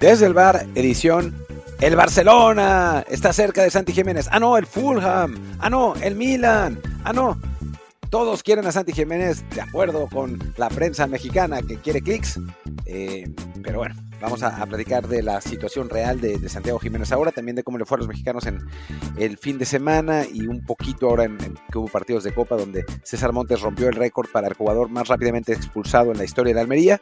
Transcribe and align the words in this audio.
Desde 0.00 0.26
el 0.26 0.34
bar, 0.34 0.66
edición 0.74 1.34
el 1.80 1.94
Barcelona 1.94 3.04
está 3.08 3.32
cerca 3.32 3.62
de 3.62 3.70
Santi 3.70 3.92
Jiménez. 3.92 4.28
Ah, 4.32 4.40
no, 4.40 4.56
el 4.56 4.66
Fulham. 4.66 5.36
Ah, 5.60 5.70
no, 5.70 5.94
el 5.96 6.16
Milan. 6.16 6.80
Ah, 7.04 7.12
no. 7.12 7.40
Todos 8.10 8.42
quieren 8.42 8.66
a 8.66 8.72
Santi 8.72 8.92
Jiménez, 8.92 9.44
de 9.50 9.60
acuerdo 9.60 10.08
con 10.08 10.38
la 10.56 10.70
prensa 10.70 11.06
mexicana 11.06 11.62
que 11.62 11.76
quiere 11.76 12.00
clics. 12.00 12.40
Eh, 12.86 13.30
pero 13.62 13.78
bueno, 13.78 13.94
vamos 14.20 14.42
a, 14.42 14.66
platicar 14.66 15.06
de 15.06 15.22
la 15.22 15.40
situación 15.40 15.88
real 15.88 16.20
de, 16.20 16.48
Santiago 16.48 16.80
Jiménez 16.80 17.12
ahora, 17.12 17.30
también 17.30 17.54
de 17.54 17.62
cómo 17.62 17.78
le 17.78 17.84
fue 17.84 17.96
a 17.96 17.98
los 17.98 18.08
mexicanos 18.08 18.46
en 18.46 18.58
el 19.16 19.36
fin 19.36 19.58
de 19.58 19.66
semana 19.66 20.24
y 20.24 20.46
un 20.46 20.64
poquito 20.64 21.08
ahora 21.08 21.24
en, 21.24 21.38
que 21.70 21.78
hubo 21.78 21.86
partidos 21.86 22.24
de 22.24 22.32
Copa 22.32 22.56
donde 22.56 22.84
César 23.04 23.32
Montes 23.32 23.60
rompió 23.60 23.88
el 23.88 23.94
récord 23.94 24.28
para 24.32 24.48
el 24.48 24.54
jugador 24.54 24.88
más 24.88 25.06
rápidamente 25.06 25.52
expulsado 25.52 26.10
en 26.10 26.18
la 26.18 26.24
historia 26.24 26.54
de 26.54 26.60
Almería. 26.60 27.00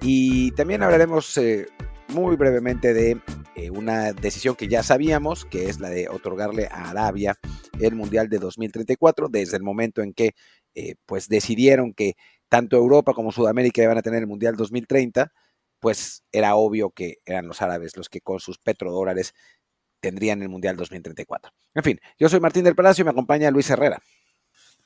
Y 0.00 0.52
también 0.52 0.82
hablaremos 0.82 1.36
eh, 1.38 1.66
muy 2.08 2.36
brevemente 2.36 2.94
de 2.94 3.20
eh, 3.54 3.70
una 3.70 4.12
decisión 4.12 4.54
que 4.54 4.68
ya 4.68 4.82
sabíamos, 4.82 5.44
que 5.44 5.68
es 5.68 5.80
la 5.80 5.88
de 5.88 6.08
otorgarle 6.08 6.68
a 6.70 6.90
Arabia 6.90 7.38
el 7.80 7.94
Mundial 7.94 8.28
de 8.28 8.38
2034, 8.38 9.28
desde 9.28 9.56
el 9.56 9.62
momento 9.62 10.02
en 10.02 10.12
que 10.12 10.34
eh, 10.74 10.94
pues 11.06 11.28
decidieron 11.28 11.92
que 11.92 12.14
tanto 12.48 12.76
Europa 12.76 13.12
como 13.12 13.32
Sudamérica 13.32 13.82
iban 13.82 13.98
a 13.98 14.02
tener 14.02 14.20
el 14.20 14.26
Mundial 14.26 14.56
2030, 14.56 15.32
pues 15.80 16.22
era 16.32 16.54
obvio 16.56 16.90
que 16.90 17.18
eran 17.24 17.48
los 17.48 17.62
árabes 17.62 17.96
los 17.96 18.08
que 18.08 18.20
con 18.20 18.40
sus 18.40 18.58
petrodólares 18.58 19.34
tendrían 20.00 20.42
el 20.42 20.48
Mundial 20.48 20.76
2034. 20.76 21.52
En 21.74 21.82
fin, 21.82 22.00
yo 22.18 22.28
soy 22.28 22.40
Martín 22.40 22.64
del 22.64 22.74
Palacio 22.74 23.02
y 23.02 23.04
me 23.04 23.10
acompaña 23.10 23.50
Luis 23.50 23.68
Herrera. 23.70 24.00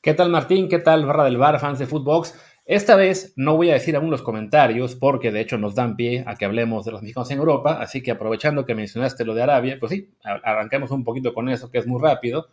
¿Qué 0.01 0.15
tal 0.15 0.31
Martín? 0.31 0.69
¿Qué 0.69 0.79
tal 0.79 1.05
Barra 1.05 1.25
del 1.25 1.37
Bar, 1.37 1.61
fans 1.61 1.79
de 1.79 1.87
Footbox? 1.87 2.35
Esta 2.65 2.95
vez 2.95 3.33
no 3.37 3.57
voy 3.57 3.71
a 3.71 3.75
decir 3.75 3.97
aún 3.97 4.11
los 4.11 4.23
comentarios 4.23 4.95
porque 4.95 5.33
de 5.33 5.41
hecho 5.41 5.59
nos 5.59 5.75
dan 5.75 5.97
pie 5.97 6.25
a 6.27 6.37
que 6.37 6.45
hablemos 6.45 6.85
de 6.85 6.93
los 6.93 7.03
mexicanos 7.03 7.31
en 7.31 7.39
Europa, 7.39 7.81
así 7.81 8.03
que 8.03 8.13
aprovechando 8.13 8.65
que 8.65 8.75
mencionaste 8.75 9.25
lo 9.25 9.35
de 9.35 9.43
Arabia, 9.43 9.77
pues 9.81 9.93
sí, 9.93 10.11
arranquemos 10.23 10.91
un 10.91 11.03
poquito 11.03 11.35
con 11.35 11.49
eso 11.49 11.71
que 11.71 11.79
es 11.79 11.87
muy 11.87 12.01
rápido. 12.01 12.49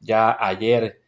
Ya 0.00 0.36
ayer 0.38 1.00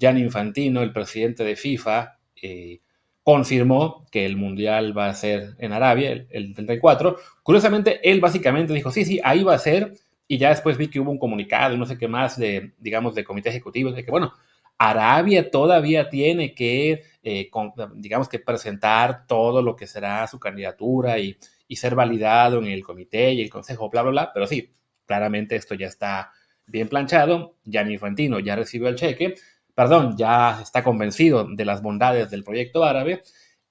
Jan 0.00 0.18
Infantino, 0.18 0.82
el 0.82 0.92
presidente 0.92 1.42
de 1.44 1.56
FIFA, 1.56 2.18
eh, 2.40 2.80
confirmó 3.22 4.06
que 4.10 4.26
el 4.26 4.36
Mundial 4.36 4.96
va 4.96 5.08
a 5.08 5.14
ser 5.14 5.54
en 5.58 5.72
Arabia, 5.72 6.10
el, 6.10 6.26
el 6.30 6.54
34. 6.54 7.16
Curiosamente, 7.42 8.00
él 8.08 8.20
básicamente 8.20 8.72
dijo, 8.72 8.90
sí, 8.90 9.04
sí, 9.04 9.20
ahí 9.22 9.42
va 9.42 9.54
a 9.54 9.58
ser, 9.58 9.94
y 10.26 10.38
ya 10.38 10.48
después 10.48 10.76
vi 10.76 10.88
que 10.88 11.00
hubo 11.00 11.10
un 11.10 11.18
comunicado 11.18 11.74
y 11.74 11.78
no 11.78 11.86
sé 11.86 11.98
qué 11.98 12.08
más 12.08 12.38
de, 12.38 12.72
digamos, 12.78 13.14
de 13.14 13.24
comité 13.24 13.50
ejecutivo, 13.50 13.92
de 13.92 14.04
que, 14.04 14.10
bueno, 14.10 14.32
Arabia 14.78 15.50
todavía 15.50 16.08
tiene 16.08 16.54
que, 16.54 17.04
eh, 17.22 17.50
digamos 17.94 18.28
que 18.28 18.38
presentar 18.38 19.26
todo 19.26 19.62
lo 19.62 19.76
que 19.76 19.86
será 19.86 20.26
su 20.26 20.38
candidatura 20.38 21.18
y, 21.18 21.38
ser 21.74 21.94
validado 21.94 22.58
en 22.58 22.66
el 22.66 22.84
comité 22.84 23.32
y 23.32 23.40
el 23.40 23.48
consejo, 23.48 23.88
bla, 23.88 24.02
bla, 24.02 24.10
bla. 24.10 24.30
Pero 24.34 24.46
sí, 24.46 24.74
claramente 25.06 25.56
esto 25.56 25.74
ya 25.74 25.86
está 25.86 26.30
bien 26.66 26.88
planchado. 26.88 27.56
Gianni 27.64 27.94
Infantino 27.94 28.38
ya 28.40 28.56
recibió 28.56 28.88
el 28.88 28.96
cheque, 28.96 29.36
perdón, 29.74 30.16
ya 30.18 30.60
está 30.60 30.84
convencido 30.84 31.46
de 31.50 31.64
las 31.64 31.80
bondades 31.80 32.30
del 32.30 32.44
proyecto 32.44 32.84
árabe 32.84 33.22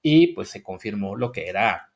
y 0.02 0.28
pues 0.28 0.48
se 0.48 0.64
confirmó 0.64 1.14
lo 1.14 1.30
que 1.30 1.48
era 1.48 1.92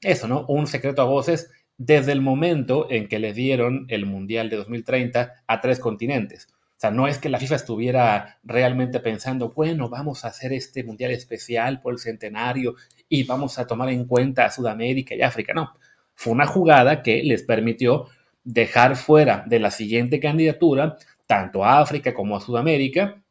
eso, 0.00 0.28
¿no? 0.28 0.46
Un 0.46 0.66
secreto 0.66 1.02
a 1.02 1.06
voces 1.06 1.50
desde 1.76 2.12
el 2.12 2.20
momento 2.20 2.86
en 2.90 3.08
que 3.08 3.18
le 3.18 3.32
dieron 3.32 3.86
el 3.88 4.06
Mundial 4.06 4.48
de 4.50 4.56
2030 4.56 5.42
a 5.46 5.60
tres 5.60 5.80
continentes. 5.80 6.48
Sea, 6.82 6.90
no 6.90 7.06
es 7.06 7.18
que 7.18 7.28
la 7.28 7.38
FIFA 7.38 7.54
estuviera 7.54 8.40
realmente 8.42 8.98
pensando, 8.98 9.50
bueno, 9.50 9.88
vamos 9.88 10.24
a 10.24 10.28
hacer 10.28 10.52
este 10.52 10.82
mundial 10.82 11.12
especial 11.12 11.80
por 11.80 11.92
el 11.92 12.00
centenario 12.00 12.74
y 13.08 13.22
vamos 13.22 13.60
a 13.60 13.68
tomar 13.68 13.90
en 13.90 14.04
cuenta 14.04 14.46
a 14.46 14.50
Sudamérica 14.50 15.14
y 15.14 15.22
África. 15.22 15.54
No, 15.54 15.74
fue 16.16 16.32
una 16.32 16.44
jugada 16.44 17.04
que 17.04 17.22
les 17.22 17.44
permitió 17.44 18.08
dejar 18.42 18.96
fuera 18.96 19.44
de 19.46 19.60
la 19.60 19.70
siguiente 19.70 20.18
candidatura 20.18 20.96
tanto 21.24 21.64
a 21.64 21.78
África 21.78 22.12
como 22.12 22.36
a 22.36 22.40
Sudamérica 22.40 23.22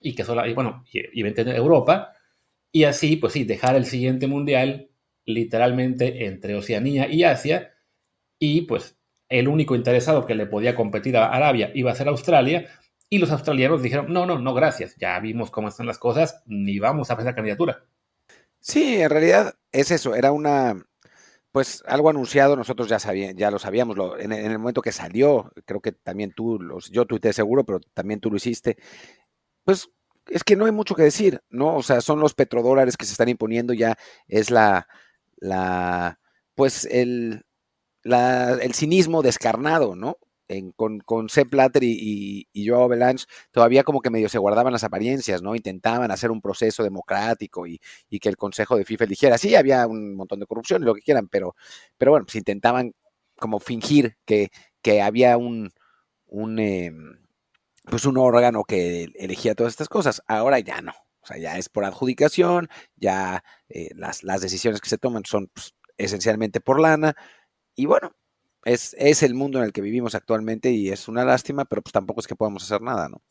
y 0.00 0.14
que 0.14 0.22
solo, 0.22 0.46
y 0.46 0.54
bueno, 0.54 0.84
y, 0.92 1.00
y 1.20 1.40
Europa 1.56 2.12
y 2.70 2.84
así, 2.84 3.16
pues 3.16 3.32
sí, 3.32 3.42
dejar 3.42 3.74
el 3.74 3.86
siguiente 3.86 4.28
mundial 4.28 4.90
literalmente 5.24 6.26
entre 6.26 6.54
Oceanía 6.54 7.08
y 7.08 7.24
Asia 7.24 7.74
y 8.38 8.60
pues 8.60 8.95
el 9.28 9.48
único 9.48 9.74
interesado 9.74 10.26
que 10.26 10.34
le 10.34 10.46
podía 10.46 10.74
competir 10.74 11.16
a 11.16 11.28
Arabia 11.28 11.70
iba 11.74 11.90
a 11.90 11.94
ser 11.94 12.08
Australia, 12.08 12.68
y 13.08 13.18
los 13.18 13.30
australianos 13.30 13.82
dijeron, 13.82 14.12
no, 14.12 14.26
no, 14.26 14.38
no, 14.38 14.54
gracias, 14.54 14.96
ya 14.96 15.18
vimos 15.20 15.50
cómo 15.50 15.68
están 15.68 15.86
las 15.86 15.98
cosas, 15.98 16.42
ni 16.46 16.78
vamos 16.78 17.10
a 17.10 17.22
la 17.22 17.34
candidatura. 17.34 17.84
Sí, 18.58 19.00
en 19.00 19.10
realidad 19.10 19.54
es 19.70 19.92
eso, 19.92 20.14
era 20.14 20.32
una, 20.32 20.84
pues 21.52 21.84
algo 21.86 22.10
anunciado, 22.10 22.56
nosotros 22.56 22.88
ya, 22.88 22.98
sabíamos, 22.98 23.36
ya 23.36 23.50
lo 23.50 23.58
sabíamos, 23.58 23.96
en, 24.18 24.32
el 24.32 24.58
momento 24.58 24.82
que 24.82 24.92
salió, 24.92 25.52
creo 25.64 25.80
que 25.80 25.92
también 25.92 26.32
tú, 26.32 26.58
los, 26.58 26.90
yo 26.90 27.06
tuiteé 27.06 27.32
seguro, 27.32 27.64
pero 27.64 27.80
también 27.94 28.20
tú 28.20 28.30
lo 28.30 28.36
hiciste, 28.36 28.76
pues 29.64 29.88
es 30.28 30.42
que 30.42 30.56
no 30.56 30.66
hay 30.66 30.72
mucho 30.72 30.94
que 30.94 31.04
decir, 31.04 31.40
¿no? 31.48 31.76
O 31.76 31.82
sea, 31.82 32.00
son 32.00 32.18
los 32.20 32.34
petrodólares 32.34 32.96
que 32.96 33.06
se 33.06 33.12
están 33.12 33.28
imponiendo, 33.28 33.72
ya 33.72 33.96
es 34.26 34.50
la, 34.50 34.88
la, 35.36 36.18
pues 36.54 36.84
el, 36.90 37.45
el 38.14 38.74
cinismo 38.74 39.22
descarnado, 39.22 39.96
¿no? 39.96 40.18
con, 40.76 41.00
con 41.00 41.28
Sepp 41.28 41.50
Blatter 41.50 41.82
y, 41.82 42.48
y, 42.52 42.68
Joao 42.68 42.88
Belange 42.88 43.24
todavía 43.50 43.82
como 43.82 44.00
que 44.00 44.10
medio 44.10 44.28
se 44.28 44.38
guardaban 44.38 44.72
las 44.72 44.84
apariencias, 44.84 45.42
¿no? 45.42 45.56
Intentaban 45.56 46.10
hacer 46.10 46.30
un 46.30 46.40
proceso 46.40 46.82
democrático 46.82 47.66
y, 47.66 47.80
que 48.20 48.28
el 48.28 48.36
Consejo 48.36 48.76
de 48.76 48.84
FIFA 48.84 49.04
eligiera. 49.04 49.38
Sí, 49.38 49.54
había 49.54 49.86
un 49.86 50.14
montón 50.14 50.40
de 50.40 50.46
corrupción 50.46 50.82
y 50.82 50.86
lo 50.86 50.94
que 50.94 51.02
quieran, 51.02 51.28
pero, 51.28 51.56
pero 51.98 52.12
bueno, 52.12 52.26
pues 52.26 52.36
intentaban 52.36 52.94
como 53.36 53.58
fingir 53.60 54.16
que, 54.24 54.50
que 54.82 55.02
había 55.02 55.36
un, 55.36 55.70
un 56.26 56.58
em, 56.58 57.18
pues 57.84 58.04
un 58.04 58.16
órgano 58.18 58.64
que 58.64 59.08
elegía 59.16 59.54
todas 59.54 59.72
estas 59.72 59.88
cosas. 59.88 60.22
Ahora 60.26 60.58
ya 60.60 60.80
no. 60.80 60.92
O 61.20 61.26
sea, 61.26 61.38
ya 61.38 61.58
es 61.58 61.68
por 61.68 61.84
adjudicación, 61.84 62.68
ya 62.96 63.42
eh, 63.68 63.90
las, 63.96 64.22
las, 64.22 64.40
decisiones 64.40 64.80
que 64.80 64.88
se 64.88 64.98
toman 64.98 65.24
son 65.24 65.48
pues, 65.52 65.74
esencialmente 65.98 66.60
por 66.60 66.80
lana 66.80 67.16
y 67.76 67.86
bueno, 67.86 68.12
es, 68.64 68.96
es 68.98 69.22
el 69.22 69.34
mundo 69.34 69.58
en 69.58 69.64
el 69.64 69.72
que 69.72 69.80
vivimos 69.80 70.14
actualmente 70.14 70.70
y 70.72 70.88
es 70.88 71.06
una 71.06 71.24
lástima, 71.24 71.64
pero 71.66 71.82
pues 71.82 71.92
tampoco 71.92 72.20
es 72.20 72.26
que 72.26 72.34
podamos 72.34 72.64
hacer 72.64 72.82
nada, 72.82 73.08
¿no? 73.08 73.22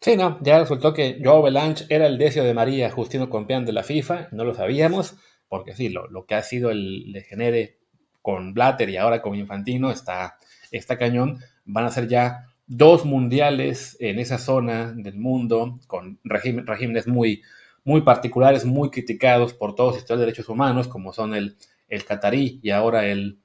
Sí, 0.00 0.16
no, 0.16 0.38
ya 0.42 0.58
resultó 0.58 0.94
que 0.94 1.20
Joao 1.22 1.42
Belange 1.42 1.84
era 1.90 2.06
el 2.06 2.16
decio 2.16 2.42
de 2.44 2.54
María 2.54 2.90
Justino 2.90 3.28
Compeán 3.28 3.66
de 3.66 3.72
la 3.72 3.82
FIFA, 3.82 4.28
no 4.32 4.44
lo 4.44 4.54
sabíamos, 4.54 5.16
porque 5.48 5.74
sí, 5.74 5.88
lo, 5.88 6.24
que 6.26 6.36
ha 6.36 6.42
sido 6.42 6.70
el 6.70 7.12
degenere 7.12 7.80
con 8.22 8.54
Blatter 8.54 8.88
y 8.88 8.96
ahora 8.96 9.20
con 9.20 9.34
Infantino 9.34 9.90
está, 9.90 10.38
está 10.70 10.96
cañón. 10.96 11.40
Van 11.64 11.84
a 11.84 11.90
ser 11.90 12.08
ya 12.08 12.46
dos 12.66 13.04
mundiales 13.04 13.96
en 14.00 14.20
esa 14.20 14.38
zona 14.38 14.92
del 14.92 15.18
mundo, 15.18 15.80
con 15.86 16.18
regímenes 16.24 17.08
muy, 17.08 17.42
muy 17.84 18.02
particulares, 18.02 18.64
muy 18.64 18.90
criticados 18.90 19.52
por 19.52 19.74
todos 19.74 20.08
los 20.08 20.18
derechos 20.18 20.48
humanos, 20.48 20.88
como 20.88 21.12
son 21.12 21.34
el, 21.34 21.56
el 21.88 22.04
catarí 22.04 22.60
y 22.62 22.70
ahora 22.70 23.06
el, 23.06 23.40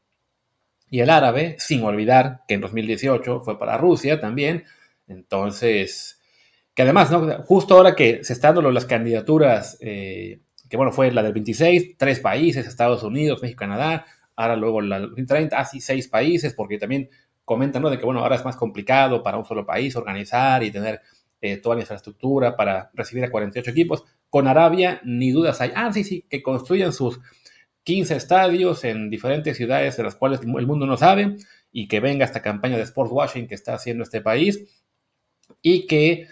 y 0.89 0.99
el 0.99 1.09
árabe, 1.09 1.55
sin 1.59 1.83
olvidar 1.83 2.41
que 2.47 2.55
en 2.55 2.61
2018 2.61 3.41
fue 3.41 3.59
para 3.59 3.77
Rusia 3.77 4.19
también. 4.19 4.63
Entonces, 5.07 6.21
que 6.73 6.81
además, 6.83 7.11
¿no? 7.11 7.43
justo 7.43 7.75
ahora 7.75 7.95
que 7.95 8.23
se 8.23 8.33
están 8.33 8.55
dando 8.55 8.71
las 8.71 8.85
candidaturas, 8.85 9.77
eh, 9.81 10.39
que 10.69 10.77
bueno, 10.77 10.91
fue 10.91 11.11
la 11.11 11.23
del 11.23 11.33
26, 11.33 11.97
tres 11.97 12.19
países, 12.19 12.67
Estados 12.67 13.03
Unidos, 13.03 13.41
México, 13.41 13.59
Canadá, 13.59 14.05
ahora 14.35 14.55
luego 14.55 14.81
la 14.81 14.99
del 14.99 15.25
30, 15.25 15.57
así 15.57 15.79
seis 15.79 16.07
países, 16.07 16.53
porque 16.53 16.77
también 16.77 17.09
comentan 17.45 17.81
¿no? 17.81 17.89
de 17.89 17.97
que 17.97 18.05
bueno, 18.05 18.21
ahora 18.21 18.35
es 18.35 18.43
más 18.43 18.55
complicado 18.55 19.23
para 19.23 19.37
un 19.37 19.45
solo 19.45 19.65
país 19.65 19.95
organizar 19.95 20.63
y 20.63 20.71
tener 20.71 21.01
eh, 21.41 21.57
toda 21.57 21.75
la 21.75 21.81
infraestructura 21.81 22.55
para 22.55 22.89
recibir 22.93 23.23
a 23.23 23.31
48 23.31 23.71
equipos. 23.71 24.03
Con 24.29 24.47
Arabia, 24.47 24.99
ni 25.05 25.31
dudas 25.31 25.61
hay. 25.61 25.71
Ah, 25.75 25.93
sí, 25.93 26.03
sí, 26.03 26.25
que 26.29 26.41
construyan 26.41 26.91
sus 26.91 27.19
15 27.85 28.15
estadios 28.15 28.83
en 28.83 29.09
diferentes 29.09 29.55
ciudades 29.55 29.95
de 29.95 30.03
las 30.03 30.15
cuales 30.15 30.41
el 30.41 30.67
mundo 30.67 30.85
no 30.85 30.97
sabe 30.97 31.37
y 31.71 31.87
que 31.87 31.99
venga 31.99 32.25
esta 32.25 32.41
campaña 32.41 32.77
de 32.77 32.83
sports 32.83 33.11
washing 33.13 33.47
que 33.47 33.55
está 33.55 33.75
haciendo 33.75 34.03
este 34.03 34.21
país 34.21 34.83
y 35.61 35.85
que, 35.85 36.27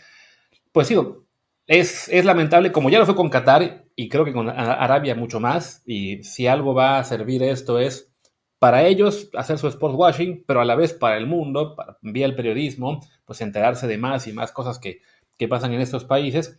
pues 0.72 0.90
digo, 0.90 1.26
es, 1.68 2.10
es 2.10 2.26
lamentable, 2.26 2.72
como 2.72 2.90
ya 2.90 3.00
lo 3.00 3.06
fue 3.06 3.16
con 3.16 3.30
Qatar 3.30 3.86
y 3.96 4.10
creo 4.10 4.26
que 4.26 4.34
con 4.34 4.50
Arabia 4.50 5.16
mucho 5.16 5.40
más, 5.40 5.84
y 5.86 6.24
si 6.24 6.48
algo 6.48 6.74
va 6.74 6.98
a 6.98 7.04
servir 7.04 7.44
esto 7.44 7.80
es 7.80 8.12
para 8.58 8.84
ellos 8.86 9.30
hacer 9.36 9.60
su 9.60 9.68
sports 9.68 9.96
washing, 9.96 10.44
pero 10.48 10.62
a 10.62 10.66
la 10.66 10.76
vez 10.76 10.94
para 10.94 11.18
el 11.18 11.28
mundo, 11.28 11.76
vía 12.02 12.26
el 12.26 12.36
periodismo, 12.36 13.02
pues 13.26 13.42
enterarse 13.42 13.88
de 13.88 13.98
más 13.98 14.26
y 14.26 14.34
más 14.34 14.52
cosas 14.52 14.80
que, 14.80 15.02
que 15.38 15.48
pasan 15.48 15.74
en 15.74 15.82
estos 15.82 16.06
países. 16.06 16.58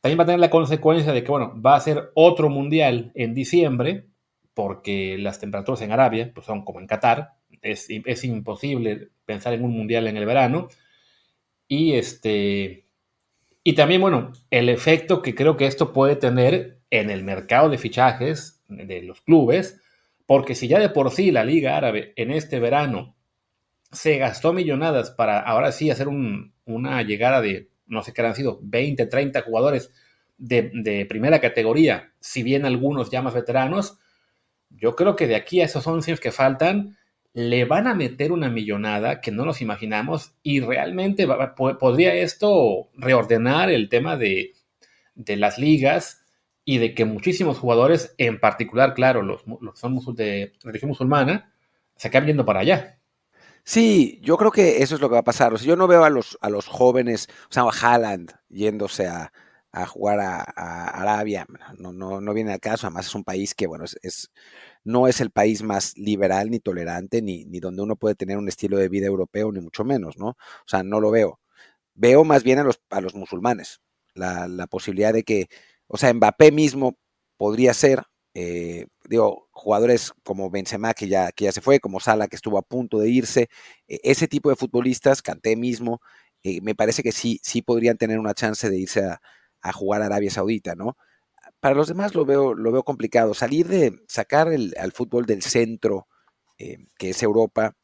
También 0.00 0.20
va 0.20 0.22
a 0.22 0.26
tener 0.26 0.40
la 0.40 0.50
consecuencia 0.50 1.12
de 1.12 1.22
que, 1.22 1.30
bueno, 1.30 1.60
va 1.60 1.74
a 1.74 1.80
ser 1.80 2.12
otro 2.14 2.48
mundial 2.48 3.10
en 3.14 3.34
diciembre, 3.34 4.06
porque 4.54 5.16
las 5.18 5.38
temperaturas 5.40 5.82
en 5.82 5.92
Arabia 5.92 6.30
pues, 6.34 6.46
son 6.46 6.64
como 6.64 6.80
en 6.80 6.86
Qatar, 6.86 7.34
es, 7.62 7.86
es, 7.88 8.24
imposible 8.24 9.08
pensar 9.24 9.52
en 9.54 9.64
un 9.64 9.72
mundial 9.72 10.06
en 10.06 10.16
el 10.16 10.26
verano. 10.26 10.68
Y, 11.68 11.94
este, 11.94 12.86
y 13.64 13.74
también, 13.74 14.00
bueno, 14.00 14.32
el 14.50 14.68
efecto 14.68 15.22
que 15.22 15.34
creo 15.34 15.56
que 15.56 15.66
esto 15.66 15.92
puede 15.92 16.16
tener 16.16 16.80
en 16.90 17.10
el 17.10 17.24
mercado 17.24 17.70
de 17.70 17.78
fichajes 17.78 18.62
de 18.68 19.02
los 19.02 19.20
clubes, 19.22 19.80
Porque 20.26 20.54
si 20.54 20.68
ya 20.68 20.78
de 20.78 20.88
por 20.88 21.10
sí 21.10 21.30
la 21.30 21.44
Liga 21.44 21.76
Árabe 21.76 22.12
en 22.16 22.30
este 22.30 22.60
verano 22.60 23.16
se 23.90 24.16
gastó 24.18 24.52
millonadas 24.52 25.10
para 25.10 25.40
ahora 25.40 25.72
sí 25.72 25.90
hacer 25.90 26.08
una 26.08 27.02
llegada 27.02 27.40
de, 27.42 27.68
no 27.86 28.02
sé 28.02 28.12
qué 28.12 28.22
han 28.22 28.34
sido, 28.34 28.58
20, 28.62 29.06
30 29.06 29.42
jugadores 29.42 29.92
de, 30.38 31.06
primera 31.08 31.40
categoría, 31.40 32.12
si 32.20 32.42
bien 32.42 32.64
algunos 32.64 33.10
ya 33.10 33.22
más 33.22 33.34
veteranos, 33.34 33.98
yo 34.76 34.96
creo 34.96 35.16
que 35.16 35.26
de 35.26 35.36
aquí 35.36 35.60
a 35.60 35.66
esos 35.66 35.86
11 35.86 36.10
años 36.10 36.20
que 36.20 36.32
faltan, 36.32 36.96
le 37.34 37.64
van 37.64 37.86
a 37.86 37.94
meter 37.94 38.32
una 38.32 38.50
millonada 38.50 39.20
que 39.20 39.30
no 39.30 39.44
nos 39.44 39.62
imaginamos 39.62 40.34
y 40.42 40.60
realmente 40.60 41.26
podría 41.56 42.14
esto 42.14 42.90
reordenar 42.94 43.70
el 43.70 43.88
tema 43.88 44.16
de, 44.16 44.52
de 45.14 45.36
las 45.36 45.58
ligas 45.58 46.24
y 46.64 46.78
de 46.78 46.94
que 46.94 47.04
muchísimos 47.04 47.58
jugadores, 47.58 48.14
en 48.18 48.38
particular, 48.38 48.94
claro, 48.94 49.22
los, 49.22 49.42
que 49.42 49.80
son 49.80 49.98
de 50.14 50.52
religión 50.62 50.90
musulmana, 50.90 51.52
se 51.96 52.08
acaben 52.08 52.28
yendo 52.28 52.44
para 52.44 52.60
allá. 52.60 52.98
Sí, 53.64 54.20
yo 54.22 54.36
creo 54.36 54.50
que 54.50 54.82
eso 54.82 54.94
es 54.94 55.00
lo 55.00 55.08
que 55.08 55.14
va 55.14 55.20
a 55.20 55.24
pasar. 55.24 55.54
O 55.54 55.58
sea, 55.58 55.66
yo 55.66 55.76
no 55.76 55.86
veo 55.86 56.04
a 56.04 56.10
los, 56.10 56.36
a 56.40 56.50
los 56.50 56.66
jóvenes, 56.66 57.28
o 57.48 57.52
sea, 57.52 57.62
a 57.62 57.70
Haaland 57.70 58.32
yéndose 58.48 59.06
a, 59.06 59.32
jugar 59.86 60.20
a, 60.20 60.42
Arabia. 60.88 61.46
No, 61.78 61.92
no, 61.92 62.20
no 62.20 62.34
viene 62.34 62.52
al 62.52 62.60
caso. 62.60 62.86
Además, 62.86 63.06
es 63.06 63.14
un 63.14 63.24
país 63.24 63.54
que, 63.54 63.66
bueno, 63.66 63.84
es, 63.84 64.30
no 64.84 65.08
es 65.08 65.20
el 65.20 65.30
país 65.30 65.62
más 65.62 65.96
liberal 65.96 66.50
ni 66.50 66.60
tolerante, 66.60 67.22
ni, 67.22 67.44
ni 67.44 67.60
donde 67.60 67.82
uno 67.82 67.96
puede 67.96 68.14
tener 68.14 68.38
un 68.38 68.48
estilo 68.48 68.76
de 68.78 68.88
vida 68.88 69.06
europeo, 69.06 69.52
ni 69.52 69.60
mucho 69.60 69.84
menos, 69.84 70.18
¿no? 70.18 70.28
O 70.30 70.66
sea, 70.66 70.82
no 70.82 71.00
lo 71.00 71.10
veo. 71.10 71.40
Veo 71.94 72.24
más 72.24 72.42
bien 72.44 72.58
a 72.58 72.64
los, 72.64 72.80
a 72.90 73.00
los 73.00 73.14
musulmanes. 73.14 73.80
La, 74.14 74.48
la 74.48 74.66
posibilidad 74.66 75.12
de 75.12 75.24
que 75.24 75.48
o 75.94 75.98
sea, 75.98 76.12
Mbappé 76.14 76.52
mismo 76.52 76.96
podría 77.36 77.74
ser, 77.74 78.02
eh, 78.34 78.86
digo, 79.08 79.48
jugadores 79.52 80.12
como 80.24 80.50
Benzema, 80.50 80.94
que 80.94 81.06
ya, 81.06 81.32
que 81.32 81.44
ya 81.44 81.52
se 81.52 81.60
fue, 81.60 81.80
como 81.80 82.00
Sala, 82.00 82.28
que 82.28 82.36
estuvo 82.36 82.56
a 82.56 82.62
punto 82.62 82.98
de 82.98 83.10
irse, 83.10 83.50
e, 83.86 84.00
ese 84.02 84.26
tipo 84.26 84.48
de 84.48 84.56
futbolistas, 84.56 85.20
Canté 85.20 85.54
mismo, 85.54 86.00
eh, 86.44 86.62
me 86.62 86.74
parece 86.74 87.02
que 87.02 87.12
sí, 87.12 87.40
sí 87.42 87.60
podrían 87.60 87.98
tener 87.98 88.18
una 88.18 88.32
chance 88.32 88.70
de 88.70 88.78
irse 88.78 89.04
a, 89.04 89.20
jugar 89.70 90.02
a 90.02 90.06
Arabia 90.06 90.30
Saudita, 90.30 90.74
¿no? 90.74 90.96
Para 91.60 91.76
los 91.76 91.86
demás 91.86 92.16
lo 92.16 92.24
veo, 92.24 92.54
lo 92.54 92.72
veo 92.72 92.82
complicado. 92.82 93.34
Salir 93.34 93.68
de, 93.68 94.00
sacar 94.08 94.52
el, 94.52 94.74
al 94.78 94.90
fútbol 94.90 95.26
del 95.26 95.42
centro, 95.42 96.08
eh, 96.58 96.78
que 96.98 97.10
es 97.10 97.22
Europa, 97.22 97.76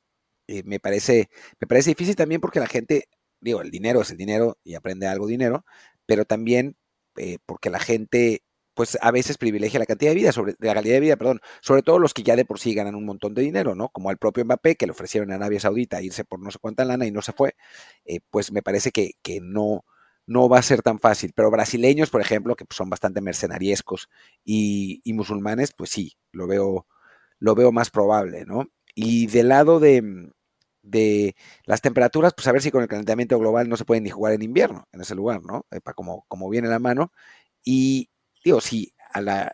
me, 0.64 0.80
parece, 0.80 1.28
me 1.60 1.66
parece 1.66 1.90
difícil 1.90 2.16
también 2.16 2.40
porque 2.40 2.58
la 2.58 2.66
gente, 2.66 3.08
digo, 3.38 3.60
el 3.60 3.70
dinero 3.70 4.00
es 4.00 4.10
el 4.10 4.16
dinero 4.16 4.56
y 4.64 4.74
aprende 4.74 5.06
algo 5.06 5.26
dinero, 5.26 5.66
pero 6.06 6.24
también 6.24 6.74
eh, 7.18 7.38
porque 7.44 7.68
la 7.68 7.80
gente 7.80 8.42
pues 8.74 8.96
a 9.02 9.10
veces 9.10 9.38
privilegia 9.38 9.80
la 9.80 9.86
cantidad 9.86 10.12
de 10.12 10.14
vida, 10.14 10.30
sobre, 10.30 10.54
la 10.60 10.72
calidad 10.72 10.94
de 10.94 11.00
vida, 11.00 11.16
perdón, 11.16 11.40
sobre 11.60 11.82
todo 11.82 11.98
los 11.98 12.14
que 12.14 12.22
ya 12.22 12.36
de 12.36 12.44
por 12.44 12.60
sí 12.60 12.74
ganan 12.74 12.94
un 12.94 13.04
montón 13.04 13.34
de 13.34 13.42
dinero, 13.42 13.74
¿no? 13.74 13.88
Como 13.88 14.08
al 14.08 14.18
propio 14.18 14.44
Mbappé, 14.44 14.76
que 14.76 14.86
le 14.86 14.92
ofrecieron 14.92 15.32
a 15.32 15.34
Arabia 15.34 15.58
Saudita 15.58 16.00
irse 16.00 16.24
por 16.24 16.38
no 16.38 16.52
sé 16.52 16.58
cuánta 16.60 16.84
lana 16.84 17.04
y 17.04 17.10
no 17.10 17.20
se 17.20 17.32
fue, 17.32 17.56
eh, 18.04 18.20
pues 18.30 18.52
me 18.52 18.62
parece 18.62 18.92
que, 18.92 19.14
que, 19.20 19.40
no, 19.40 19.84
no 20.28 20.48
va 20.48 20.58
a 20.58 20.62
ser 20.62 20.82
tan 20.82 21.00
fácil. 21.00 21.32
Pero 21.34 21.50
brasileños, 21.50 22.10
por 22.10 22.20
ejemplo, 22.20 22.54
que 22.54 22.66
son 22.70 22.90
bastante 22.90 23.20
mercenariescos 23.22 24.08
y, 24.44 25.00
musulmanes, 25.06 25.72
pues 25.76 25.90
sí, 25.90 26.16
lo 26.32 26.46
veo, 26.46 26.86
lo 27.40 27.54
veo 27.54 27.72
más 27.72 27.90
probable, 27.90 28.44
¿no? 28.44 28.66
Y 28.94 29.26
del 29.28 29.48
lado 29.48 29.80
de, 29.80 30.30
de 30.82 31.34
las 31.64 31.80
temperaturas, 31.80 32.34
pues 32.34 32.46
a 32.46 32.52
ver 32.52 32.62
si 32.62 32.70
con 32.70 32.82
el 32.82 32.88
calentamiento 32.88 33.38
global 33.38 33.68
no 33.68 33.76
se 33.76 33.86
pueden 33.86 34.04
ni 34.04 34.10
jugar 34.10 34.34
en 34.34 34.42
invierno 34.42 34.86
en 34.92 35.00
ese 35.00 35.14
lugar, 35.14 35.42
¿no? 35.42 35.66
como, 35.94 36.24
como 36.28 36.50
viene 36.50 36.68
la 36.68 36.78
mano. 36.78 37.12
Y 37.64 38.10
digo, 38.44 38.60
si 38.60 38.92
a 39.12 39.20
la, 39.22 39.52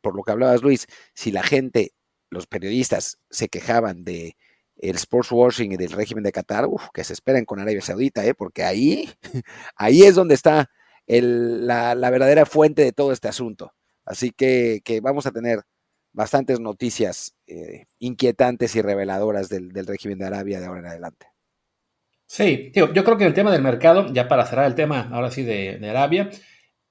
por 0.00 0.14
lo 0.14 0.22
que 0.22 0.32
hablabas 0.32 0.62
Luis, 0.62 0.86
si 1.14 1.32
la 1.32 1.42
gente, 1.42 1.92
los 2.30 2.46
periodistas 2.46 3.18
se 3.30 3.48
quejaban 3.48 4.04
de 4.04 4.36
el 4.76 4.96
sports 4.96 5.32
washing 5.32 5.72
y 5.72 5.76
del 5.76 5.92
régimen 5.92 6.24
de 6.24 6.32
Qatar, 6.32 6.66
que 6.92 7.04
se 7.04 7.12
esperen 7.12 7.44
con 7.44 7.60
Arabia 7.60 7.80
Saudita, 7.80 8.24
¿eh? 8.24 8.34
porque 8.34 8.64
ahí, 8.64 9.10
ahí 9.76 10.02
es 10.02 10.14
donde 10.14 10.34
está 10.34 10.70
el, 11.06 11.66
la, 11.66 11.94
la, 11.94 12.10
verdadera 12.10 12.46
fuente 12.46 12.82
de 12.82 12.92
todo 12.92 13.12
este 13.12 13.28
asunto. 13.28 13.72
Así 14.04 14.30
que, 14.30 14.80
que 14.84 15.00
vamos 15.00 15.26
a 15.26 15.32
tener 15.32 15.60
bastantes 16.14 16.60
noticias 16.60 17.34
eh, 17.46 17.86
inquietantes 17.98 18.74
y 18.76 18.82
reveladoras 18.82 19.48
del, 19.48 19.72
régimen 19.86 20.18
de 20.18 20.26
Arabia 20.26 20.60
de 20.60 20.66
ahora 20.66 20.80
en 20.80 20.86
adelante. 20.86 21.26
Sí, 22.26 22.70
tío, 22.72 22.92
yo 22.92 23.04
creo 23.04 23.18
que 23.18 23.26
el 23.26 23.34
tema 23.34 23.52
del 23.52 23.62
mercado, 23.62 24.12
ya 24.12 24.28
para 24.28 24.46
cerrar 24.46 24.66
el 24.66 24.74
tema 24.74 25.10
ahora 25.12 25.30
sí 25.30 25.42
de, 25.42 25.78
Arabia, 25.88 26.30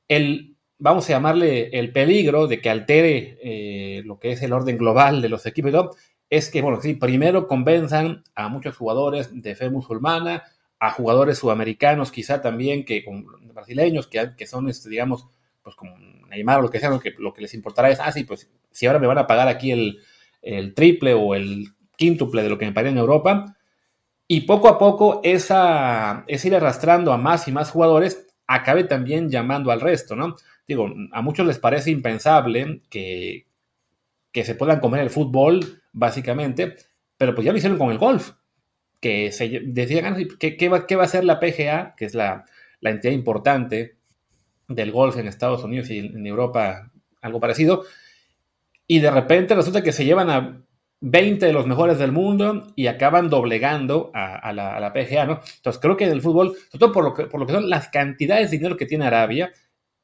el, 0.08 0.58
vamos 0.78 1.10
a 1.10 1.14
llamarle 1.14 1.70
el 1.80 1.92
peligro 1.92 2.48
de 2.48 2.62
que 2.62 2.70
altere 2.70 3.40
eh, 3.42 4.04
lo 4.06 4.20
que 4.20 4.34
es 4.34 4.42
el 4.44 4.54
orden 4.54 4.78
global 4.78 5.22
de 5.22 5.30
los 5.30 5.46
equipos 5.46 5.98
es 6.34 6.50
que, 6.50 6.64
bueno, 6.64 6.82
sí, 6.82 6.96
primero 6.96 7.48
convenzan 7.48 8.24
a 8.34 8.50
muchos 8.50 8.76
jugadores 8.76 9.30
de 9.40 9.54
fe 9.54 9.70
musulmana, 9.70 10.42
a 10.80 10.90
jugadores 10.90 11.38
sudamericanos 11.38 12.12
quizá 12.12 12.42
también, 12.42 12.86
que 12.86 13.06
brasileños, 13.54 14.08
que, 14.08 14.32
que 14.36 14.48
son, 14.48 14.68
este, 14.68 14.90
digamos, 14.90 15.28
pues 15.62 15.76
como 15.76 15.96
Neymar 16.30 16.58
o 16.58 16.64
lo 16.64 16.70
que 16.72 16.80
sea, 16.80 16.90
lo 16.90 17.00
que, 17.00 17.14
lo 17.20 17.36
que 17.36 17.44
les 17.44 17.54
importará 17.54 17.92
es, 17.92 18.00
ah, 18.00 18.12
sí, 18.12 18.24
pues 18.24 18.50
si 18.72 18.88
ahora 18.88 18.98
me 18.98 19.06
van 19.06 19.20
a 19.20 19.28
pagar 19.28 19.48
aquí 19.48 19.72
el, 19.72 20.74
triple 20.74 21.14
o 21.14 21.36
el 21.36 21.68
quíntuple 21.98 22.42
de 22.42 22.50
lo 22.50 22.58
que 22.58 22.66
me 22.66 22.72
pagarían 22.72 22.96
en 22.96 23.02
Europa, 23.02 23.56
y 24.28 24.42
poco 24.42 24.68
a 24.68 24.80
poco 24.80 25.22
esa, 25.24 26.24
es 26.28 26.44
ir 26.46 26.56
arrastrando 26.56 27.14
a 27.14 27.18
más 27.18 27.48
y 27.48 27.52
más 27.52 27.70
jugadores, 27.70 28.26
acabe 28.48 28.86
también 28.86 29.30
llamando 29.30 29.70
al 29.70 29.82
resto, 29.82 30.16
¿no? 30.16 30.36
Digo, 30.68 30.92
a 31.12 31.22
muchos 31.22 31.46
les 31.46 31.60
parece 31.60 31.92
impensable 31.92 32.82
que, 32.90 33.46
que 34.34 34.44
se 34.44 34.56
puedan 34.56 34.82
comer 34.82 35.00
el 35.00 35.10
fútbol, 35.10 35.82
básicamente, 35.94 36.76
pero 37.18 37.34
pues 37.34 37.46
ya 37.46 37.54
lo 37.54 37.58
hicieron 37.58 37.78
con 37.78 37.92
el 37.92 37.98
golf, 37.98 38.32
que 39.00 39.32
se 39.32 39.62
decían, 39.64 40.06
ah, 40.06 40.18
¿qué, 40.40 40.58
qué, 40.58 40.68
va, 40.68 40.86
qué 40.86 40.98
va 40.98 41.04
a 41.04 41.06
hacer 41.06 41.24
la 41.24 41.40
PGA, 41.40 41.96
que 41.96 42.04
es 42.04 42.14
la, 42.14 42.44
la 42.82 42.90
entidad 42.90 43.14
importante 43.14 43.96
del 44.68 44.92
golf 44.92 45.16
en 45.18 45.28
Estados 45.28 45.64
Unidos 45.64 45.90
y 45.90 46.00
en 46.00 46.28
Europa 46.28 46.92
algo 47.22 47.40
parecido, 47.40 47.86
y 48.88 49.00
de 49.00 49.12
repente 49.12 49.56
resulta 49.56 49.84
que 49.84 49.94
se 49.94 50.04
llevan 50.04 50.30
a 50.30 50.64
20 51.06 51.46
de 51.46 51.54
los 51.54 51.68
mejores 51.68 51.98
del 52.00 52.14
mundo 52.14 52.72
y 52.76 52.88
acaban 52.88 53.30
doblegando 53.30 54.10
a, 54.14 54.54
la, 54.54 54.94
PGA, 54.94 55.26
¿no? 55.26 55.42
Entonces 55.58 55.82
creo 55.82 55.98
que 55.98 56.06
en 56.06 56.12
el 56.12 56.22
fútbol, 56.22 56.56
sobre 56.72 56.80
todo 56.80 56.92
por 56.94 57.04
lo, 57.04 57.14
que, 57.14 57.26
por 57.26 57.42
lo 57.42 57.46
que 57.46 57.52
son 57.54 57.70
las 57.70 57.90
cantidades 57.90 58.52
de 58.52 58.58
dinero 58.58 58.78
que 58.78 58.86
tiene 58.86 59.06
Arabia, 59.06 59.52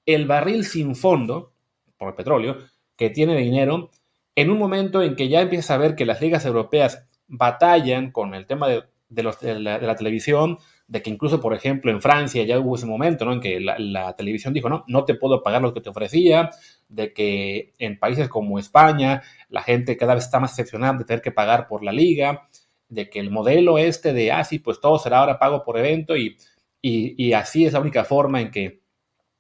el 0.06 0.28
barril 0.28 0.66
sin 0.66 0.96
fondo, 0.96 1.54
por 1.98 2.10
el 2.10 2.16
petróleo, 2.16 2.58
que 2.98 3.10
tiene 3.10 3.38
dinero, 3.38 3.92
en 4.42 4.50
un 4.50 4.58
momento 4.58 5.02
en 5.02 5.16
que 5.16 5.28
ya 5.28 5.42
empieza 5.42 5.74
a 5.74 5.78
ver 5.78 5.96
que 5.96 6.06
las 6.06 6.22
ligas 6.22 6.46
europeas 6.46 7.06
batallan 7.28 8.12
con 8.12 8.34
el 8.34 8.48
tema 8.48 8.68
de, 8.68 8.84
la 9.10 9.96
televisión, 9.96 10.60
de 10.88 11.02
que 11.02 11.10
incluso, 11.10 11.42
por 11.42 11.54
ejemplo, 11.54 11.92
en 11.92 12.02
Francia 12.02 12.44
ya 12.44 12.60
hubo 12.60 12.76
ese 12.76 12.86
momento, 12.86 13.26
¿no? 13.26 13.34
En 13.34 13.42
que 13.42 13.60
la, 13.60 14.16
televisión 14.16 14.54
dijo, 14.54 14.70
no, 14.70 14.86
no 14.88 15.04
te 15.04 15.16
puedo 15.16 15.44
pagar 15.44 15.62
lo 15.62 15.74
que 15.74 15.82
te 15.82 15.90
ofrecía, 15.90 16.52
de 16.88 17.14
que 17.14 17.74
en 17.80 18.00
países 18.00 18.30
como 18.30 18.60
España 18.60 19.22
la 19.50 19.62
gente 19.62 19.98
cada 19.98 20.16
vez 20.16 20.26
está 20.26 20.40
más 20.40 20.52
excepcional 20.52 20.98
de 20.98 21.06
tener 21.06 21.22
que 21.22 21.32
pagar 21.32 21.68
por 21.68 21.84
la 21.84 21.92
liga, 21.92 22.48
de 22.88 23.10
que 23.10 23.20
el 23.20 23.32
modelo 23.32 23.78
este 23.78 24.14
de, 24.14 24.32
ah, 24.32 24.44
sí, 24.44 24.60
pues 24.60 24.80
todo 24.80 24.98
será 25.00 25.20
ahora 25.20 25.38
pago 25.38 25.64
por 25.64 25.78
evento 25.78 26.16
y, 26.16 26.38
y, 26.82 27.34
así 27.34 27.66
es 27.66 27.74
la 27.74 27.82
única 27.82 28.06
forma 28.06 28.40
en 28.40 28.52
que 28.52 28.82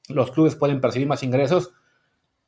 los 0.09 0.31
clubes 0.31 0.55
pueden 0.55 0.81
percibir 0.81 1.07
más 1.07 1.23
ingresos. 1.23 1.71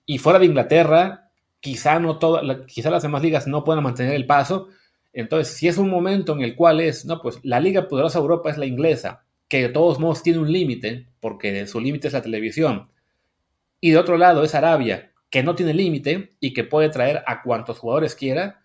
Y 0.05 0.17
fuera 0.17 0.39
de 0.39 0.45
Inglaterra, 0.45 1.30
quizá, 1.61 1.99
no 1.99 2.19
todo, 2.19 2.65
quizá 2.65 2.91
las 2.91 3.03
demás 3.03 3.21
ligas 3.21 3.47
no 3.47 3.63
puedan 3.63 3.83
mantener 3.83 4.15
el 4.15 4.27
paso, 4.27 4.67
entonces, 5.13 5.55
si 5.55 5.67
es 5.67 5.77
un 5.77 5.89
momento 5.89 6.33
en 6.33 6.41
el 6.41 6.55
cual 6.55 6.79
es, 6.79 7.05
no, 7.05 7.21
pues 7.21 7.39
la 7.43 7.59
Liga 7.59 7.87
Poderosa 7.87 8.19
Europa 8.19 8.49
es 8.49 8.57
la 8.57 8.65
inglesa, 8.65 9.25
que 9.47 9.63
de 9.63 9.69
todos 9.69 9.99
modos 9.99 10.23
tiene 10.23 10.39
un 10.39 10.51
límite, 10.51 11.07
porque 11.19 11.67
su 11.67 11.81
límite 11.81 12.07
es 12.07 12.13
la 12.13 12.21
televisión. 12.21 12.89
Y 13.81 13.91
de 13.91 13.97
otro 13.97 14.17
lado 14.17 14.43
es 14.43 14.55
Arabia, 14.55 15.11
que 15.29 15.43
no 15.43 15.55
tiene 15.55 15.73
límite 15.73 16.29
y 16.39 16.53
que 16.53 16.63
puede 16.63 16.89
traer 16.89 17.23
a 17.25 17.41
cuantos 17.41 17.79
jugadores 17.79 18.15
quiera. 18.15 18.61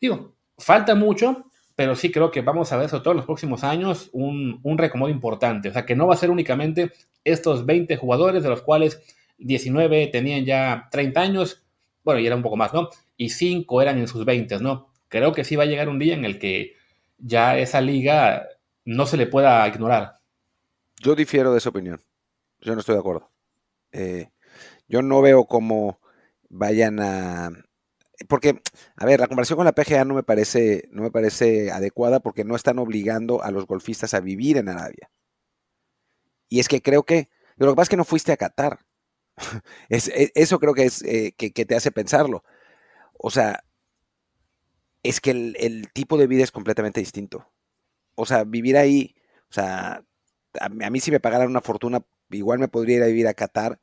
Digo, 0.00 0.34
falta 0.58 0.94
mucho, 0.94 1.44
pero 1.76 1.94
sí 1.94 2.10
creo 2.10 2.30
que 2.30 2.40
vamos 2.40 2.72
a 2.72 2.76
ver, 2.76 2.88
sobre 2.88 3.02
todo 3.04 3.12
en 3.12 3.18
los 3.18 3.26
próximos 3.26 3.62
años, 3.62 4.10
un, 4.12 4.58
un 4.64 4.78
recomodo 4.78 5.10
importante. 5.10 5.68
O 5.68 5.72
sea, 5.72 5.86
que 5.86 5.94
no 5.94 6.08
va 6.08 6.14
a 6.14 6.18
ser 6.18 6.30
únicamente 6.30 6.92
estos 7.22 7.64
20 7.64 7.96
jugadores, 7.96 8.42
de 8.42 8.48
los 8.48 8.62
cuales 8.62 9.00
19 9.38 10.08
tenían 10.08 10.44
ya 10.44 10.88
30 10.90 11.20
años, 11.20 11.62
bueno, 12.04 12.20
y 12.20 12.26
era 12.26 12.36
un 12.36 12.42
poco 12.42 12.56
más, 12.56 12.72
¿no? 12.72 12.88
Y 13.16 13.30
5 13.30 13.82
eran 13.82 13.98
en 13.98 14.08
sus 14.08 14.24
20, 14.24 14.58
¿no? 14.60 14.90
creo 15.10 15.32
que 15.32 15.44
sí 15.44 15.56
va 15.56 15.64
a 15.64 15.66
llegar 15.66 15.90
un 15.90 15.98
día 15.98 16.14
en 16.14 16.24
el 16.24 16.38
que 16.38 16.76
ya 17.18 17.58
esa 17.58 17.82
liga 17.82 18.46
no 18.86 19.04
se 19.04 19.18
le 19.18 19.26
pueda 19.26 19.68
ignorar. 19.68 20.14
Yo 20.98 21.14
difiero 21.14 21.52
de 21.52 21.58
esa 21.58 21.68
opinión. 21.68 22.00
Yo 22.60 22.72
no 22.74 22.80
estoy 22.80 22.94
de 22.94 23.00
acuerdo. 23.00 23.30
Eh, 23.92 24.30
yo 24.88 25.02
no 25.02 25.20
veo 25.20 25.44
cómo 25.44 26.00
vayan 26.48 27.00
a. 27.00 27.50
Porque, 28.28 28.60
a 28.96 29.06
ver, 29.06 29.20
la 29.20 29.26
comparación 29.26 29.56
con 29.56 29.64
la 29.64 29.72
PGA 29.72 30.04
no 30.04 30.14
me 30.14 30.22
parece, 30.22 30.88
no 30.90 31.02
me 31.02 31.10
parece 31.10 31.70
adecuada 31.70 32.20
porque 32.20 32.44
no 32.44 32.54
están 32.54 32.78
obligando 32.78 33.42
a 33.42 33.50
los 33.50 33.66
golfistas 33.66 34.14
a 34.14 34.20
vivir 34.20 34.58
en 34.58 34.68
Arabia. 34.68 35.10
Y 36.48 36.60
es 36.60 36.68
que 36.68 36.80
creo 36.80 37.02
que. 37.02 37.28
Lo 37.56 37.68
que 37.68 37.76
pasa 37.76 37.84
es 37.84 37.88
que 37.90 37.96
no 37.96 38.04
fuiste 38.04 38.32
a 38.32 38.36
Qatar. 38.36 38.80
es, 39.88 40.08
e, 40.08 40.32
eso 40.34 40.58
creo 40.58 40.74
que 40.74 40.84
es 40.84 41.02
eh, 41.02 41.34
que, 41.36 41.50
te 41.50 41.74
hace 41.74 41.90
pensarlo. 41.90 42.44
O 43.18 43.30
sea, 43.30 43.64
es 45.02 45.20
que 45.20 45.30
el, 45.30 45.88
tipo 45.92 46.16
de 46.18 46.26
vida 46.26 46.44
es 46.44 46.52
completamente 46.52 47.00
distinto. 47.00 47.46
O 48.14 48.26
sea, 48.26 48.44
vivir 48.44 48.76
ahí, 48.76 49.14
o 49.50 49.52
sea, 49.52 50.04
a, 50.60 50.68
mí 50.68 51.00
si 51.00 51.10
me 51.10 51.20
pagaran 51.20 51.48
una 51.48 51.60
fortuna, 51.60 52.04
igual 52.30 52.58
me 52.58 52.68
podría 52.68 52.96
ir 52.98 53.02
a 53.02 53.06
vivir 53.06 53.28
a 53.28 53.34
Qatar 53.34 53.80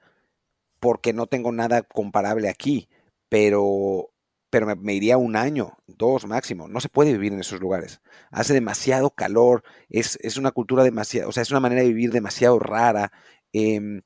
porque 0.79 1.13
no 1.13 1.27
tengo 1.27 1.51
nada 1.51 1.81
comparable 1.83 2.49
aquí, 2.49 2.89
pero, 3.29 4.11
pero 4.49 4.75
me, 4.75 4.93
iría 4.93 5.17
un 5.17 5.35
año, 5.35 5.77
dos 5.87 6.25
máximo. 6.27 6.67
No 6.67 6.79
se 6.81 6.89
puede 6.89 7.13
vivir 7.13 7.33
en 7.33 7.39
esos 7.39 7.59
lugares. 7.61 8.01
Hace 8.31 8.53
demasiado 8.53 9.11
calor, 9.11 9.63
es, 9.89 10.37
una 10.37 10.51
cultura 10.51 10.83
demasiado, 10.83 11.29
o 11.29 11.31
sea, 11.31 11.43
es 11.43 11.51
una 11.51 11.59
manera 11.59 11.81
de 11.81 11.87
vivir 11.87 12.11
demasiado 12.11 12.59
rara. 12.59 13.11
Em, 13.53 14.01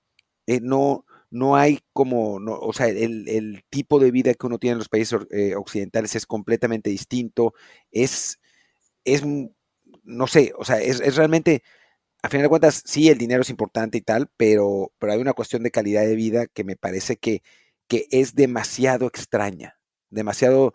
eh, 0.47 0.59
no, 0.61 1.05
no 1.31 1.55
hay 1.55 1.79
como, 1.93 2.39
no, 2.39 2.59
o 2.59 2.73
sea, 2.73 2.87
el, 2.87 3.63
tipo 3.69 3.99
de 3.99 4.11
vida 4.11 4.33
que 4.33 4.45
uno 4.45 4.59
tiene 4.59 4.73
en 4.73 4.77
los 4.79 4.89
países 4.89 5.19
eh, 5.31 5.55
occidentales 5.55 6.15
es 6.15 6.25
completamente 6.25 6.89
distinto, 6.89 7.53
es, 7.89 8.39
es, 9.05 9.23
no 10.03 10.27
sé, 10.27 10.53
o 10.57 10.65
sea, 10.65 10.79
es, 10.81 11.15
realmente, 11.15 11.63
a 12.21 12.29
final 12.29 12.43
de 12.43 12.49
cuentas, 12.49 12.83
sí, 12.85 13.09
el 13.09 13.17
dinero 13.17 13.41
es 13.43 13.49
importante 13.49 13.97
y 13.97 14.01
tal, 14.01 14.29
pero, 14.37 14.91
pero 14.99 15.13
hay 15.13 15.19
una 15.19 15.33
cuestión 15.33 15.63
de 15.63 15.71
calidad 15.71 16.03
de 16.03 16.15
vida 16.15 16.47
que 16.47 16.65
me 16.65 16.75
parece 16.75 17.17
que, 17.17 17.41
que 17.87 18.07
es 18.11 18.35
demasiado 18.35 19.07
extraña, 19.07 19.79
demasiado, 20.09 20.73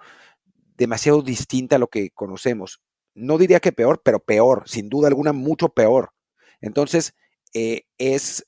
demasiado 0.76 1.22
distinta 1.22 1.76
a 1.76 1.78
lo 1.78 1.88
que 1.88 2.10
conocemos. 2.10 2.80
No 3.14 3.38
diría 3.38 3.60
que 3.60 3.72
peor, 3.72 4.02
pero 4.04 4.20
peor, 4.20 4.64
sin 4.66 4.88
duda 4.88 5.08
alguna, 5.08 5.32
mucho 5.32 5.68
peor. 5.70 6.12
Entonces, 6.60 7.14
eh, 7.54 7.84
es, 7.98 8.46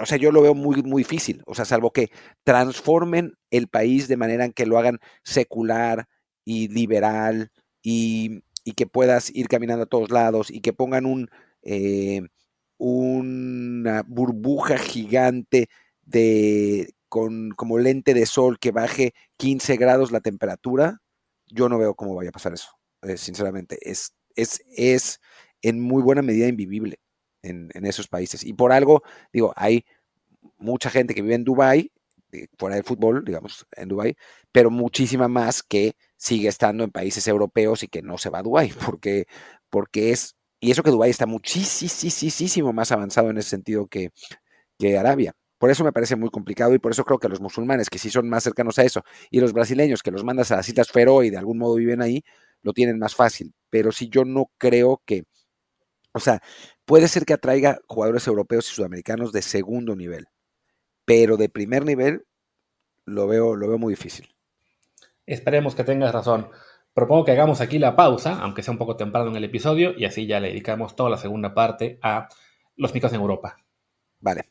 o 0.00 0.06
sea, 0.06 0.18
yo 0.18 0.32
lo 0.32 0.42
veo 0.42 0.54
muy, 0.54 0.82
muy 0.82 1.02
difícil, 1.02 1.42
o 1.46 1.54
sea, 1.54 1.64
salvo 1.64 1.92
que 1.92 2.10
transformen 2.44 3.34
el 3.50 3.68
país 3.68 4.08
de 4.08 4.16
manera 4.16 4.44
en 4.44 4.52
que 4.52 4.66
lo 4.66 4.78
hagan 4.78 4.98
secular 5.22 6.08
y 6.44 6.68
liberal 6.68 7.50
y, 7.82 8.42
que 8.76 8.86
puedas 8.86 9.30
ir 9.34 9.48
caminando 9.48 9.84
a 9.84 9.86
todos 9.86 10.10
lados 10.10 10.50
y 10.50 10.60
que 10.60 10.72
pongan 10.72 11.04
un, 11.04 11.28
eh, 11.62 12.22
una 12.78 14.02
burbuja 14.06 14.78
gigante 14.78 15.68
de, 16.02 16.94
con 17.08 17.50
como 17.50 17.78
lente 17.78 18.14
de 18.14 18.24
sol 18.26 18.58
que 18.58 18.70
baje 18.70 19.14
15 19.36 19.76
grados 19.76 20.12
la 20.12 20.20
temperatura, 20.20 21.02
yo 21.48 21.68
no 21.68 21.78
veo 21.78 21.94
cómo 21.94 22.14
vaya 22.14 22.30
a 22.30 22.32
pasar 22.32 22.54
eso, 22.54 22.70
eh, 23.02 23.16
sinceramente. 23.16 23.78
Es, 23.82 24.14
es, 24.36 24.62
es 24.76 25.20
en 25.60 25.80
muy 25.80 26.02
buena 26.02 26.22
medida 26.22 26.48
invivible 26.48 27.01
en, 27.42 27.70
esos 27.86 28.08
países. 28.08 28.44
Y 28.44 28.52
por 28.54 28.72
algo, 28.72 29.02
digo, 29.32 29.52
hay 29.56 29.84
mucha 30.58 30.90
gente 30.90 31.14
que 31.14 31.22
vive 31.22 31.34
en 31.34 31.44
Dubái, 31.44 31.92
eh, 32.32 32.46
fuera 32.58 32.76
del 32.76 32.84
fútbol, 32.84 33.24
digamos, 33.24 33.66
en 33.76 33.88
Dubái, 33.88 34.16
pero 34.52 34.70
muchísima 34.70 35.28
más 35.28 35.62
que 35.62 35.96
sigue 36.16 36.48
estando 36.48 36.84
en 36.84 36.90
países 36.90 37.26
europeos 37.28 37.82
y 37.82 37.88
que 37.88 38.02
no 38.02 38.18
se 38.18 38.30
va 38.30 38.38
a 38.38 38.42
Dubái, 38.42 38.72
porque, 38.86 39.26
porque 39.70 40.12
es, 40.12 40.36
y 40.60 40.70
eso 40.70 40.82
que 40.82 40.90
Dubái 40.90 41.10
está 41.10 41.26
muchísimo 41.26 42.72
más 42.72 42.92
avanzado 42.92 43.30
en 43.30 43.38
ese 43.38 43.50
sentido 43.50 43.86
que, 43.86 44.10
que 44.78 44.98
Arabia. 44.98 45.34
Por 45.62 45.70
eso 45.70 45.84
me 45.84 45.92
parece 45.92 46.16
muy 46.16 46.28
complicado 46.30 46.74
y 46.74 46.80
por 46.80 46.90
eso 46.90 47.04
creo 47.04 47.20
que 47.20 47.28
los 47.28 47.40
musulmanes, 47.40 47.88
que 47.88 47.98
sí 47.98 48.10
son 48.10 48.28
más 48.28 48.42
cercanos 48.42 48.80
a 48.80 48.82
eso, 48.82 49.04
y 49.30 49.38
los 49.38 49.52
brasileños, 49.52 50.02
que 50.02 50.10
los 50.10 50.24
mandas 50.24 50.50
a 50.50 50.56
las 50.56 50.68
Islas 50.68 50.90
Feroe 50.90 51.24
y 51.24 51.30
de 51.30 51.36
algún 51.36 51.58
modo 51.58 51.76
viven 51.76 52.02
ahí, 52.02 52.24
lo 52.62 52.72
tienen 52.72 52.98
más 52.98 53.14
fácil. 53.14 53.54
Pero 53.70 53.92
sí 53.92 54.08
yo 54.08 54.24
no 54.24 54.50
creo 54.58 55.02
que, 55.06 55.22
o 56.12 56.20
sea, 56.20 56.40
puede 56.84 57.08
ser 57.08 57.24
que 57.24 57.34
atraiga 57.34 57.78
jugadores 57.86 58.26
europeos 58.26 58.70
y 58.70 58.74
sudamericanos 58.74 59.32
de 59.32 59.42
segundo 59.42 59.96
nivel, 59.96 60.28
pero 61.04 61.36
de 61.36 61.48
primer 61.48 61.84
nivel 61.84 62.26
lo 63.04 63.26
veo, 63.26 63.56
lo 63.56 63.68
veo 63.68 63.78
muy 63.78 63.92
difícil. 63.92 64.34
Esperemos 65.26 65.74
que 65.74 65.84
tengas 65.84 66.12
razón. 66.12 66.50
Propongo 66.94 67.24
que 67.24 67.32
hagamos 67.32 67.60
aquí 67.60 67.78
la 67.78 67.96
pausa, 67.96 68.38
aunque 68.40 68.62
sea 68.62 68.72
un 68.72 68.78
poco 68.78 68.96
temprano 68.96 69.30
en 69.30 69.36
el 69.36 69.44
episodio, 69.44 69.94
y 69.96 70.04
así 70.04 70.26
ya 70.26 70.40
le 70.40 70.48
dedicamos 70.48 70.94
toda 70.94 71.10
la 71.10 71.16
segunda 71.16 71.54
parte 71.54 71.98
a 72.02 72.28
los 72.76 72.92
micos 72.92 73.12
en 73.12 73.20
Europa. 73.20 73.56
Vale. 74.20 74.50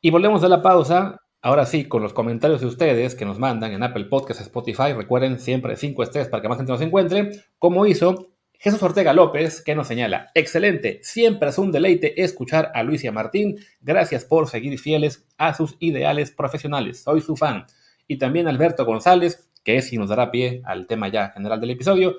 Y 0.00 0.10
volvemos 0.10 0.42
de 0.42 0.48
la 0.48 0.62
pausa, 0.62 1.20
ahora 1.40 1.66
sí, 1.66 1.86
con 1.86 2.02
los 2.02 2.12
comentarios 2.12 2.60
de 2.60 2.66
ustedes 2.66 3.14
que 3.14 3.24
nos 3.24 3.38
mandan 3.38 3.72
en 3.72 3.82
Apple 3.82 4.04
Podcasts, 4.06 4.42
Spotify. 4.42 4.92
Recuerden 4.92 5.38
siempre 5.38 5.76
cinco 5.76 6.02
estrellas 6.02 6.28
para 6.28 6.42
que 6.42 6.48
más 6.48 6.58
gente 6.58 6.72
nos 6.72 6.80
encuentre, 6.80 7.30
como 7.58 7.86
hizo 7.86 8.36
Jesús 8.58 8.82
Ortega 8.82 9.12
López, 9.12 9.62
que 9.62 9.74
nos 9.74 9.86
señala, 9.86 10.30
excelente, 10.34 11.00
siempre 11.02 11.50
es 11.50 11.58
un 11.58 11.72
deleite 11.72 12.22
escuchar 12.22 12.70
a 12.74 12.82
Luis 12.82 13.04
y 13.04 13.06
a 13.06 13.12
Martín, 13.12 13.58
gracias 13.80 14.24
por 14.24 14.48
seguir 14.48 14.78
fieles 14.78 15.26
a 15.36 15.52
sus 15.54 15.76
ideales 15.78 16.30
profesionales, 16.30 17.02
soy 17.02 17.20
su 17.20 17.36
fan. 17.36 17.66
Y 18.08 18.18
también 18.18 18.48
Alberto 18.48 18.84
González, 18.86 19.50
que 19.62 19.76
es 19.76 19.88
quien 19.88 20.00
nos 20.00 20.10
dará 20.10 20.30
pie 20.30 20.62
al 20.64 20.86
tema 20.86 21.08
ya 21.08 21.30
general 21.30 21.60
del 21.60 21.70
episodio, 21.70 22.16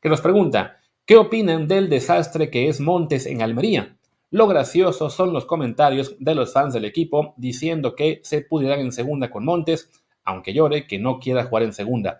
que 0.00 0.08
nos 0.08 0.20
pregunta, 0.20 0.78
¿qué 1.04 1.16
opinan 1.16 1.66
del 1.66 1.88
desastre 1.88 2.50
que 2.50 2.68
es 2.68 2.80
Montes 2.80 3.26
en 3.26 3.42
Almería? 3.42 3.96
Lo 4.32 4.46
gracioso 4.46 5.10
son 5.10 5.34
los 5.34 5.44
comentarios 5.44 6.16
de 6.18 6.34
los 6.34 6.54
fans 6.54 6.72
del 6.72 6.86
equipo 6.86 7.34
diciendo 7.36 7.94
que 7.94 8.22
se 8.24 8.40
pudieran 8.40 8.80
en 8.80 8.90
segunda 8.90 9.30
con 9.30 9.44
Montes, 9.44 9.90
aunque 10.24 10.54
llore 10.54 10.86
que 10.86 10.98
no 10.98 11.18
quiera 11.18 11.44
jugar 11.44 11.64
en 11.64 11.74
segunda. 11.74 12.18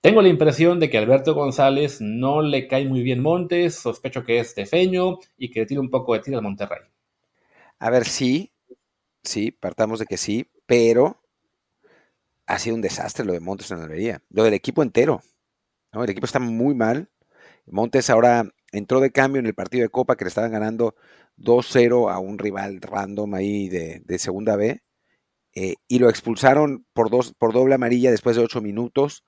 Tengo 0.00 0.22
la 0.22 0.30
impresión 0.30 0.80
de 0.80 0.88
que 0.88 0.96
Alberto 0.96 1.34
González 1.34 2.00
no 2.00 2.40
le 2.40 2.66
cae 2.66 2.86
muy 2.86 3.02
bien 3.02 3.20
Montes, 3.20 3.74
sospecho 3.74 4.24
que 4.24 4.38
es 4.38 4.54
defeño 4.54 5.18
y 5.36 5.50
que 5.50 5.60
le 5.60 5.66
tira 5.66 5.82
un 5.82 5.90
poco 5.90 6.14
de 6.14 6.20
tira 6.20 6.38
al 6.38 6.42
Monterrey. 6.42 6.80
A 7.80 7.90
ver, 7.90 8.06
sí, 8.06 8.50
sí, 9.22 9.50
partamos 9.50 9.98
de 9.98 10.06
que 10.06 10.16
sí, 10.16 10.50
pero 10.64 11.20
ha 12.46 12.58
sido 12.58 12.76
un 12.76 12.80
desastre 12.80 13.26
lo 13.26 13.34
de 13.34 13.40
Montes 13.40 13.70
en 13.70 13.80
Almería, 13.80 14.22
lo 14.30 14.42
del 14.44 14.54
equipo 14.54 14.82
entero. 14.82 15.20
El 15.92 16.08
equipo 16.08 16.24
está 16.24 16.38
muy 16.38 16.74
mal. 16.74 17.10
Montes 17.66 18.08
ahora 18.08 18.50
entró 18.72 19.00
de 19.00 19.12
cambio 19.12 19.40
en 19.40 19.46
el 19.46 19.54
partido 19.54 19.82
de 19.82 19.90
Copa 19.90 20.16
que 20.16 20.24
le 20.24 20.28
estaban 20.28 20.52
ganando 20.52 20.94
2-0 21.36 22.10
a 22.10 22.18
un 22.18 22.38
rival 22.38 22.80
random 22.80 23.34
ahí 23.34 23.68
de, 23.68 24.18
segunda 24.18 24.56
B. 24.56 24.82
Eh, 25.54 25.74
y 25.86 25.98
lo 25.98 26.08
expulsaron 26.08 26.86
por, 26.94 27.10
dos, 27.10 27.34
por 27.34 27.52
doble 27.52 27.74
amarilla 27.74 28.10
después 28.10 28.36
de 28.36 28.42
8 28.42 28.60
minutos. 28.62 29.24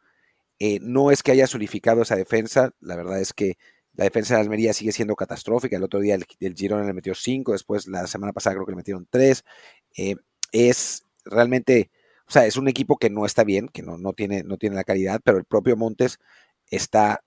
Eh, 0.59 0.79
no 0.81 1.11
es 1.11 1.23
que 1.23 1.33
haya 1.33 1.47
solidificado 1.47 2.03
esa 2.03 2.17
defensa, 2.17 2.73
la 2.81 2.97
verdad 2.97 3.21
es 3.21 3.33
que 3.33 3.57
la 3.95 4.05
defensa 4.05 4.35
de 4.35 4.41
Almería 4.41 4.73
sigue 4.73 4.93
siendo 4.93 5.17
catastrófica. 5.17 5.77
El 5.77 5.85
otro 5.85 6.01
día 6.01 6.15
el, 6.15 6.25
el 6.41 6.55
Girona 6.55 6.85
le 6.85 6.93
metió 6.93 7.15
5, 7.15 7.53
después 7.53 7.87
la 7.87 8.07
semana 8.07 8.33
pasada 8.33 8.55
creo 8.55 8.67
que 8.67 8.73
le 8.73 8.77
metieron 8.77 9.07
3. 9.11 9.45
Eh, 9.97 10.17
es 10.53 11.05
realmente, 11.25 11.91
o 12.27 12.33
sea, 12.33 12.47
es 12.47 12.57
un 12.57 12.69
equipo 12.69 12.97
que 12.97 13.11
no 13.11 13.27
está 13.27 13.45
bien, 13.45 13.69
que 13.69 13.83
no, 13.83 13.99
no, 13.99 14.13
tiene, 14.13 14.43
no 14.43 14.57
tiene 14.57 14.77
la 14.77 14.85
calidad, 14.85 15.21
pero 15.25 15.39
el 15.39 15.45
propio 15.45 15.77
Montes 15.77 16.19
está 16.71 17.23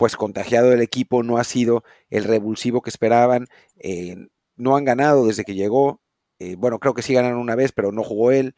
pues 0.00 0.16
contagiado 0.16 0.70
del 0.70 0.80
equipo, 0.80 1.22
no 1.22 1.36
ha 1.36 1.44
sido 1.44 1.84
el 2.08 2.24
revulsivo 2.24 2.80
que 2.80 2.88
esperaban, 2.88 3.48
eh, 3.76 4.16
no 4.56 4.74
han 4.74 4.86
ganado 4.86 5.26
desde 5.26 5.44
que 5.44 5.54
llegó, 5.54 6.00
eh, 6.38 6.56
bueno, 6.56 6.78
creo 6.78 6.94
que 6.94 7.02
sí 7.02 7.12
ganaron 7.12 7.38
una 7.38 7.54
vez, 7.54 7.72
pero 7.72 7.92
no 7.92 8.02
jugó 8.02 8.30
él, 8.30 8.54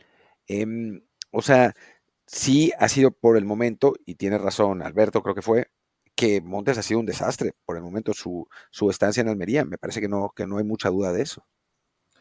em, 0.47 1.03
o 1.33 1.43
sea, 1.43 1.75
sí 2.27 2.71
ha 2.79 2.89
sido 2.89 3.11
por 3.11 3.37
el 3.37 3.45
momento, 3.45 3.95
y 4.07 4.15
tiene 4.15 4.39
razón 4.39 4.83
Alberto, 4.83 5.21
creo 5.21 5.35
que 5.35 5.43
fue, 5.43 5.67
que 6.15 6.41
Montes 6.41 6.79
ha 6.79 6.83
sido 6.83 7.01
un 7.01 7.07
desastre 7.07 7.55
por 7.65 7.77
el 7.77 7.83
momento 7.83 8.15
su, 8.15 8.47
su 8.71 8.89
estancia 8.89 9.21
en 9.23 9.29
Almería, 9.29 9.65
me 9.65 9.79
parece 9.79 10.01
que 10.01 10.09
no, 10.09 10.33
que 10.37 10.47
no 10.47 10.59
hay 10.59 10.65
mucha 10.65 10.91
duda 10.91 11.13
de 11.13 11.23
eso. 11.23 11.45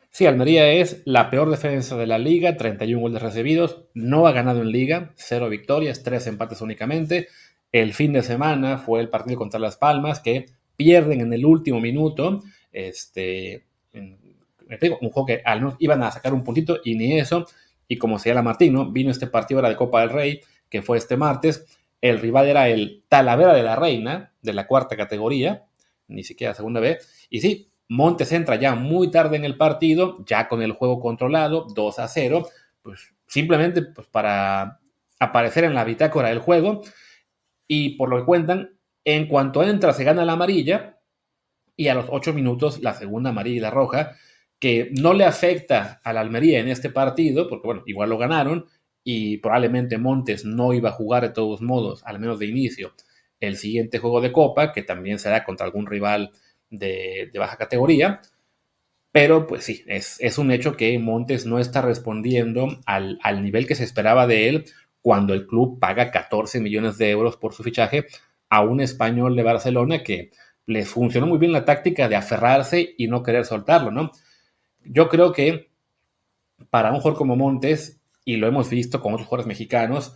Sí, 0.10 0.26
Almería 0.26 0.68
es 0.74 1.04
la 1.06 1.30
peor 1.30 1.52
defensa 1.52 1.96
de 1.96 2.08
la 2.08 2.18
liga, 2.18 2.58
31 2.58 3.00
goles 3.00 3.22
recibidos, 3.22 3.86
no 3.94 4.26
ha 4.26 4.32
ganado 4.32 4.62
en 4.62 4.72
liga, 4.72 5.14
cero 5.16 5.48
victorias, 5.48 6.02
tres 6.02 6.26
empates 6.26 6.62
únicamente, 6.62 7.28
el 7.72 7.94
fin 7.94 8.14
de 8.14 8.24
semana 8.24 8.78
fue 8.78 9.00
el 9.00 9.10
partido 9.10 9.38
contra 9.38 9.60
Las 9.60 9.78
Palmas, 9.78 10.20
que 10.20 10.48
pierden 10.76 11.22
en 11.22 11.34
el 11.34 11.46
último 11.46 11.80
minuto. 11.80 12.42
Este, 12.72 13.66
un 13.94 15.10
juego 15.10 15.26
que 15.26 15.42
al 15.44 15.60
menos 15.60 15.76
iban 15.80 16.04
a 16.04 16.12
sacar 16.12 16.34
un 16.34 16.44
puntito 16.44 16.80
y 16.84 16.96
ni 16.96 17.20
eso. 17.20 17.48
Y 17.88 17.98
como 17.98 18.20
señala 18.20 18.42
Martín, 18.42 18.74
¿no? 18.74 18.92
vino 18.92 19.12
este 19.12 19.28
partido 19.28 19.60
ahora 19.60 19.70
de 19.70 19.76
Copa 19.76 20.02
del 20.02 20.10
Rey, 20.10 20.42
que 20.70 20.82
fue 20.82 20.98
este 20.98 21.18
martes. 21.18 21.66
El 22.00 22.20
rival 22.20 22.48
era 22.48 22.68
el 22.70 23.04
Talavera 23.08 23.54
de 23.54 23.64
la 23.64 23.76
Reina, 23.76 24.34
de 24.42 24.54
la 24.54 24.66
cuarta 24.66 24.98
categoría, 24.98 25.66
ni 26.08 26.24
siquiera 26.24 26.54
segunda 26.54 26.80
vez. 26.80 27.28
Y 27.30 27.42
sí, 27.42 27.70
Montes 27.90 28.32
entra 28.32 28.56
ya 28.56 28.76
muy 28.76 29.12
tarde 29.12 29.36
en 29.36 29.44
el 29.44 29.58
partido, 29.58 30.24
ya 30.26 30.48
con 30.48 30.62
el 30.62 30.72
juego 30.72 31.00
controlado, 31.00 31.68
2 31.76 32.00
a 32.00 32.08
0, 32.08 32.48
pues 32.82 33.14
simplemente 33.28 33.82
pues, 33.82 34.08
para 34.08 34.80
aparecer 35.20 35.66
en 35.66 35.76
la 35.76 35.84
bitácora 35.84 36.30
del 36.30 36.40
juego 36.40 36.82
y 37.68 37.98
por 37.98 38.10
lo 38.10 38.18
que 38.18 38.26
cuentan, 38.26 38.78
en 39.06 39.28
cuanto 39.28 39.64
entra 39.64 39.94
se 39.94 40.04
gana 40.04 40.26
la 40.26 40.34
amarilla 40.34 41.00
y 41.76 41.88
a 41.88 41.96
los 41.96 42.06
ocho 42.10 42.34
minutos 42.34 42.82
la 42.82 42.94
segunda 42.94 43.32
amarilla 43.32 43.58
y 43.58 43.62
la 43.62 43.72
roja, 43.72 44.16
que 44.60 44.92
no 44.92 45.14
le 45.14 45.26
afecta 45.26 46.00
a 46.04 46.14
la 46.14 46.20
Almería 46.22 46.60
en 46.60 46.68
este 46.68 46.92
partido, 46.92 47.50
porque 47.50 47.68
bueno, 47.68 47.84
igual 47.88 48.10
lo 48.10 48.20
ganaron 48.20 48.68
y 49.04 49.38
probablemente 49.38 49.98
Montes 49.98 50.46
no 50.46 50.74
iba 50.74 50.90
a 50.90 50.94
jugar 50.94 51.24
de 51.24 51.30
todos 51.30 51.62
modos, 51.62 52.04
al 52.06 52.20
menos 52.20 52.38
de 52.38 52.46
inicio, 52.46 52.94
el 53.40 53.58
siguiente 53.58 53.98
juego 53.98 54.22
de 54.22 54.32
Copa, 54.32 54.72
que 54.72 54.84
también 54.84 55.18
será 55.18 55.44
contra 55.44 55.66
algún 55.66 55.88
rival 55.88 56.32
de, 56.70 57.32
baja 57.36 57.58
categoría. 57.58 58.22
Pero 59.12 59.48
pues 59.48 59.64
sí, 59.64 59.84
es, 59.88 60.18
es, 60.22 60.38
un 60.38 60.52
hecho 60.52 60.78
que 60.78 60.98
Montes 61.00 61.46
no 61.46 61.60
está 61.60 61.82
respondiendo 61.82 62.80
al, 62.86 63.20
al, 63.24 63.44
nivel 63.44 63.68
que 63.68 63.76
se 63.76 63.84
esperaba 63.84 64.26
de 64.26 64.48
él 64.48 64.66
cuando 65.02 65.34
el 65.34 65.48
club 65.48 65.80
paga 65.80 66.12
14 66.12 66.60
millones 66.60 66.98
de 66.98 67.10
euros 67.10 67.38
por 67.38 67.54
su 67.54 67.64
fichaje 67.64 68.06
a 68.50 68.62
un 68.62 68.82
español 68.82 69.36
de 69.36 69.44
Barcelona 69.44 70.04
que 70.04 70.32
le 70.66 70.86
funcionó 70.86 71.28
muy 71.28 71.38
bien 71.38 71.52
la 71.52 71.66
táctica 71.66 72.08
de 72.08 72.16
aferrarse 72.16 72.94
y 72.98 73.08
no 73.08 73.24
querer 73.24 73.46
soltarlo, 73.46 73.92
¿no? 73.92 74.12
Yo 74.84 75.10
creo 75.10 75.32
que 75.32 75.72
para 76.70 76.92
un 76.92 76.98
jugador 76.98 77.18
como 77.18 77.36
Montes, 77.36 78.02
y 78.24 78.38
lo 78.38 78.48
hemos 78.48 78.70
visto 78.70 79.02
con 79.02 79.14
otros 79.14 79.28
jugadores 79.28 79.48
mexicanos, 79.48 80.16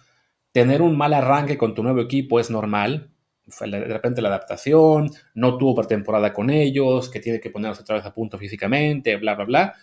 tener 0.52 0.82
un 0.82 0.98
mal 0.98 1.14
arranque 1.14 1.58
con 1.58 1.74
tu 1.74 1.84
nuevo 1.84 2.02
equipo 2.02 2.40
es 2.40 2.50
normal, 2.50 3.10
de 3.46 3.80
repente 3.86 4.22
la 4.22 4.30
adaptación, 4.30 5.12
no 5.34 5.58
tuvo 5.58 5.76
pretemporada 5.76 6.34
con 6.34 6.50
ellos, 6.50 7.10
que 7.10 7.20
tiene 7.20 7.40
que 7.40 7.50
ponerse 7.50 7.82
otra 7.82 7.96
vez 7.96 8.06
a 8.06 8.14
punto 8.14 8.38
físicamente, 8.38 9.16
bla, 9.18 9.36
bla, 9.36 9.46
bla. 9.46 9.74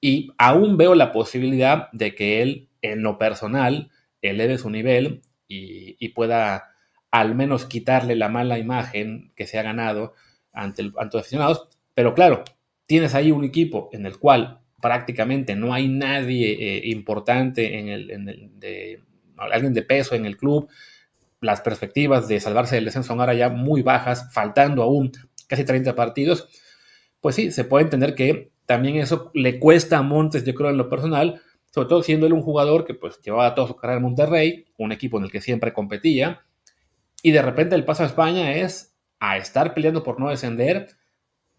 Y 0.00 0.32
aún 0.38 0.76
veo 0.76 0.94
la 0.94 1.12
posibilidad 1.12 1.90
de 1.92 2.14
que 2.14 2.42
él, 2.42 2.68
en 2.82 3.02
lo 3.02 3.18
personal, 3.18 3.90
eleve 4.30 4.58
su 4.58 4.70
nivel 4.70 5.22
y, 5.48 6.08
pueda 6.10 6.74
al 7.10 7.34
menos 7.34 7.66
quitarle 7.66 8.16
la 8.16 8.28
mala 8.28 8.58
imagen 8.58 9.32
que 9.36 9.46
se 9.46 9.58
ha 9.58 9.62
ganado 9.62 10.14
ante, 10.52 10.82
el, 10.82 10.92
ante 10.98 11.16
los 11.16 11.22
aficionados. 11.22 11.68
Pero 11.94 12.14
claro, 12.14 12.44
tienes 12.86 13.14
ahí 13.14 13.32
un 13.32 13.44
equipo 13.44 13.90
en 13.92 14.06
el 14.06 14.18
cual 14.18 14.60
prácticamente 14.80 15.56
no 15.56 15.72
hay 15.72 15.88
nadie 15.88 16.52
eh, 16.52 16.82
importante 16.88 17.78
en 17.78 17.88
el, 17.88 18.50
de, 18.58 19.02
alguien 19.36 19.74
de 19.74 19.82
peso 19.82 20.14
en 20.14 20.26
el 20.26 20.36
club 20.36 20.68
las 21.40 21.60
perspectivas 21.60 22.28
de 22.28 22.40
salvarse 22.40 22.76
del 22.76 22.86
descenso 22.86 23.08
son 23.08 23.20
ahora 23.20 23.34
ya 23.34 23.48
muy 23.48 23.82
bajas, 23.82 24.32
faltando 24.32 24.82
aún 24.82 25.12
casi 25.48 25.64
30 25.64 25.94
partidos, 25.94 26.48
pues 27.20 27.36
sí, 27.36 27.50
se 27.50 27.64
puede 27.64 27.84
entender 27.84 28.14
que 28.14 28.52
también 28.66 28.96
eso 28.96 29.30
le 29.34 29.58
cuesta 29.58 29.98
a 29.98 30.02
Montes, 30.02 30.44
yo 30.44 30.54
creo, 30.54 30.70
en 30.70 30.76
lo 30.76 30.88
personal, 30.88 31.40
sobre 31.76 31.90
todo 31.90 32.02
siendo 32.02 32.26
él 32.26 32.32
un 32.32 32.40
jugador 32.40 32.86
que 32.86 32.94
pues 32.94 33.20
llevaba 33.20 33.54
toda 33.54 33.68
su 33.68 33.76
carrera 33.76 33.98
en 33.98 34.04
Monterrey, 34.04 34.64
un 34.78 34.92
equipo 34.92 35.18
en 35.18 35.24
el 35.24 35.30
que 35.30 35.42
siempre 35.42 35.74
competía, 35.74 36.40
y 37.22 37.32
de 37.32 37.42
repente 37.42 37.74
el 37.74 37.84
paso 37.84 38.02
a 38.02 38.06
España 38.06 38.54
es 38.54 38.96
a 39.20 39.36
estar 39.36 39.74
peleando 39.74 40.02
por 40.02 40.18
no 40.18 40.30
descender 40.30 40.88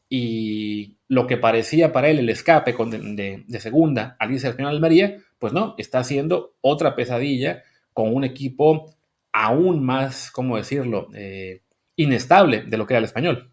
y 0.09 0.97
lo 1.07 1.27
que 1.27 1.37
parecía 1.37 1.93
para 1.93 2.09
él 2.09 2.17
el 2.17 2.29
escape 2.29 2.73
con 2.73 2.89
de, 2.89 3.45
segunda 3.59 4.15
al 4.19 4.31
irse 4.31 4.47
al 4.47 4.55
final 4.55 4.73
Almería, 4.73 5.17
pues 5.37 5.53
no, 5.53 5.75
está 5.77 5.99
haciendo 5.99 6.55
otra 6.61 6.95
pesadilla 6.95 7.61
con 7.93 8.11
un 8.15 8.23
equipo 8.23 8.95
aún 9.31 9.85
más, 9.85 10.31
¿cómo 10.31 10.57
decirlo?, 10.57 11.09
eh, 11.13 11.61
inestable 11.95 12.63
de 12.63 12.77
lo 12.77 12.87
que 12.87 12.95
era 12.95 12.99
el 12.99 13.05
español. 13.05 13.51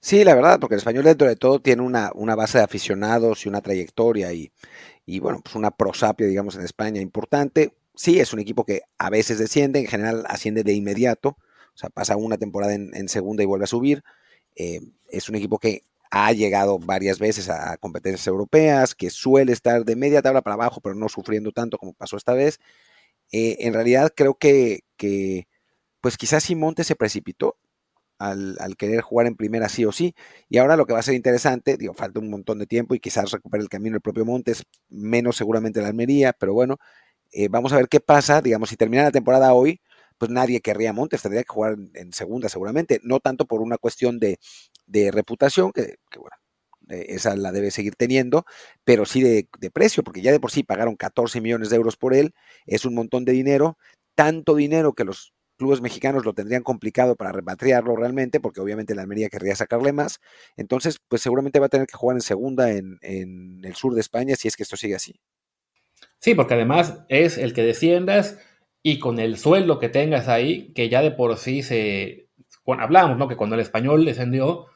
Sí, 0.00 0.24
la 0.24 0.34
verdad, 0.34 0.58
porque 0.58 0.74
el 0.74 0.78
español 0.78 1.04
dentro 1.04 1.26
de 1.26 1.36
todo 1.36 1.58
tiene 1.58 1.82
una, 1.82 2.12
una 2.14 2.34
base 2.34 2.58
de 2.58 2.64
aficionados 2.64 3.44
y 3.44 3.48
una 3.48 3.60
trayectoria 3.60 4.32
y, 4.32 4.52
y, 5.06 5.20
bueno, 5.20 5.40
pues 5.42 5.54
una 5.54 5.70
prosapia, 5.70 6.26
digamos, 6.26 6.56
en 6.56 6.62
España 6.62 7.00
importante. 7.00 7.72
Sí, 7.94 8.18
es 8.18 8.32
un 8.32 8.40
equipo 8.40 8.64
que 8.64 8.82
a 8.98 9.08
veces 9.08 9.38
desciende, 9.38 9.78
en 9.78 9.86
general 9.86 10.24
asciende 10.28 10.64
de 10.64 10.74
inmediato, 10.74 11.30
o 11.30 11.78
sea, 11.78 11.90
pasa 11.90 12.16
una 12.16 12.36
temporada 12.36 12.74
en, 12.74 13.08
segunda 13.08 13.42
y 13.42 13.46
vuelve 13.46 13.64
a 13.64 13.68
subir. 13.68 14.02
Eh, 14.56 14.80
es 15.08 15.28
un 15.28 15.36
equipo 15.36 15.58
que 15.58 15.82
ha 16.10 16.32
llegado 16.32 16.78
varias 16.78 17.18
veces 17.18 17.48
a 17.48 17.76
competencias 17.76 18.26
europeas, 18.26 18.94
que 18.94 19.10
suele 19.10 19.52
estar 19.52 19.84
de 19.84 19.96
media 19.96 20.22
tabla 20.22 20.42
para 20.42 20.54
abajo, 20.54 20.80
pero 20.80 20.94
no 20.94 21.08
sufriendo 21.08 21.52
tanto 21.52 21.78
como 21.78 21.92
pasó 21.92 22.16
esta 22.16 22.32
vez. 22.34 22.58
Eh, 23.32 23.56
en 23.60 23.74
realidad 23.74 24.12
creo 24.14 24.34
que, 24.34 24.82
pues 26.00 26.16
quizás 26.16 26.44
Simonte 26.44 26.84
se 26.84 26.96
precipitó 26.96 27.56
al, 28.18 28.76
querer 28.76 29.00
jugar 29.00 29.26
en 29.26 29.36
primera 29.36 29.68
sí 29.68 29.84
o 29.84 29.92
sí. 29.92 30.14
Y 30.48 30.58
ahora 30.58 30.76
lo 30.76 30.86
que 30.86 30.92
va 30.92 31.00
a 31.00 31.02
ser 31.02 31.14
interesante, 31.14 31.76
digo, 31.76 31.94
falta 31.94 32.20
un 32.20 32.30
montón 32.30 32.58
de 32.58 32.66
tiempo 32.66 32.94
y 32.94 33.00
quizás 33.00 33.30
recupere 33.30 33.62
el 33.62 33.68
camino 33.68 33.96
el 33.96 34.02
propio 34.02 34.24
Montes, 34.24 34.64
menos 34.88 35.36
seguramente 35.36 35.80
la 35.80 35.88
Almería, 35.88 36.32
pero 36.32 36.54
bueno, 36.54 36.78
eh, 37.32 37.48
vamos 37.48 37.72
a 37.72 37.76
ver 37.76 37.88
qué 37.88 38.00
pasa. 38.00 38.40
Digamos, 38.42 38.70
si 38.70 38.76
termina 38.76 39.04
la 39.04 39.10
temporada 39.12 39.52
hoy, 39.54 39.80
pues 40.18 40.30
nadie 40.30 40.60
querría 40.60 40.92
Montes, 40.92 41.22
tendría 41.22 41.42
que 41.42 41.52
jugar 41.52 41.76
en 41.94 42.12
segunda 42.12 42.48
seguramente, 42.48 43.00
no 43.02 43.20
tanto 43.20 43.46
por 43.46 43.60
una 43.60 43.78
cuestión 43.78 44.18
de, 44.18 44.38
reputación, 45.12 45.72
que, 45.72 45.96
eh, 46.88 47.06
esa 47.08 47.36
la 47.36 47.52
debe 47.52 47.70
seguir 47.70 47.96
teniendo, 47.96 48.44
pero 48.84 49.04
sí 49.04 49.22
de, 49.22 49.48
precio, 49.72 50.02
porque 50.04 50.22
ya 50.22 50.32
de 50.32 50.40
por 50.40 50.50
sí 50.50 50.62
pagaron 50.62 50.96
14 50.96 51.40
millones 51.40 51.70
de 51.70 51.76
euros 51.76 51.96
por 51.96 52.14
él, 52.14 52.34
es 52.66 52.84
un 52.84 52.94
montón 52.94 53.24
de 53.24 53.32
dinero, 53.32 53.78
tanto 54.14 54.54
dinero 54.54 54.94
que 54.94 55.04
los 55.04 55.34
clubes 55.56 55.80
mexicanos 55.80 56.24
lo 56.24 56.32
tendrían 56.32 56.62
complicado 56.62 57.16
para 57.16 57.32
repatriarlo 57.32 57.96
realmente, 57.96 58.40
porque 58.40 58.60
obviamente 58.60 58.94
la 58.94 59.02
Almería 59.02 59.28
querría 59.28 59.56
sacarle 59.56 59.92
más, 59.92 60.20
entonces 60.56 60.98
pues 61.08 61.22
seguramente 61.22 61.58
va 61.58 61.66
a 61.66 61.70
tener 61.70 61.86
que 61.86 61.96
jugar 61.96 62.16
en 62.16 62.20
segunda 62.20 62.70
en, 62.70 62.98
el 63.02 63.74
sur 63.74 63.94
de 63.94 64.00
España 64.00 64.36
si 64.36 64.48
es 64.48 64.56
que 64.56 64.62
esto 64.62 64.76
sigue 64.76 64.94
así. 64.94 65.14
Sí, 66.18 66.34
porque 66.34 66.54
además 66.54 67.04
es 67.08 67.38
el 67.38 67.52
que 67.52 67.62
desciendas 67.62 68.38
y 68.82 68.98
con 68.98 69.18
el 69.18 69.38
sueldo 69.38 69.78
que 69.78 69.88
tengas 69.88 70.28
ahí, 70.28 70.72
que 70.72 70.88
ya 70.88 71.02
de 71.02 71.10
por 71.10 71.36
sí 71.36 71.62
se... 71.62 72.28
Bueno, 72.64 72.82
hablamos, 72.82 73.16
¿no? 73.18 73.28
Que 73.28 73.36
cuando 73.36 73.54
el 73.54 73.60
español 73.60 74.04
descendió, 74.04 74.66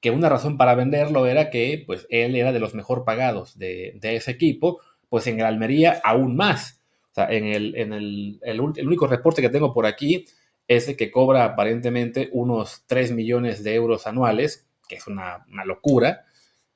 que 0.00 0.10
una 0.10 0.28
razón 0.28 0.56
para 0.56 0.74
venderlo 0.74 1.26
era 1.26 1.50
que 1.50 1.84
pues 1.86 2.06
él 2.10 2.34
era 2.34 2.52
de 2.52 2.58
los 2.58 2.74
mejor 2.74 3.04
pagados 3.04 3.58
de, 3.58 3.98
ese 4.02 4.30
equipo, 4.30 4.80
pues 5.08 5.26
en 5.26 5.42
Almería 5.42 6.00
aún 6.02 6.36
más. 6.36 6.79
O 7.10 7.14
sea, 7.14 7.28
en, 7.30 7.44
el, 7.44 7.74
el, 7.74 8.38
el, 8.42 8.60
único 8.60 9.06
reporte 9.06 9.42
que 9.42 9.48
tengo 9.48 9.72
por 9.74 9.86
aquí 9.86 10.26
es 10.70 10.86
de 10.86 10.96
que 10.96 11.10
cobra 11.10 11.44
aparentemente 11.44 12.28
unos 12.32 12.84
3 12.86 13.10
millones 13.10 13.64
de 13.64 13.74
euros 13.74 14.06
anuales, 14.06 14.68
que 14.88 14.94
es 14.94 15.06
una, 15.08 15.44
locura. 15.64 16.26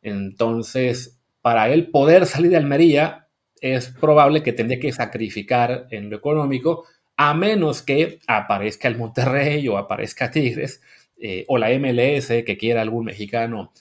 Entonces, 0.03 1.21
para 1.41 1.69
él 1.69 1.91
poder 1.93 2.27
salir 2.27 2.51
de 2.51 2.57
Almería, 2.57 3.29
es 3.61 3.91
probable 3.91 4.43
que 4.43 4.53
tendría 4.53 4.81
que 4.81 4.91
sacrificar 4.91 5.87
en 5.93 6.11
lo 6.11 6.17
económico, 6.17 6.87
a 7.17 7.35
menos 7.35 7.83
que 7.83 8.19
aparezca 8.27 8.89
el 8.89 8.99
Monterrey 8.99 9.69
o 9.69 9.79
aparezca 9.79 10.31
Tigres, 10.31 10.83
eh, 11.17 11.45
o 11.47 11.57
la 11.57 11.71
MLS 11.79 12.27
que 12.45 12.57
quiera 12.59 12.83
algún 12.83 13.05
mexicano 13.05 13.73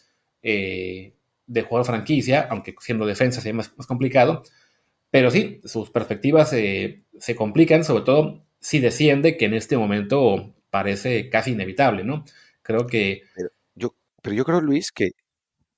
eh, 0.44 1.16
de 1.48 1.62
jugador 1.64 1.88
franquicia, 1.88 2.48
aunque 2.52 2.76
siendo 2.80 3.08
defensa 3.08 3.42
sería 3.42 3.56
más, 3.56 3.70
complicado. 3.88 4.44
Pero 5.14 5.30
sí, 5.30 5.62
sus 5.64 5.92
perspectivas 5.92 6.50
se 6.50 7.36
complican, 7.36 7.84
sobre 7.84 8.04
todo 8.04 8.48
si 8.60 8.80
desciende, 8.80 9.38
que 9.38 9.46
en 9.46 9.54
este 9.54 9.78
momento 9.78 10.56
parece 10.72 11.30
casi 11.30 11.52
inevitable, 11.52 12.04
¿no? 12.04 12.26
Creo 12.64 12.88
que... 12.88 13.22
Pero 13.36 13.50
yo, 13.76 13.96
pero 14.24 14.36
yo 14.36 14.44
creo, 14.44 14.60
Luis, 14.60 14.92
que, 14.92 15.12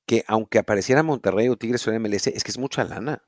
que 0.06 0.24
aunque 0.28 0.60
apareciera 0.60 1.04
Monterrey 1.04 1.50
o 1.50 1.58
Tigres 1.58 1.86
o 1.86 1.92
MLS, 1.92 2.28
es 2.28 2.46
que 2.46 2.52
es 2.52 2.58
mucha 2.58 2.86
lana. 2.86 3.24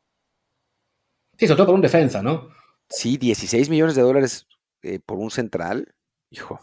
Sí, 1.38 1.46
sobre 1.46 1.58
todo 1.58 1.66
por 1.66 1.76
un 1.76 1.82
defensa, 1.82 2.24
¿no? 2.24 2.52
Sí, 2.88 3.18
16 3.18 3.70
millones 3.70 3.96
de 3.96 4.04
dólares 4.04 4.48
eh, 4.84 5.02
por 5.06 5.18
un 5.18 5.30
central, 5.30 5.94
hijo. 6.30 6.62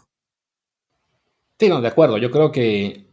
Sí, 1.59 1.69
no, 1.69 1.81
de 1.81 1.87
acuerdo. 1.87 2.17
Yo 2.17 2.31
creo 2.31 2.51
que 2.51 3.04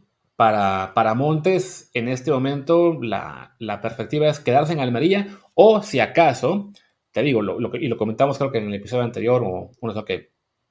para, 0.93 1.13
Montes, 1.13 1.89
en 1.93 2.09
este 2.09 2.31
momento, 2.31 2.99
la, 3.01 3.55
perspectiva 3.81 4.27
es 4.27 4.39
quedarse 4.39 4.73
en 4.73 4.81
Almería 4.81 5.39
o, 5.53 5.81
si 5.81 5.99
acaso, 5.99 6.71
te 7.11 7.21
digo, 7.21 7.41
lo, 7.41 7.75
y 7.77 7.87
lo 7.87 7.97
comentamos 7.97 8.37
creo 8.37 8.51
que 8.51 8.57
en 8.57 8.67
el 8.67 8.73
episodio 8.73 9.03
anterior, 9.03 9.41
o 9.45 9.71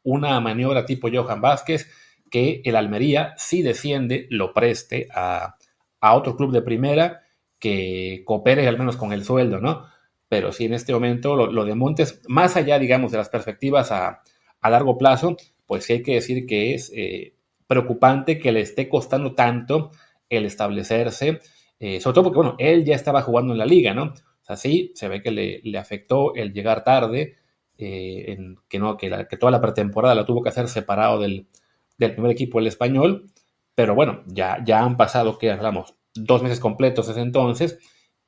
una 0.02 0.40
maniobra 0.40 0.84
tipo 0.84 1.08
Johan 1.10 1.40
Vázquez, 1.40 1.88
que 2.30 2.60
el 2.64 2.76
Almería, 2.76 3.34
si 3.36 3.62
desciende, 3.62 4.26
lo 4.30 4.52
preste 4.52 5.08
a, 5.14 5.56
otro 6.00 6.36
club 6.36 6.52
de 6.52 6.62
primera 6.62 7.22
que 7.58 8.22
coopere 8.26 8.66
al 8.66 8.76
menos 8.76 8.96
con 8.96 9.12
el 9.12 9.24
sueldo, 9.24 9.60
¿no? 9.60 9.86
Pero 10.28 10.52
sí, 10.52 10.64
en 10.64 10.74
este 10.74 10.92
momento, 10.92 11.36
lo, 11.36 11.64
de 11.64 11.74
Montes, 11.74 12.20
más 12.26 12.56
allá, 12.56 12.78
digamos, 12.78 13.12
de 13.12 13.18
las 13.18 13.28
perspectivas 13.28 13.92
a, 13.92 14.22
largo 14.62 14.98
plazo, 14.98 15.36
pues 15.66 15.84
sí 15.84 15.94
hay 15.94 16.02
que 16.02 16.14
decir 16.14 16.46
que 16.46 16.74
es 16.74 16.92
eh, 16.94 17.34
preocupante 17.72 18.38
que 18.38 18.52
le 18.52 18.60
esté 18.60 18.88
costando 18.88 19.34
tanto 19.34 19.90
el 20.28 20.44
establecerse, 20.44 21.40
eh, 21.80 22.00
sobre 22.00 22.14
todo 22.14 22.24
porque, 22.24 22.36
bueno, 22.36 22.56
él 22.58 22.84
ya 22.84 22.94
estaba 22.94 23.22
jugando 23.22 23.52
en 23.52 23.58
la 23.58 23.64
liga, 23.64 23.94
¿no? 23.94 24.12
O 24.46 24.56
sí, 24.56 24.92
se 24.94 25.08
ve 25.08 25.22
que 25.22 25.30
le, 25.30 25.78
afectó 25.78 26.34
el 26.34 26.52
llegar 26.52 26.84
tarde, 26.84 27.38
eh, 27.78 28.36
que, 28.68 28.78
no, 28.78 28.98
que, 28.98 29.08
toda 29.40 29.50
la 29.50 29.62
pretemporada 29.62 30.14
la 30.14 30.26
tuvo 30.26 30.42
que 30.42 30.50
hacer 30.50 30.68
separado 30.68 31.18
del, 31.18 31.48
primer 31.96 32.30
equipo, 32.30 32.58
el 32.58 32.66
español, 32.66 33.30
pero 33.74 33.94
bueno, 33.94 34.22
ya, 34.26 34.62
ya 34.64 34.80
han 34.80 34.98
pasado, 34.98 35.38
que 35.38 35.50
hablamos, 35.50 35.94
dos 36.14 36.42
meses 36.42 36.60
completos 36.60 37.06
desde 37.06 37.22
entonces, 37.22 37.78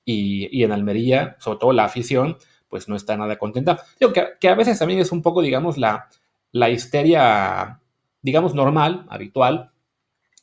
y, 0.06 0.48
y 0.58 0.64
en 0.64 0.72
Almería, 0.72 1.36
sobre 1.38 1.58
todo 1.58 1.72
la 1.72 1.84
afición, 1.84 2.38
pues 2.68 2.88
no 2.88 2.96
está 2.96 3.16
nada 3.18 3.36
contenta. 3.36 3.82
Digo 4.00 4.12
que, 4.14 4.24
que 4.40 4.48
a 4.48 4.54
veces 4.54 4.78
también 4.78 5.00
es 5.00 5.12
un 5.12 5.20
poco, 5.20 5.42
digamos, 5.42 5.76
la, 5.76 6.08
la 6.50 6.70
histeria, 6.70 7.80
digamos, 8.24 8.54
normal, 8.54 9.04
habitual, 9.10 9.70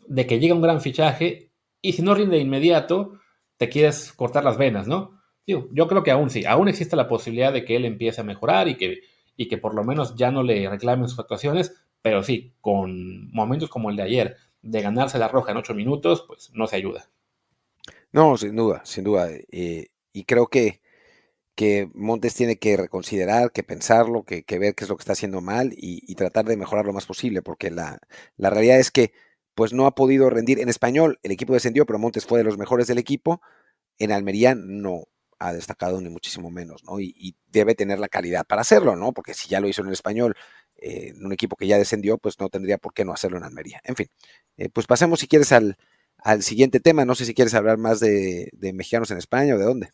de 0.07 0.27
que 0.27 0.39
llega 0.39 0.53
un 0.53 0.61
gran 0.61 0.81
fichaje 0.81 1.49
y 1.81 1.93
si 1.93 2.03
no 2.03 2.13
rinde 2.13 2.35
de 2.37 2.43
inmediato, 2.43 3.19
te 3.57 3.69
quieres 3.69 4.13
cortar 4.13 4.43
las 4.43 4.57
venas, 4.57 4.87
¿no? 4.87 5.19
Digo, 5.47 5.67
yo 5.71 5.87
creo 5.87 6.03
que 6.03 6.11
aún 6.11 6.29
sí, 6.29 6.45
aún 6.45 6.67
existe 6.67 6.95
la 6.95 7.07
posibilidad 7.07 7.51
de 7.51 7.65
que 7.65 7.75
él 7.75 7.85
empiece 7.85 8.21
a 8.21 8.23
mejorar 8.23 8.67
y 8.67 8.75
que, 8.77 8.99
y 9.35 9.47
que 9.47 9.57
por 9.57 9.73
lo 9.73 9.83
menos 9.83 10.15
ya 10.15 10.29
no 10.29 10.43
le 10.43 10.69
reclamen 10.69 11.09
sus 11.09 11.17
actuaciones, 11.17 11.73
pero 12.03 12.21
sí, 12.21 12.53
con 12.61 13.31
momentos 13.31 13.67
como 13.69 13.89
el 13.89 13.95
de 13.95 14.03
ayer, 14.03 14.37
de 14.61 14.81
ganarse 14.83 15.17
la 15.17 15.27
roja 15.27 15.51
en 15.51 15.57
ocho 15.57 15.73
minutos, 15.73 16.23
pues 16.27 16.51
no 16.53 16.67
se 16.67 16.75
ayuda. 16.75 17.09
No, 18.11 18.37
sin 18.37 18.55
duda, 18.55 18.81
sin 18.85 19.05
duda. 19.05 19.27
Eh, 19.51 19.87
y 20.13 20.23
creo 20.25 20.47
que, 20.47 20.81
que 21.55 21.89
Montes 21.93 22.35
tiene 22.35 22.57
que 22.57 22.77
reconsiderar, 22.77 23.51
que 23.51 23.63
pensarlo, 23.63 24.23
que, 24.23 24.43
ver 24.59 24.75
qué 24.75 24.83
es 24.85 24.89
lo 24.89 24.97
que 24.97 25.01
está 25.01 25.13
haciendo 25.13 25.41
mal 25.41 25.73
y, 25.75 26.15
tratar 26.15 26.45
de 26.45 26.57
mejorar 26.57 26.85
lo 26.85 26.93
más 26.93 27.05
posible, 27.05 27.41
porque 27.41 27.71
la, 27.71 27.99
la, 28.37 28.49
realidad 28.49 28.79
es 28.79 28.91
que 28.91 29.13
pues 29.55 29.73
no 29.73 29.85
ha 29.85 29.95
podido 29.95 30.29
rendir. 30.29 30.59
En 30.59 30.69
español 30.69 31.19
el 31.23 31.31
equipo 31.31 31.53
descendió, 31.53 31.85
pero 31.85 31.99
Montes 31.99 32.25
fue 32.25 32.39
de 32.39 32.45
los 32.45 32.57
mejores 32.57 32.87
del 32.87 32.97
equipo. 32.97 33.41
En 33.99 34.11
Almería 34.11 34.55
no 34.55 35.05
ha 35.39 35.53
destacado 35.53 35.99
ni 36.01 36.09
muchísimo 36.09 36.51
menos, 36.51 36.83
¿no? 36.83 36.99
Y, 36.99 37.35
debe 37.47 37.75
tener 37.75 37.99
la 37.99 38.07
calidad 38.07 38.45
para 38.45 38.61
hacerlo, 38.61 38.95
¿no? 38.95 39.11
Porque 39.11 39.33
si 39.33 39.49
ya 39.49 39.59
lo 39.59 39.67
hizo 39.67 39.81
en 39.81 39.89
español, 39.89 40.35
eh, 40.77 41.09
en 41.15 41.25
un 41.25 41.33
equipo 41.33 41.55
que 41.57 41.67
ya 41.67 41.77
descendió, 41.77 42.17
pues 42.17 42.39
no 42.39 42.49
tendría 42.49 42.77
por 42.77 42.93
qué 42.93 43.03
no 43.05 43.11
hacerlo 43.13 43.37
en 43.37 43.43
Almería. 43.43 43.81
En 43.83 43.95
fin, 43.95 44.07
eh, 44.57 44.69
pues 44.69 44.87
pasemos 44.87 45.19
si 45.19 45.27
quieres 45.27 45.51
al, 45.51 45.77
al 46.23 46.43
siguiente 46.43 46.79
tema. 46.79 47.05
No 47.05 47.15
sé 47.15 47.25
si 47.25 47.33
quieres 47.33 47.53
hablar 47.53 47.77
más 47.77 47.99
de, 47.99 48.51
mexicanos 48.73 49.11
en 49.11 49.17
España 49.17 49.55
o 49.55 49.57
de 49.57 49.65
dónde. 49.65 49.89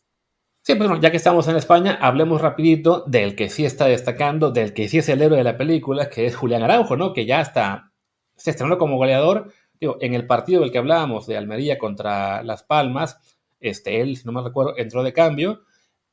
Sí, 0.67 0.75
pues 0.75 0.89
bueno, 0.89 1.01
ya 1.01 1.11
que 1.11 1.15
estamos 1.15 1.47
en 1.47 1.55
España, 1.55 1.97
hablemos 2.01 2.41
rapidito 2.41 3.05
del 3.07 3.37
que 3.37 3.47
sí 3.47 3.63
está 3.63 3.85
destacando, 3.85 4.51
del 4.51 4.73
que 4.73 4.89
sí 4.89 4.97
es 4.97 5.07
el 5.07 5.21
héroe 5.21 5.37
de 5.37 5.45
la 5.45 5.55
película, 5.55 6.09
que 6.09 6.25
es 6.25 6.35
Julián 6.35 6.61
Araujo, 6.61 6.97
¿no? 6.97 7.13
Que 7.13 7.25
ya 7.25 7.39
está, 7.39 7.93
se 8.35 8.49
estrenó 8.49 8.77
como 8.77 8.97
goleador. 8.97 9.53
Digo, 9.79 9.95
en 10.01 10.13
el 10.13 10.27
partido 10.27 10.59
del 10.59 10.73
que 10.73 10.77
hablábamos 10.77 11.25
de 11.25 11.37
Almería 11.37 11.77
contra 11.77 12.43
Las 12.43 12.63
Palmas, 12.63 13.17
este, 13.61 14.01
él, 14.01 14.17
si 14.17 14.25
no 14.25 14.33
me 14.33 14.43
recuerdo, 14.43 14.77
entró 14.77 15.03
de 15.03 15.13
cambio 15.13 15.61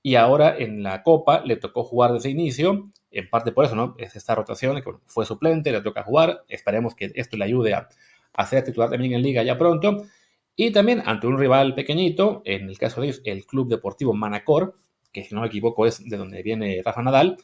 y 0.04 0.14
ahora 0.14 0.56
en 0.56 0.84
la 0.84 1.02
Copa 1.02 1.42
le 1.44 1.56
tocó 1.56 1.82
jugar 1.82 2.12
desde 2.12 2.30
inicio, 2.30 2.92
en 3.10 3.28
parte 3.28 3.50
por 3.50 3.64
eso, 3.64 3.74
¿no? 3.74 3.96
Es 3.98 4.14
esta 4.14 4.36
rotación, 4.36 4.80
que 4.82 4.92
fue 5.06 5.26
suplente, 5.26 5.72
le 5.72 5.80
toca 5.80 6.04
jugar, 6.04 6.44
esperemos 6.46 6.94
que 6.94 7.10
esto 7.16 7.36
le 7.36 7.44
ayude 7.44 7.74
a, 7.74 7.88
a 8.32 8.46
ser 8.46 8.62
titular 8.62 8.88
también 8.88 9.14
en 9.14 9.22
Liga 9.22 9.42
ya 9.42 9.58
pronto. 9.58 10.04
Y 10.56 10.70
también 10.70 11.02
ante 11.04 11.26
un 11.26 11.38
rival 11.38 11.74
pequeñito, 11.74 12.42
en 12.44 12.68
el 12.68 12.78
caso 12.78 13.00
de 13.00 13.08
ellos, 13.08 13.22
el 13.24 13.44
Club 13.44 13.68
Deportivo 13.68 14.12
Manacor, 14.14 14.78
que 15.12 15.24
si 15.24 15.34
no 15.34 15.40
me 15.40 15.48
equivoco 15.48 15.86
es 15.86 16.08
de 16.08 16.16
donde 16.16 16.42
viene 16.42 16.80
Rafa 16.84 17.02
Nadal, 17.02 17.36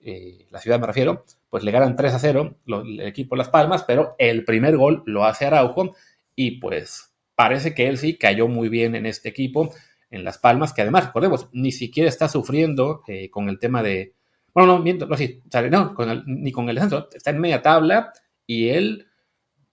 eh, 0.00 0.46
la 0.50 0.60
ciudad 0.60 0.80
me 0.80 0.86
refiero, 0.86 1.24
pues 1.50 1.64
le 1.64 1.70
ganan 1.70 1.96
3 1.96 2.14
a 2.14 2.18
0 2.18 2.58
el 2.66 3.00
equipo 3.00 3.36
Las 3.36 3.48
Palmas, 3.48 3.84
pero 3.84 4.14
el 4.18 4.44
primer 4.44 4.76
gol 4.76 5.02
lo 5.06 5.24
hace 5.24 5.46
Araujo 5.46 5.94
y 6.34 6.58
pues 6.58 7.14
parece 7.34 7.74
que 7.74 7.88
él 7.88 7.98
sí 7.98 8.16
cayó 8.16 8.48
muy 8.48 8.68
bien 8.68 8.94
en 8.94 9.06
este 9.06 9.28
equipo, 9.28 9.72
en 10.10 10.24
Las 10.24 10.38
Palmas, 10.38 10.72
que 10.72 10.82
además, 10.82 11.06
recordemos, 11.06 11.48
ni 11.52 11.72
siquiera 11.72 12.08
está 12.08 12.28
sufriendo 12.28 13.02
eh, 13.08 13.30
con 13.30 13.48
el 13.48 13.58
tema 13.58 13.82
de... 13.82 14.14
Bueno, 14.54 14.74
no, 14.74 14.82
miento, 14.82 15.06
no, 15.06 15.16
sí, 15.16 15.42
no, 15.70 15.94
ni 16.26 16.52
con 16.52 16.68
el 16.68 16.76
descenso, 16.76 17.08
está 17.12 17.30
en 17.30 17.40
media 17.40 17.60
tabla 17.60 18.12
y 18.46 18.68
él 18.68 19.08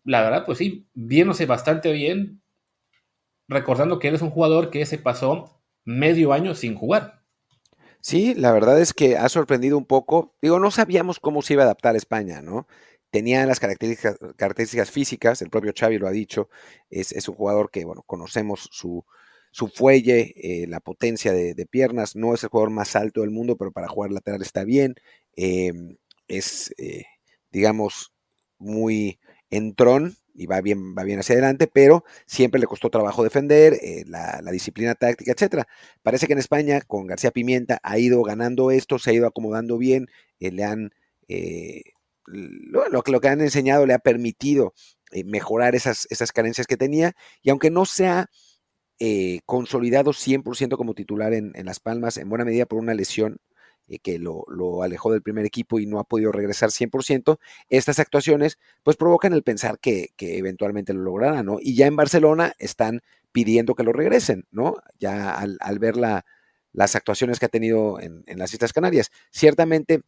la 0.03 0.21
verdad, 0.21 0.45
pues 0.45 0.57
sí, 0.57 0.87
viéndose 0.93 1.45
bastante 1.45 1.91
bien, 1.91 2.40
recordando 3.51 3.99
que 3.99 4.07
él 4.07 4.15
es 4.15 4.21
un 4.21 4.31
jugador 4.31 4.71
que 4.71 4.85
se 4.85 4.97
pasó 4.97 5.61
medio 5.83 6.33
año 6.33 6.55
sin 6.55 6.75
jugar. 6.75 7.21
Sí, 7.99 8.33
la 8.33 8.51
verdad 8.51 8.79
es 8.79 8.93
que 8.93 9.17
ha 9.17 9.29
sorprendido 9.29 9.77
un 9.77 9.85
poco. 9.85 10.33
Digo, 10.41 10.57
no 10.59 10.71
sabíamos 10.71 11.19
cómo 11.19 11.41
se 11.41 11.53
iba 11.53 11.63
a 11.63 11.65
adaptar 11.65 11.93
a 11.93 11.97
España, 11.97 12.41
¿no? 12.41 12.67
Tenía 13.11 13.45
las 13.45 13.59
características, 13.59 14.89
físicas, 14.89 15.41
el 15.41 15.49
propio 15.49 15.73
Xavi 15.77 15.97
lo 15.97 16.07
ha 16.07 16.11
dicho, 16.11 16.49
es, 16.89 17.27
un 17.27 17.35
jugador 17.35 17.69
que, 17.69 17.83
bueno, 17.83 18.03
conocemos 18.03 18.69
su, 18.71 19.05
su 19.51 19.67
fuelle, 19.67 20.33
eh, 20.37 20.65
la 20.67 20.79
potencia 20.79 21.33
de, 21.33 21.65
piernas, 21.69 22.15
no 22.15 22.33
es 22.33 22.43
el 22.43 22.49
jugador 22.49 22.69
más 22.69 22.95
alto 22.95 23.19
del 23.19 23.31
mundo, 23.31 23.57
pero 23.57 23.73
para 23.73 23.89
jugar 23.89 24.11
lateral 24.11 24.41
está 24.41 24.63
bien, 24.63 24.95
em, 25.35 25.97
es, 26.29 26.73
eh, 26.77 27.03
digamos, 27.51 28.13
muy 28.57 29.19
entrón 29.49 30.15
y 30.33 30.45
va 30.45 30.61
bien, 30.61 30.95
va 30.95 31.03
bien 31.03 31.19
hacia 31.19 31.33
adelante, 31.33 31.67
pero 31.67 32.03
siempre 32.25 32.59
le 32.59 32.67
costó 32.67 32.89
trabajo 32.89 33.23
defender, 33.23 33.73
eh, 33.81 34.03
la, 34.07 34.41
disciplina 34.51 34.95
táctica, 34.95 35.31
etcétera. 35.31 35.67
Parece 36.03 36.27
que 36.27 36.33
en 36.33 36.39
España, 36.39 36.81
con 36.81 37.07
García 37.07 37.31
Pimienta, 37.31 37.79
ha 37.83 37.97
ido 37.99 38.21
ganando 38.23 38.71
esto, 38.71 38.99
se 38.99 39.11
ha 39.11 39.13
ido 39.13 39.27
acomodando 39.27 39.77
bien, 39.77 40.07
eh, 40.39 40.51
le 40.51 40.63
han 40.63 40.91
eh, 41.27 41.81
lo, 42.25 42.87
lo, 42.89 43.03
que 43.03 43.27
han 43.27 43.41
enseñado 43.41 43.85
le 43.85 43.93
ha 43.93 43.99
permitido 43.99 44.73
mejorar 45.25 45.75
esas, 45.75 46.07
esas 46.09 46.31
carencias 46.31 46.67
que 46.67 46.77
tenía, 46.77 47.13
y 47.41 47.49
aunque 47.49 47.69
no 47.69 47.85
se 47.85 48.07
ha 48.07 48.29
consolidado 49.45 50.13
100% 50.13 50.77
como 50.77 50.93
titular 50.93 51.33
en 51.33 51.65
Las 51.65 51.79
Palmas, 51.79 52.17
en 52.17 52.29
buena 52.29 52.45
medida 52.45 52.67
por 52.67 52.77
una 52.79 52.93
lesión, 52.93 53.39
eh, 53.91 53.99
que 53.99 54.19
lo, 54.19 54.45
alejó 54.83 55.11
del 55.11 55.21
primer 55.21 55.45
equipo 55.45 55.77
y 55.77 55.85
no 55.85 55.99
ha 55.99 56.05
podido 56.05 56.31
regresar 56.31 56.69
100%, 56.69 57.39
estas 57.69 57.99
actuaciones 57.99 58.57
pues 58.83 58.95
provocan 58.95 59.33
el 59.33 59.43
pensar 59.43 59.79
que, 59.79 60.11
eventualmente 60.17 60.93
lo 60.93 61.01
logrará, 61.01 61.43
¿no? 61.43 61.57
Y 61.59 61.75
ya 61.75 61.87
en 61.87 61.97
Barcelona 61.97 62.53
están 62.57 63.01
pidiendo 63.33 63.75
que 63.75 63.83
lo 63.83 63.91
regresen, 63.91 64.45
¿no? 64.49 64.77
Ya 64.97 65.35
al, 65.35 65.79
ver 65.79 65.97
las 65.97 66.95
actuaciones 66.95 67.37
que 67.37 67.47
ha 67.47 67.49
tenido 67.49 67.99
en, 67.99 68.23
en 68.27 68.39
las 68.39 68.53
Islas 68.53 68.71
Canarias. 68.71 69.11
Ciertamente 69.29 70.03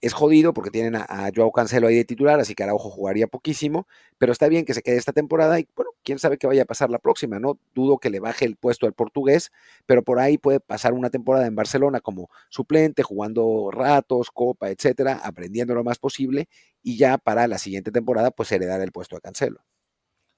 es 0.00 0.12
jodido 0.12 0.52
porque 0.52 0.70
tienen 0.70 0.96
a, 0.96 1.30
Joao 1.34 1.52
Cancelo 1.52 1.88
ahí 1.88 1.96
de 1.96 2.04
titular, 2.04 2.38
así 2.38 2.54
que 2.54 2.62
Araujo 2.62 2.90
jugaría 2.90 3.26
poquísimo, 3.26 3.86
pero 4.18 4.32
está 4.32 4.48
bien 4.48 4.64
que 4.64 4.74
se 4.74 4.82
quede 4.82 4.96
esta 4.96 5.12
temporada 5.12 5.58
y 5.58 5.66
bueno, 5.74 5.90
quién 6.02 6.18
sabe 6.18 6.38
qué 6.38 6.46
vaya 6.46 6.62
a 6.62 6.66
pasar 6.66 6.90
la 6.90 6.98
próxima, 6.98 7.38
¿no? 7.38 7.58
Dudo 7.74 7.98
que 7.98 8.10
le 8.10 8.20
baje 8.20 8.44
el 8.44 8.56
puesto 8.56 8.86
al 8.86 8.92
portugués, 8.92 9.52
pero 9.86 10.02
por 10.02 10.18
ahí 10.18 10.38
puede 10.38 10.60
pasar 10.60 10.92
una 10.92 11.10
temporada 11.10 11.46
en 11.46 11.54
Barcelona 11.54 12.00
como 12.00 12.28
suplente, 12.48 13.02
jugando 13.02 13.70
ratos, 13.72 14.30
copa, 14.30 14.70
etcétera, 14.70 15.20
aprendiendo 15.24 15.74
lo 15.74 15.84
más 15.84 15.98
posible 15.98 16.48
y 16.82 16.96
ya 16.98 17.18
para 17.18 17.48
la 17.48 17.58
siguiente 17.58 17.90
temporada 17.90 18.30
pues 18.30 18.52
heredar 18.52 18.80
el 18.80 18.92
puesto 18.92 19.16
a 19.16 19.20
Cancelo. 19.20 19.64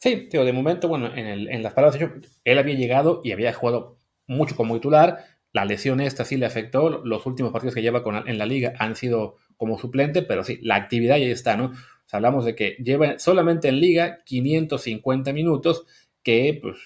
Sí, 0.01 0.29
tío, 0.31 0.45
de 0.45 0.53
momento, 0.53 0.87
bueno, 0.87 1.13
en, 1.13 1.27
el, 1.27 1.49
en 1.49 1.63
las 1.65 1.75
palabras, 1.75 2.01
él 2.45 2.59
había 2.59 2.75
llegado 2.77 3.21
y 3.25 3.33
había 3.33 3.53
jugado 3.53 3.97
mucho 4.29 4.55
como 4.55 4.75
titular, 4.75 5.25
la 5.53 5.65
lesión 5.65 6.01
esta 6.01 6.25
sí 6.25 6.37
le 6.37 6.47
afectó, 6.47 7.05
los 7.05 7.27
últimos 7.27 7.53
partidos 7.53 7.75
que 7.75 7.83
lleva 7.83 8.03
con, 8.03 8.29
en 8.29 8.39
la 8.39 8.47
liga 8.47 8.75
han 8.79 8.95
sido 8.95 9.37
como 9.59 9.79
suplente, 9.79 10.23
pero 10.23 10.43
sí, 10.43 10.59
la 10.63 10.77
actividad 10.77 11.19
ya 11.19 11.27
está, 11.27 11.59
¿no? 11.59 11.73
hablamos 12.13 12.45
de 12.45 12.55
que 12.55 12.77
lleva 12.83 13.19
solamente 13.19 13.69
en 13.69 13.81
liga 13.81 14.21
550 14.25 15.33
minutos, 15.33 15.85
que 16.23 16.59
pues 16.61 16.77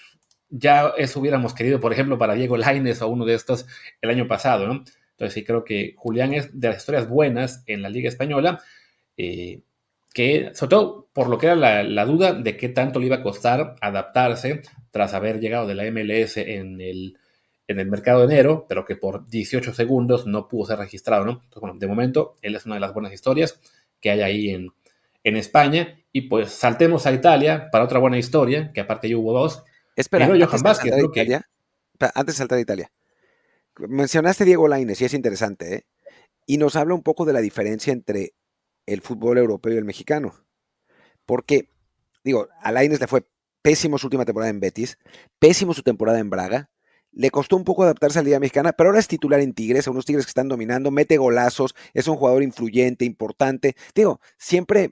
ya 0.49 0.93
eso 0.97 1.19
hubiéramos 1.19 1.53
querido, 1.53 1.79
por 1.79 1.93
ejemplo, 1.93 2.17
para 2.17 2.33
Diego 2.33 2.57
Laines 2.57 3.01
o 3.01 3.07
uno 3.07 3.25
de 3.25 3.35
estos 3.35 3.65
el 4.01 4.09
año 4.09 4.27
pasado, 4.27 4.67
¿no? 4.67 4.83
Entonces 5.11 5.33
sí 5.33 5.43
creo 5.43 5.63
que 5.63 5.93
Julián 5.97 6.33
es 6.33 6.59
de 6.59 6.69
las 6.69 6.77
historias 6.77 7.07
buenas 7.07 7.63
en 7.67 7.81
la 7.81 7.89
Liga 7.89 8.09
Española, 8.09 8.61
eh, 9.17 9.61
que 10.13 10.51
sobre 10.53 10.69
todo 10.69 11.09
por 11.13 11.29
lo 11.29 11.37
que 11.37 11.47
era 11.47 11.55
la, 11.55 11.83
la, 11.83 12.05
duda 12.05 12.33
de 12.33 12.57
qué 12.57 12.69
tanto 12.69 12.99
le 12.99 13.07
iba 13.07 13.17
a 13.17 13.23
costar 13.23 13.75
adaptarse 13.81 14.61
tras 14.91 15.13
haber 15.13 15.39
llegado 15.39 15.67
de 15.67 15.75
la 15.75 15.89
MLS 15.91 16.37
en 16.37 16.81
el 16.81 17.17
en 17.73 17.79
el 17.79 17.89
mercado 17.89 18.19
de 18.19 18.33
enero, 18.33 18.65
pero 18.69 18.85
que 18.85 18.95
por 18.95 19.27
18 19.27 19.73
segundos 19.73 20.25
no 20.25 20.47
pudo 20.47 20.67
ser 20.67 20.79
registrado, 20.79 21.25
¿no? 21.25 21.31
Entonces, 21.31 21.59
bueno, 21.59 21.77
de 21.77 21.87
momento, 21.87 22.35
él 22.41 22.55
es 22.55 22.65
una 22.65 22.75
de 22.75 22.81
las 22.81 22.93
buenas 22.93 23.11
historias 23.11 23.59
que 23.99 24.11
hay 24.11 24.21
ahí 24.21 24.49
en, 24.49 24.69
en 25.23 25.35
España. 25.35 25.99
Y 26.11 26.21
pues 26.21 26.51
saltemos 26.51 27.05
a 27.05 27.11
Italia 27.11 27.69
para 27.71 27.83
otra 27.83 27.99
buena 27.99 28.17
historia, 28.17 28.71
que 28.71 28.81
aparte 28.81 29.09
ya 29.09 29.17
hubo 29.17 29.33
dos. 29.33 29.63
Espera, 29.95 30.25
antes, 30.25 30.45
Johan 30.45 30.61
Vázquez, 30.61 30.93
Italia, 30.97 31.49
antes 32.13 32.35
de 32.35 32.37
saltar 32.37 32.59
a 32.59 32.61
Italia. 32.61 32.91
Mencionaste 33.77 34.45
Diego 34.45 34.67
Laines 34.67 35.01
y 35.01 35.05
es 35.05 35.13
interesante, 35.13 35.75
¿eh? 35.75 35.85
Y 36.45 36.57
nos 36.57 36.75
habla 36.75 36.93
un 36.93 37.03
poco 37.03 37.25
de 37.25 37.33
la 37.33 37.41
diferencia 37.41 37.93
entre 37.93 38.33
el 38.85 39.01
fútbol 39.01 39.37
europeo 39.37 39.73
y 39.73 39.77
el 39.77 39.85
mexicano. 39.85 40.35
Porque, 41.25 41.69
digo, 42.23 42.49
a 42.61 42.71
Laines 42.71 42.99
le 42.99 43.07
fue 43.07 43.25
pésimo 43.61 43.97
su 43.97 44.07
última 44.07 44.25
temporada 44.25 44.49
en 44.49 44.59
Betis, 44.59 44.99
pésimo 45.39 45.73
su 45.73 45.81
temporada 45.81 46.19
en 46.19 46.29
Braga, 46.29 46.69
le 47.15 47.29
costó 47.29 47.55
un 47.55 47.63
poco 47.63 47.83
adaptarse 47.83 48.19
a 48.19 48.21
la 48.21 48.25
Liga 48.25 48.39
Mexicana, 48.39 48.73
pero 48.73 48.89
ahora 48.89 48.99
es 48.99 49.07
titular 49.07 49.39
en 49.39 49.53
Tigres, 49.53 49.87
a 49.87 49.91
unos 49.91 50.05
Tigres 50.05 50.25
que 50.25 50.31
están 50.31 50.47
dominando, 50.47 50.91
mete 50.91 51.17
golazos, 51.17 51.75
es 51.93 52.07
un 52.07 52.15
jugador 52.15 52.43
influyente, 52.43 53.05
importante. 53.05 53.75
Digo, 53.93 54.19
siempre 54.37 54.91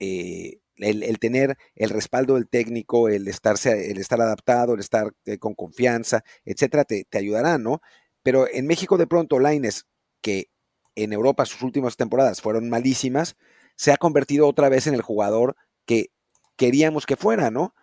eh, 0.00 0.60
el, 0.76 1.18
tener 1.18 1.56
el 1.74 1.90
respaldo 1.90 2.34
del 2.34 2.48
técnico, 2.48 3.08
el, 3.08 3.28
estarse, 3.28 3.90
el 3.90 3.98
estar 3.98 4.20
adaptado, 4.20 4.74
el 4.74 4.80
estar 4.80 5.12
eh, 5.26 5.38
con 5.38 5.54
confianza, 5.54 6.24
etcétera, 6.44 6.84
te, 6.84 7.06
ayudará, 7.12 7.58
¿no? 7.58 7.80
Pero 8.22 8.46
en 8.50 8.66
México, 8.66 8.96
de 8.98 9.06
pronto, 9.06 9.38
Laines, 9.38 9.86
que 10.20 10.50
en 10.94 11.12
Europa 11.12 11.46
sus 11.46 11.62
últimas 11.62 11.96
temporadas 11.96 12.40
fueron 12.40 12.68
malísimas, 12.68 13.36
se 13.76 13.92
ha 13.92 13.96
convertido 13.96 14.46
otra 14.48 14.68
vez 14.68 14.86
en 14.86 14.94
el 14.94 15.02
jugador 15.02 15.56
que 15.86 16.10
queríamos 16.56 17.06
que 17.06 17.16
fuera, 17.16 17.50
¿no? 17.50 17.74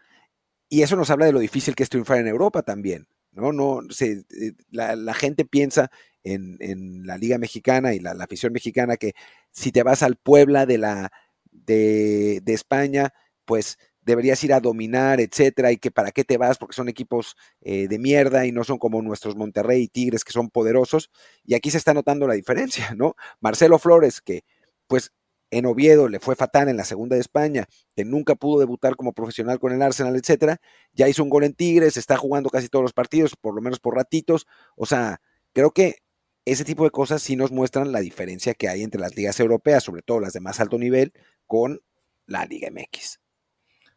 Y 0.69 0.81
eso 0.81 0.95
nos 0.95 1.09
habla 1.09 1.25
de 1.25 1.31
lo 1.31 1.39
difícil 1.39 1.75
que 1.75 1.83
es 1.83 1.89
triunfar 1.89 2.19
en 2.19 2.27
Europa 2.27 2.61
también. 2.61 3.07
¿No? 3.37 3.53
no 3.53 3.81
se, 3.89 4.25
eh, 4.29 4.53
la, 4.71 5.13
gente 5.13 5.45
piensa 5.45 5.89
en, 6.23 7.05
la 7.05 7.17
Liga 7.17 7.37
Mexicana 7.37 7.93
y 7.93 7.99
la, 7.99 8.11
afición 8.11 8.51
mexicana 8.51 8.97
que 8.97 9.13
si 9.51 9.71
te 9.71 9.83
vas 9.83 10.03
al 10.03 10.17
Puebla 10.17 10.65
de, 10.65 10.77
la, 10.77 11.11
de, 11.51 12.41
de 12.43 12.53
España, 12.53 13.13
pues 13.45 13.77
deberías 14.07 14.41
ir 14.45 14.53
a 14.53 14.61
dominar, 14.61 15.19
etcétera, 15.19 15.71
y 15.71 15.77
que 15.77 15.91
para 15.91 16.11
qué 16.11 16.23
te 16.23 16.37
vas, 16.37 16.57
porque 16.57 16.75
son 16.75 16.87
equipos 16.87 17.35
eh, 17.61 17.89
de 17.89 17.99
mierda 17.99 18.45
y 18.45 18.53
no 18.53 18.63
son 18.63 18.77
como 18.79 19.01
nuestros 19.01 19.35
Monterrey 19.35 19.83
y 19.83 19.87
Tigres, 19.89 20.23
que 20.23 20.31
son 20.31 20.49
poderosos. 20.49 21.11
Y 21.43 21.55
aquí 21.55 21.69
se 21.71 21.77
está 21.77 21.93
notando 21.93 22.25
la 22.25 22.33
diferencia, 22.33 22.93
¿no? 22.97 23.15
Marcelo 23.41 23.77
Flores, 23.79 24.21
que 24.21 24.45
pues 24.87 25.11
en 25.51 25.65
Oviedo 25.65 26.09
le 26.09 26.19
fue 26.19 26.35
fatal 26.35 26.69
en 26.69 26.77
la 26.77 26.85
segunda 26.85 27.15
de 27.15 27.21
España, 27.21 27.67
que 27.95 28.05
nunca 28.05 28.35
pudo 28.35 28.59
debutar 28.59 28.95
como 28.95 29.13
profesional 29.13 29.59
con 29.59 29.71
el 29.73 29.81
Arsenal, 29.81 30.15
etcétera, 30.15 30.59
ya 30.93 31.07
hizo 31.07 31.23
un 31.23 31.29
gol 31.29 31.43
en 31.43 31.53
Tigres, 31.53 31.97
está 31.97 32.17
jugando 32.17 32.49
casi 32.49 32.67
todos 32.67 32.83
los 32.83 32.93
partidos, 32.93 33.35
por 33.35 33.55
lo 33.55 33.61
menos 33.61 33.79
por 33.79 33.95
ratitos. 33.95 34.45
O 34.75 34.85
sea, 34.85 35.21
creo 35.53 35.71
que 35.71 35.97
ese 36.45 36.63
tipo 36.63 36.83
de 36.83 36.91
cosas 36.91 37.21
sí 37.21 37.35
nos 37.35 37.51
muestran 37.51 37.91
la 37.91 37.99
diferencia 37.99 38.53
que 38.53 38.69
hay 38.69 38.83
entre 38.83 39.01
las 39.01 39.15
ligas 39.15 39.39
europeas, 39.39 39.83
sobre 39.83 40.01
todo 40.01 40.19
las 40.19 40.33
de 40.33 40.39
más 40.39 40.59
alto 40.59 40.77
nivel, 40.77 41.13
con 41.45 41.81
la 42.25 42.45
Liga 42.45 42.69
MX. 42.71 43.19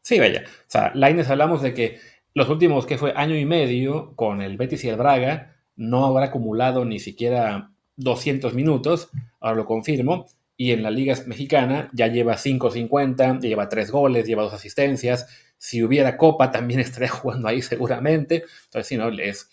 Sí, 0.03 0.19
vaya. 0.19 0.45
O 0.47 0.71
sea, 0.71 0.93
Laines 0.95 1.29
hablamos 1.29 1.63
de 1.63 1.75
que 1.75 1.99
los 2.35 2.49
últimos, 2.49 2.87
que 2.87 2.99
fue 2.99 3.13
año 3.15 3.37
y 3.37 3.45
medio, 3.45 4.15
con 4.17 4.41
el 4.41 4.57
Betis 4.57 4.85
y 4.85 4.89
el 4.89 4.97
Braga, 4.97 5.57
no 5.77 6.07
habrá 6.07 6.27
acumulado 6.27 6.85
ni 6.85 6.99
siquiera 6.99 7.71
200 7.97 8.55
minutos, 8.55 9.11
ahora 9.41 9.57
lo 9.57 9.67
confirmo, 9.67 10.27
y 10.61 10.73
en 10.73 10.83
la 10.83 10.91
Liga 10.91 11.15
Mexicana 11.25 11.89
ya 11.95 12.09
lleva 12.09 12.37
5.50, 12.37 13.41
lleva 13.41 13.71
3 13.71 13.91
goles, 13.91 14.27
lleva 14.27 14.43
2 14.43 14.53
asistencias. 14.53 15.27
Si 15.57 15.83
hubiera 15.83 16.19
Copa 16.19 16.51
también 16.51 16.81
estaría 16.81 17.09
jugando 17.09 17.49
ahí 17.49 17.63
seguramente. 17.63 18.45
Entonces, 18.67 18.87
sí, 18.87 18.99
¿no? 18.99 19.09
Es 19.09 19.49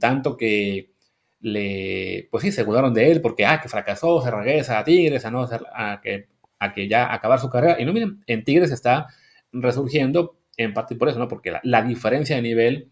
tanto 0.00 0.36
que 0.36 0.90
le, 1.38 2.26
pues 2.28 2.42
sí, 2.42 2.50
se 2.50 2.64
dudaron 2.64 2.92
de 2.92 3.12
él 3.12 3.20
porque, 3.20 3.46
ah, 3.46 3.60
que 3.60 3.68
fracasó, 3.68 4.20
se 4.20 4.32
regresa 4.32 4.80
a 4.80 4.84
Tigres, 4.84 5.24
a, 5.24 5.30
no, 5.30 5.48
a, 5.72 6.00
que, 6.02 6.26
a 6.58 6.72
que 6.74 6.88
ya 6.88 7.14
acabar 7.14 7.38
su 7.38 7.48
carrera. 7.48 7.80
Y 7.80 7.84
no, 7.84 7.92
miren, 7.92 8.24
en 8.26 8.42
Tigres 8.42 8.72
está 8.72 9.06
resurgiendo, 9.52 10.40
en 10.56 10.74
parte 10.74 10.96
por 10.96 11.08
eso, 11.08 11.20
¿no? 11.20 11.28
Porque 11.28 11.52
la, 11.62 11.82
diferencia 11.82 12.34
de 12.34 12.42
nivel 12.42 12.90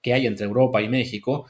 que 0.00 0.14
hay 0.14 0.26
entre 0.26 0.46
Europa 0.46 0.80
y 0.80 0.88
México, 0.88 1.44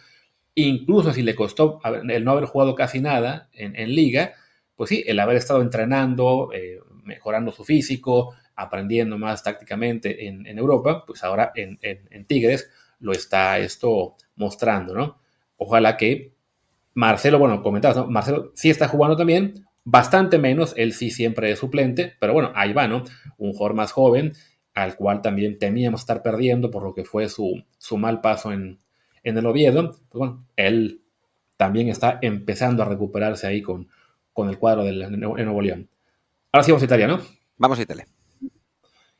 incluso 0.57 1.13
si 1.13 1.23
le 1.23 1.37
costó 1.37 1.79
el 2.09 2.25
no 2.25 2.33
haber 2.33 2.47
jugado 2.47 2.75
casi 2.75 3.01
nada 3.01 3.51
en, 3.53 3.95
liga, 3.95 4.35
pues 4.83 4.89
sí, 4.89 5.05
el 5.07 5.21
haber 5.21 5.37
estado 5.37 5.63
entrenando, 5.63 6.51
eh, 6.53 6.81
mejorando 7.05 7.53
su 7.53 7.63
físico, 7.63 8.35
aprendiendo 8.57 9.17
más 9.17 9.41
tácticamente 9.45 10.27
en, 10.27 10.59
Europa, 10.59 11.05
pues 11.07 11.23
ahora 11.23 11.53
en, 11.55 12.27
Tigres 12.27 12.69
lo 12.99 13.13
está 13.13 13.61
esto 13.61 14.17
mostrando, 14.35 14.93
¿no? 14.93 15.21
Ojalá 15.57 15.97
que 15.97 16.35
Marcelo, 16.95 17.39
bueno, 17.39 17.63
comentabas, 17.63 17.97
¿no? 17.97 18.09
Marcelo 18.09 18.51
sí 18.57 18.71
está 18.71 18.89
jugando 18.89 19.17
también, 19.17 19.65
Bastante 19.85 20.41
menos, 20.41 20.75
él 20.77 20.95
sí 20.95 21.11
siempre 21.11 21.53
es 21.53 21.61
suplente, 21.61 22.15
pero 22.19 22.33
bueno, 22.33 22.51
ahí 22.57 22.73
va, 22.73 22.89
¿no? 22.89 23.05
Un 23.39 23.53
jugador 23.53 23.75
más 23.75 23.93
joven, 23.93 24.33
al 24.75 24.97
cual 24.97 25.23
también 25.23 25.61
temíamos 25.61 26.01
estar 26.01 26.25
perdiendo 26.25 26.73
por 26.73 26.83
lo 26.83 26.93
que 26.93 27.05
fue 27.05 27.29
su, 27.29 27.63
su 27.79 27.99
mal 27.99 28.21
paso 28.21 28.51
en, 28.51 28.81
el 29.23 29.47
Oviedo. 29.47 29.91
Pues 30.09 30.19
bueno, 30.19 30.45
él 30.57 31.05
también 31.57 31.89
está 31.89 32.19
empezando 32.21 32.83
a 32.83 32.87
recuperarse 32.87 33.47
ahí 33.47 33.63
con, 33.63 33.89
con 34.33 34.49
el 34.49 34.59
cuadro 34.59 34.85
del 34.85 35.19
Nuevo 35.19 35.61
León. 35.61 35.89
Ahora 36.53 36.65
sí 36.65 36.71
vamos 36.71 36.83
a 36.83 36.87
Italia, 36.87 37.07
¿no? 37.07 37.21
Vamos 37.57 37.79
a 37.79 37.83
Italia. 37.83 38.07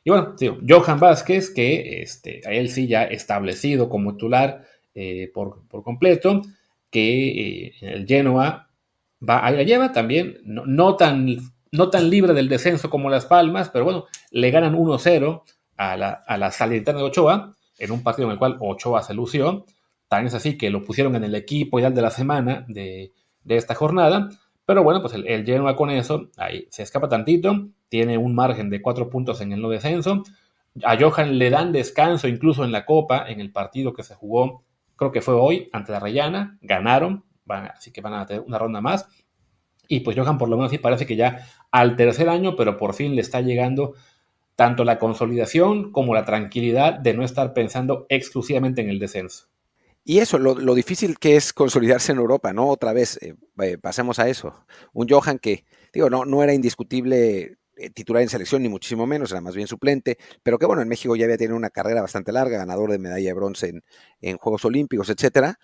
Y 0.03 0.09
bueno, 0.09 0.35
Johan 0.67 0.99
Vázquez, 0.99 1.49
que 1.49 2.01
este, 2.01 2.41
a 2.45 2.51
él 2.51 2.69
sí 2.69 2.87
ya 2.87 3.03
establecido 3.03 3.87
como 3.87 4.13
titular 4.13 4.65
eh, 4.93 5.31
por, 5.33 5.65
completo, 5.83 6.41
que 6.89 7.67
eh, 7.67 7.73
el 7.81 8.05
Genoa 8.05 8.69
va, 9.27 9.45
ahí 9.45 9.55
la 9.55 9.63
lleva 9.63 9.91
también, 9.93 10.39
no, 10.43 10.95
tan, 10.97 11.37
no 11.71 11.89
tan 11.89 12.09
libre 12.09 12.33
del 12.33 12.49
descenso 12.49 12.89
como 12.89 13.09
Las 13.09 13.25
Palmas, 13.25 13.69
pero 13.69 13.85
bueno, 13.85 14.05
le 14.31 14.51
ganan 14.51 14.75
1-0 14.75 15.43
a 15.77 15.97
la, 15.97 16.09
a 16.09 16.37
la 16.37 16.51
Salernitana 16.51 16.99
de 16.99 17.05
Ochoa, 17.05 17.55
en 17.79 17.91
un 17.91 18.03
partido 18.03 18.27
en 18.27 18.33
el 18.33 18.39
cual 18.39 18.57
Ochoa 18.59 19.01
se 19.03 19.13
lució. 19.13 19.65
También 20.07 20.27
es 20.27 20.33
así 20.33 20.57
que 20.57 20.69
lo 20.69 20.83
pusieron 20.83 21.15
en 21.15 21.23
el 21.23 21.35
equipo 21.35 21.79
ideal 21.79 21.95
de 21.95 22.01
la 22.01 22.11
semana 22.11 22.65
de, 22.67 23.11
esta 23.47 23.75
jornada. 23.75 24.29
Pero 24.65 24.83
bueno, 24.83 25.01
pues 25.01 25.13
el, 25.13 25.27
el, 25.27 25.45
Genoa 25.45 25.75
con 25.75 25.89
eso, 25.89 26.29
ahí 26.37 26.67
se 26.69 26.83
escapa 26.83 27.09
tantito, 27.09 27.67
tiene 27.89 28.17
un 28.17 28.33
margen 28.33 28.69
de 28.69 28.81
cuatro 28.81 29.09
puntos 29.09 29.41
en 29.41 29.51
el 29.51 29.61
no 29.61 29.69
descenso. 29.69 30.23
A 30.83 30.97
Johan 30.97 31.37
le 31.37 31.49
dan 31.49 31.71
descanso 31.71 32.27
incluso 32.27 32.63
en 32.63 32.71
la 32.71 32.85
Copa, 32.85 33.25
en 33.27 33.39
el 33.39 33.51
partido 33.51 33.93
que 33.93 34.03
se 34.03 34.15
jugó, 34.15 34.63
creo 34.95 35.11
que 35.11 35.21
fue 35.21 35.33
hoy, 35.33 35.69
ante 35.73 35.91
la 35.91 35.99
Reyana, 35.99 36.57
ganaron, 36.61 37.25
así 37.47 37.91
que 37.91 38.01
van 38.01 38.13
a 38.13 38.25
tener 38.25 38.43
una 38.45 38.57
ronda 38.57 38.81
más. 38.81 39.07
Y 39.87 39.99
pues 39.99 40.17
Johan 40.17 40.37
por 40.37 40.49
lo 40.49 40.55
menos 40.55 40.71
sí 40.71 40.77
parece 40.77 41.05
que 41.05 41.15
ya 41.15 41.45
al 41.71 41.95
tercer 41.95 42.29
año, 42.29 42.55
pero 42.55 42.77
por 42.77 42.93
fin 42.93 43.15
le 43.15 43.21
está 43.21 43.41
llegando 43.41 43.93
tanto 44.55 44.83
la 44.83 44.99
consolidación 44.99 45.91
como 45.91 46.13
la 46.13 46.25
tranquilidad 46.25 46.99
de 46.99 47.13
no 47.13 47.23
estar 47.23 47.53
pensando 47.53 48.05
exclusivamente 48.09 48.81
en 48.81 48.89
el 48.89 48.99
descenso. 48.99 49.47
Y 50.05 50.19
eso, 50.19 50.37
lo, 50.37 50.75
difícil 50.75 51.17
que 51.17 51.37
es 51.37 51.53
consolidarse 51.53 52.11
en 52.11 52.17
Europa, 52.17 52.51
¿no? 52.51 52.67
Otra 52.67 52.91
vez, 52.91 53.17
eh, 53.21 53.35
eh, 53.61 53.77
pasemos 53.77 54.19
a 54.19 54.27
eso. 54.27 54.53
Un 54.91 55.07
Johan 55.07 55.39
que, 55.39 55.65
digo, 55.93 56.09
no, 56.09 56.25
no 56.25 56.43
era 56.43 56.53
indiscutible 56.53 57.57
eh, 57.77 57.89
titular 57.89 58.21
en 58.21 58.27
selección, 58.27 58.61
ni 58.61 58.67
muchísimo 58.69 59.07
menos, 59.07 59.31
era 59.31 59.39
más 59.39 59.55
bien 59.55 59.67
suplente, 59.67 60.17
pero 60.43 60.59
que 60.59 60.65
bueno, 60.65 60.81
en 60.81 60.89
México 60.89 61.15
ya 61.15 61.23
había 61.23 61.37
tenido 61.37 61.55
una 61.55 61.69
carrera 61.69 62.01
bastante 62.01 62.33
larga, 62.33 62.57
ganador 62.57 62.91
de 62.91 62.99
medalla 62.99 63.27
de 63.27 63.33
bronce 63.33 63.69
en, 63.69 63.83
en 64.19 64.37
Juegos 64.37 64.65
Olímpicos, 64.65 65.09
etcétera, 65.09 65.57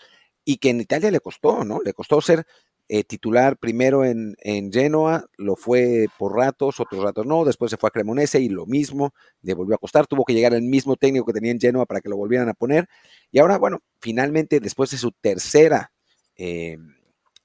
y 0.46 0.58
que 0.58 0.70
en 0.70 0.82
Italia 0.82 1.12
le 1.12 1.20
costó, 1.20 1.66
¿no? 1.66 1.82
Le 1.84 1.94
costó 1.94 2.22
ser 2.22 2.46
eh, 2.92 3.04
titular 3.04 3.56
primero 3.58 4.04
en, 4.04 4.36
en, 4.40 4.74
Genoa, 4.74 5.28
lo 5.38 5.56
fue 5.56 6.08
por 6.18 6.36
ratos, 6.36 6.80
otros 6.80 7.04
ratos 7.04 7.24
no, 7.24 7.46
después 7.46 7.70
se 7.70 7.78
fue 7.78 7.90
a 7.90 7.92
Cremonese 7.92 8.40
y 8.40 8.50
lo 8.50 8.66
mismo, 8.66 9.14
le 9.44 9.54
volvió 9.54 9.76
a 9.76 9.78
costar, 9.78 10.08
tuvo 10.08 10.26
que 10.26 10.34
llegar 10.34 10.56
el 10.56 10.64
mismo 10.64 10.96
técnico 10.96 11.28
que 11.28 11.34
tenía 11.34 11.52
en 11.52 11.60
Genoa 11.60 11.86
para 11.86 12.02
que 12.02 12.10
lo 12.10 12.18
volvieran 12.18 12.50
a 12.50 12.56
poner, 12.56 12.90
y 13.32 13.38
ahora, 13.38 13.60
bueno, 13.60 13.78
finalmente 14.02 14.60
después 14.60 14.90
de 14.90 14.98
su 14.98 15.12
tercera, 15.12 15.92
eh, 16.36 16.78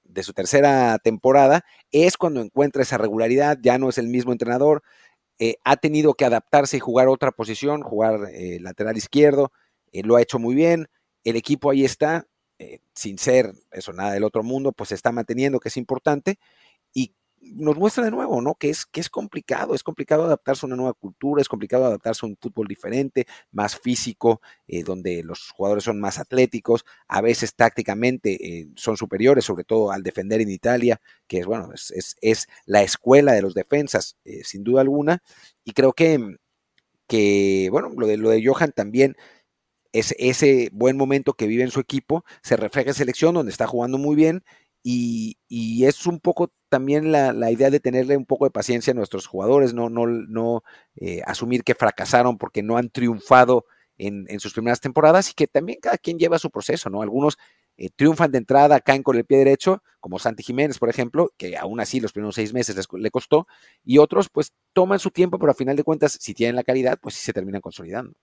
de 0.04 0.22
su 0.22 0.32
tercera 0.32 0.98
temporada, 0.98 1.62
es 1.92 2.16
cuando 2.16 2.40
encuentra 2.40 2.80
esa 2.80 2.96
regularidad, 2.96 3.58
ya 3.60 3.76
no 3.76 3.90
es 3.90 3.98
el 3.98 4.08
mismo 4.08 4.32
entrenador, 4.32 4.82
eh, 5.38 5.56
ha 5.62 5.76
tenido 5.76 6.14
que 6.14 6.24
adaptarse 6.24 6.78
y 6.78 6.80
jugar 6.80 7.08
otra 7.08 7.32
posición, 7.32 7.82
jugar 7.82 8.30
lateral 8.60 8.96
izquierdo, 8.96 9.52
lo 9.92 10.16
ha 10.16 10.22
hecho 10.22 10.38
muy 10.38 10.54
bien, 10.54 10.88
el 11.22 11.36
equipo 11.36 11.70
ahí 11.70 11.84
está, 11.84 12.26
eh, 12.58 12.78
sin 12.94 13.18
ser 13.18 13.52
eso 13.72 13.92
nada 13.92 14.12
del 14.12 14.24
otro 14.24 14.42
mundo, 14.42 14.72
pues 14.72 14.90
se 14.90 14.94
está 14.94 15.12
manteniendo, 15.12 15.60
que 15.60 15.68
es 15.68 15.76
importante, 15.76 16.38
y 16.92 17.14
nos 17.40 17.76
muestra 17.76 18.04
de 18.04 18.10
nuevo, 18.10 18.40
¿no? 18.40 18.54
Que 18.54 18.70
es, 18.70 18.86
que 18.86 19.00
es 19.00 19.10
complicado, 19.10 19.74
es 19.74 19.82
complicado 19.82 20.24
adaptarse 20.24 20.64
a 20.64 20.68
una 20.68 20.76
nueva 20.76 20.94
cultura, 20.94 21.42
es 21.42 21.48
complicado 21.48 21.84
adaptarse 21.84 22.24
a 22.24 22.28
un 22.28 22.38
fútbol 22.40 22.68
diferente, 22.68 23.26
más 23.52 23.78
físico, 23.78 24.40
eh, 24.66 24.82
donde 24.82 25.22
los 25.22 25.50
jugadores 25.50 25.84
son 25.84 26.00
más 26.00 26.18
atléticos, 26.18 26.84
a 27.08 27.20
veces 27.20 27.54
tácticamente 27.54 28.60
eh, 28.60 28.68
son 28.76 28.96
superiores, 28.96 29.44
sobre 29.44 29.64
todo 29.64 29.90
al 29.90 30.02
defender 30.02 30.40
en 30.40 30.50
Italia, 30.50 31.00
que 31.26 31.40
es, 31.40 31.46
bueno, 31.46 31.70
es, 31.74 32.16
es, 32.20 32.48
la 32.66 32.82
escuela 32.82 33.32
de 33.32 33.42
los 33.42 33.54
defensas, 33.54 34.16
sin 34.42 34.64
duda 34.64 34.80
alguna, 34.80 35.22
y 35.64 35.72
creo 35.72 35.92
que, 35.92 36.38
que 37.06 37.68
bueno, 37.70 37.90
lo 37.96 38.06
de, 38.06 38.16
lo 38.16 38.30
de 38.30 38.44
Johan 38.44 38.72
también 38.72 39.16
ese 39.94 40.68
buen 40.72 40.96
momento 40.96 41.34
que 41.34 41.46
vive 41.46 41.62
en 41.62 41.70
su 41.70 41.80
equipo 41.80 42.24
se 42.42 42.56
refleja 42.56 42.90
en 42.90 42.94
selección, 42.94 43.34
donde 43.34 43.52
está 43.52 43.66
jugando 43.66 43.98
muy 43.98 44.16
bien. 44.16 44.44
Y, 44.82 45.38
es 45.84 46.06
un 46.06 46.20
poco 46.20 46.52
también 46.68 47.10
la, 47.12 47.50
idea 47.50 47.70
de 47.70 47.80
tenerle 47.80 48.16
un 48.16 48.26
poco 48.26 48.44
de 48.44 48.50
paciencia 48.50 48.92
a 48.92 48.94
nuestros 48.94 49.26
jugadores, 49.26 49.72
no, 49.72 49.88
no, 49.88 50.06
no 50.06 50.62
eh, 50.96 51.22
asumir 51.26 51.64
que 51.64 51.74
fracasaron 51.74 52.36
porque 52.36 52.62
no 52.62 52.76
han 52.76 52.90
triunfado 52.90 53.64
en, 53.96 54.40
sus 54.40 54.52
primeras 54.52 54.80
temporadas 54.80 55.30
y 55.30 55.34
que 55.34 55.46
también 55.46 55.78
cada 55.80 55.98
quien 55.98 56.18
lleva 56.18 56.38
su 56.38 56.50
proceso, 56.50 56.90
¿no? 56.90 57.02
Algunos 57.02 57.38
eh, 57.76 57.90
triunfan 57.94 58.30
de 58.30 58.38
entrada, 58.38 58.80
caen 58.80 59.02
con 59.02 59.16
el 59.16 59.24
pie 59.24 59.38
derecho, 59.38 59.82
como 60.00 60.18
Santi 60.18 60.42
Jiménez, 60.42 60.78
por 60.78 60.90
ejemplo, 60.90 61.32
que 61.36 61.56
aún 61.56 61.80
así 61.80 62.00
los 62.00 62.12
primeros 62.12 62.34
seis 62.34 62.52
meses 62.52 62.76
les, 62.76 62.86
le 62.92 63.10
costó, 63.10 63.46
y 63.84 63.98
otros 63.98 64.28
pues 64.28 64.52
toman 64.72 64.98
su 64.98 65.10
tiempo, 65.10 65.38
pero 65.38 65.52
a 65.52 65.54
final 65.54 65.76
de 65.76 65.84
cuentas, 65.84 66.18
si 66.20 66.34
tienen 66.34 66.56
la 66.56 66.64
calidad, 66.64 66.98
pues 67.00 67.14
sí 67.14 67.24
se 67.24 67.32
terminan 67.32 67.60
consolidando. 67.60 68.14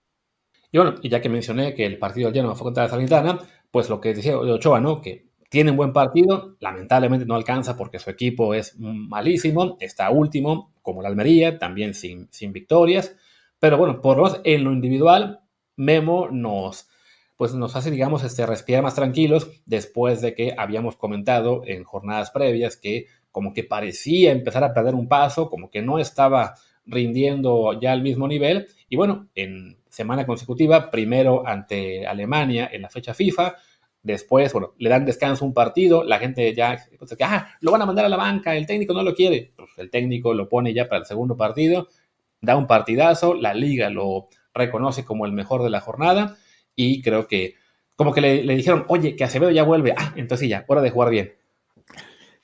Y 0.72 0.78
bueno, 0.78 0.94
y 1.02 1.10
ya 1.10 1.20
que 1.20 1.28
mencioné 1.28 1.74
que 1.74 1.84
el 1.84 1.98
partido 1.98 2.30
lleno 2.30 2.54
fue 2.54 2.64
contra 2.64 2.84
la 2.84 2.88
Salernitana, 2.88 3.38
pues 3.70 3.90
lo 3.90 4.00
que 4.00 4.14
decía 4.14 4.38
Ochoa, 4.38 4.80
¿no? 4.80 5.02
Que 5.02 5.26
tiene 5.50 5.70
un 5.70 5.76
buen 5.76 5.92
partido, 5.92 6.56
lamentablemente 6.60 7.26
no 7.26 7.34
alcanza 7.34 7.76
porque 7.76 7.98
su 7.98 8.08
equipo 8.08 8.54
es 8.54 8.78
malísimo, 8.78 9.76
está 9.80 10.08
último, 10.08 10.72
como 10.80 11.02
la 11.02 11.08
Almería, 11.08 11.58
también 11.58 11.92
sin, 11.92 12.26
sin 12.32 12.54
victorias, 12.54 13.14
pero 13.60 13.76
bueno, 13.76 14.00
por 14.00 14.16
lo 14.16 14.24
menos 14.24 14.40
en 14.44 14.64
lo 14.64 14.72
individual, 14.72 15.40
Memo 15.76 16.28
nos, 16.30 16.88
pues 17.36 17.52
nos 17.54 17.76
hace, 17.76 17.90
digamos, 17.90 18.24
este, 18.24 18.46
respirar 18.46 18.82
más 18.82 18.94
tranquilos 18.94 19.50
después 19.66 20.22
de 20.22 20.34
que 20.34 20.54
habíamos 20.56 20.96
comentado 20.96 21.62
en 21.66 21.84
jornadas 21.84 22.30
previas 22.30 22.78
que 22.78 23.08
como 23.30 23.52
que 23.52 23.62
parecía 23.62 24.32
empezar 24.32 24.64
a 24.64 24.72
perder 24.72 24.94
un 24.94 25.06
paso, 25.06 25.50
como 25.50 25.70
que 25.70 25.82
no 25.82 25.98
estaba 25.98 26.54
rindiendo 26.86 27.78
ya 27.78 27.92
al 27.92 28.02
mismo 28.02 28.26
nivel, 28.26 28.68
y 28.88 28.96
bueno, 28.96 29.28
en 29.34 29.81
semana 29.92 30.24
consecutiva, 30.24 30.90
primero 30.90 31.46
ante 31.46 32.06
Alemania 32.06 32.70
en 32.72 32.80
la 32.80 32.88
fecha 32.88 33.12
FIFA, 33.12 33.56
después, 34.02 34.50
bueno, 34.54 34.72
le 34.78 34.88
dan 34.88 35.04
descanso 35.04 35.44
un 35.44 35.52
partido, 35.52 36.02
la 36.02 36.18
gente 36.18 36.54
ya, 36.54 36.78
pues, 36.98 37.14
ah, 37.20 37.50
lo 37.60 37.72
van 37.72 37.82
a 37.82 37.86
mandar 37.86 38.06
a 38.06 38.08
la 38.08 38.16
banca, 38.16 38.56
el 38.56 38.66
técnico 38.66 38.94
no 38.94 39.02
lo 39.02 39.14
quiere, 39.14 39.52
pues 39.54 39.70
el 39.76 39.90
técnico 39.90 40.32
lo 40.32 40.48
pone 40.48 40.72
ya 40.72 40.88
para 40.88 41.00
el 41.00 41.06
segundo 41.06 41.36
partido, 41.36 41.88
da 42.40 42.56
un 42.56 42.66
partidazo, 42.66 43.34
la 43.34 43.52
liga 43.52 43.90
lo 43.90 44.28
reconoce 44.54 45.04
como 45.04 45.26
el 45.26 45.32
mejor 45.32 45.62
de 45.62 45.68
la 45.68 45.80
jornada 45.80 46.38
y 46.74 47.02
creo 47.02 47.28
que 47.28 47.56
como 47.94 48.14
que 48.14 48.22
le, 48.22 48.42
le 48.44 48.56
dijeron, 48.56 48.86
oye, 48.88 49.14
que 49.14 49.24
Acevedo 49.24 49.50
ya 49.50 49.62
vuelve, 49.62 49.94
ah, 49.94 50.14
entonces 50.16 50.48
ya, 50.48 50.64
hora 50.68 50.80
de 50.80 50.90
jugar 50.90 51.10
bien. 51.10 51.34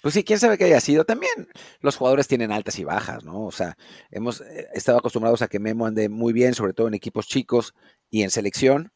Pues 0.03 0.15
sí, 0.15 0.23
quién 0.23 0.39
sabe 0.39 0.59
qué 0.59 0.65
haya 0.65 0.81
sido. 0.81 1.05
También 1.05 1.49
los 1.81 1.97
jugadores 1.97 2.29
tienen 2.29 2.53
altas 2.53 2.79
y 2.79 2.85
bajas, 2.85 3.25
¿no? 3.25 3.47
O 3.47 3.51
sea, 3.51 3.77
hemos 4.11 4.41
eh, 4.43 4.69
estado 4.73 4.99
acostumbrados 4.99 5.43
a 5.43 5.49
que 5.49 5.59
Memo 5.59 5.87
ande 5.87 6.09
muy 6.09 6.33
bien, 6.33 6.55
sobre 6.55 6.73
todo 6.73 6.87
en 6.89 6.95
equipos 6.95 7.27
chicos 7.27 7.75
y 8.11 8.23
en 8.23 8.31
selección, 8.31 8.93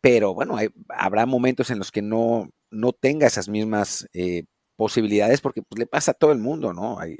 pero 0.00 0.34
bueno, 0.34 0.56
habrá 0.88 1.26
momentos 1.26 1.70
en 1.70 1.78
los 1.78 1.90
que 1.92 2.02
no, 2.02 2.50
no 2.70 2.92
tenga 2.92 3.26
esas 3.26 3.48
mismas 3.48 4.08
eh, 4.12 4.44
posibilidades 4.76 5.40
porque 5.40 5.62
pues, 5.62 5.78
le 5.78 5.86
pasa 5.86 6.12
a 6.12 6.14
todo 6.14 6.32
el 6.32 6.38
mundo, 6.38 6.72
¿no? 6.72 7.00
Hay 7.00 7.16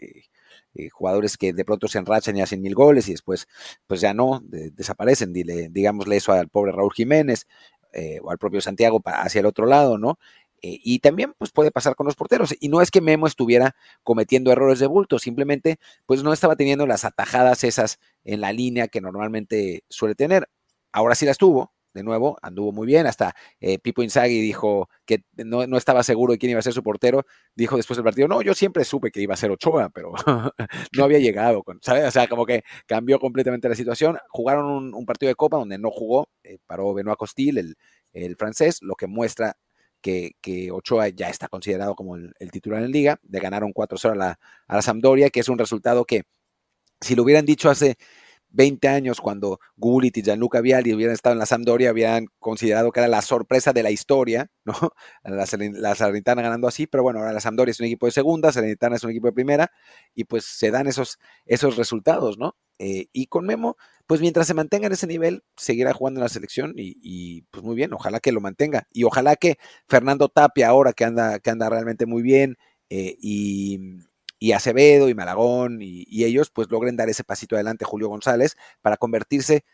eh, 0.75 0.89
jugadores 0.91 1.37
que 1.37 1.53
de 1.53 1.65
pronto 1.65 1.89
se 1.89 1.99
enrachan 1.99 2.37
y 2.37 2.43
hacen 2.43 2.63
mil 2.63 2.75
goles 2.75 3.09
y 3.09 3.13
después 3.13 3.47
pues 3.87 4.01
ya 4.01 4.15
no, 4.15 4.43
desaparecen, 4.45 5.33
dile, 5.33 5.69
digámosle 5.71 6.17
eso 6.17 6.33
al 6.33 6.49
pobre 6.49 6.73
Raúl 6.73 6.93
Jiménez 6.95 7.47
o 8.23 8.31
al 8.33 8.39
propio 8.39 8.61
Santiago 8.61 9.01
hacia 9.05 9.39
el 9.39 9.47
otro 9.47 9.67
lado, 9.67 9.99
¿no? 9.99 10.19
Eh, 10.67 10.81
y 10.83 11.01
también 11.01 11.35
pues, 11.37 11.51
puede 11.53 11.71
pasar 11.71 11.95
con 11.95 12.07
los 12.07 12.17
porteros. 12.17 12.55
Y 12.59 12.69
no 12.71 12.81
es 12.81 12.91
que 12.91 13.03
Memo 13.03 13.27
estuviera 13.27 13.77
cometiendo 14.03 14.51
errores 14.51 14.79
de 14.79 14.87
bulto, 14.87 15.19
simplemente 15.19 15.79
pues 16.07 16.23
no 16.23 16.33
estaba 16.33 16.57
teniendo 16.57 16.87
las 16.87 17.05
atajadas 17.05 17.65
esas 17.65 17.99
en 18.25 18.41
la 18.41 18.51
línea 18.51 18.89
que 18.89 19.03
normalmente 19.03 19.85
suele 19.91 20.15
tener. 20.15 20.49
Ahora 20.91 21.17
sí 21.17 21.27
las 21.27 21.37
tuvo, 21.37 21.75
de 21.93 22.03
nuevo, 22.03 22.39
anduvo 22.41 22.73
muy 22.73 22.87
bien. 22.87 23.07
Hasta 23.07 23.35
eh, 23.61 23.79
Pipo 23.79 24.03
Inzaghi 24.03 24.41
dijo 24.41 24.89
que 25.05 25.25
no, 25.37 25.77
estaba 25.77 26.03
seguro 26.03 26.33
de 26.33 26.39
quién 26.39 26.49
iba 26.49 26.61
a 26.61 26.63
ser 26.63 26.73
su 26.73 26.83
portero. 26.83 27.27
Dijo 27.55 27.77
después 27.77 27.99
del 27.99 28.05
partido, 28.05 28.27
no, 28.27 28.41
yo 28.41 28.55
siempre 28.55 28.85
supe 28.87 29.11
que 29.11 29.21
iba 29.21 29.35
a 29.35 29.37
ser 29.37 29.51
Ochoa, 29.51 29.91
pero 29.91 30.13
no 30.97 31.05
había 31.05 31.19
llegado. 31.19 31.63
Con, 31.63 31.79
¿sabes? 31.83 32.09
O 32.09 32.11
sea, 32.11 32.27
como 32.27 32.47
que 32.47 32.65
cambió 32.87 33.19
completamente 33.19 33.69
la 33.69 33.75
situación. 33.75 34.17
Jugaron 34.31 34.95
un, 34.95 35.05
partido 35.05 35.29
de 35.29 35.35
Copa 35.35 35.59
donde 35.59 35.77
no 35.77 35.91
jugó, 35.91 36.31
eh, 36.43 36.57
paró 36.67 36.95
Benoit 36.95 37.19
Costil, 37.19 37.59
el, 37.59 37.77
el 38.15 38.37
francés, 38.37 38.79
lo 38.81 38.95
que 38.95 39.07
muestra 39.07 39.59
que, 40.05 40.71
Ochoa 40.71 41.09
ya 41.09 41.31
está 41.31 41.49
considerado 41.49 41.95
como 41.95 42.17
el, 42.17 42.51
titular 42.53 42.83
en 42.83 42.93
liga, 42.93 43.19
de 43.23 43.41
ganaron 43.41 43.73
4-0 43.73 44.13
a 44.13 44.15
la, 44.15 44.39
a 44.69 44.77
la 44.77 44.83
Sampdoria, 44.83 45.31
que 45.31 45.41
es 45.41 45.49
un 45.49 45.59
resultado 45.59 46.05
que 46.05 46.25
si 47.01 47.15
lo 47.15 47.23
hubieran 47.23 47.47
dicho 47.47 47.71
hace 47.71 47.97
20 48.51 48.87
años 48.89 49.21
cuando 49.21 49.59
Gullit 49.77 50.17
y 50.19 50.23
Gianluca 50.23 50.61
Vialli 50.61 50.95
hubieran 50.95 51.15
estado 51.15 51.33
en 51.33 51.41
la 51.41 51.47
Sampdoria, 51.47 51.91
habían 51.91 52.27
considerado 52.39 52.93
que 52.93 53.01
era 53.01 53.09
la 53.09 53.23
sorpresa 53.23 53.73
de 53.73 53.83
la 53.83 53.91
historia, 53.91 54.51
¿no? 54.65 54.75
La, 55.25 55.47
la 55.73 55.95
Salernitana 55.95 56.43
ganando 56.43 56.69
así, 56.69 56.87
pero 56.87 57.03
bueno, 57.03 57.21
ahora 57.21 57.33
la 57.33 57.41
Sampdoria 57.41 57.73
es 57.73 57.81
un 57.81 57.87
equipo 57.87 58.07
de 58.07 58.13
segunda, 58.13 58.53
Salernitana 58.53 58.97
es 58.97 59.05
un 59.05 59.11
equipo 59.11 59.27
de 59.27 59.33
primera, 59.33 59.73
y 60.15 60.25
pues 60.25 60.45
se 60.45 60.71
dan 60.71 60.87
esos, 60.87 61.19
esos 61.47 61.77
resultados, 61.77 62.39
¿no? 62.39 62.57
Eh, 62.79 63.07
y 63.13 63.27
con 63.27 63.47
Memo, 63.47 63.77
pues 64.07 64.21
mientras 64.21 64.47
se 64.47 64.55
mantenga 64.55 64.87
en 64.87 64.93
ese 64.93 65.07
nivel, 65.07 65.45
seguirá 65.57 65.93
jugando 65.93 66.21
en 66.21 66.25
la 66.25 66.29
selección 66.29 66.75
y, 66.77 67.43
pues 67.51 67.63
muy 67.65 67.77
bien, 67.77 67.93
ojalá 67.93 68.21
que 68.21 68.33
lo 68.33 68.41
mantenga. 68.41 68.87
Y 68.93 69.05
ojalá 69.05 69.37
que 69.37 69.59
Fernando 69.89 70.29
Tapia 70.29 70.69
ahora 70.69 70.93
que 70.93 71.05
anda, 71.05 71.39
que 71.39 71.51
anda 71.51 71.71
realmente 71.71 72.07
muy 72.07 72.23
bien 72.23 72.57
eh, 72.91 73.17
y, 73.21 74.01
Acevedo 74.55 75.09
y 75.09 75.15
Malagón 75.15 75.79
y, 75.81 76.25
ellos 76.25 76.51
pues 76.51 76.71
logren 76.71 76.97
dar 76.97 77.09
ese 77.09 77.25
pasito 77.25 77.57
adelante 77.57 77.87
Julio 77.87 78.09
González 78.09 78.57
para 78.83 78.99
convertirse 78.99 79.65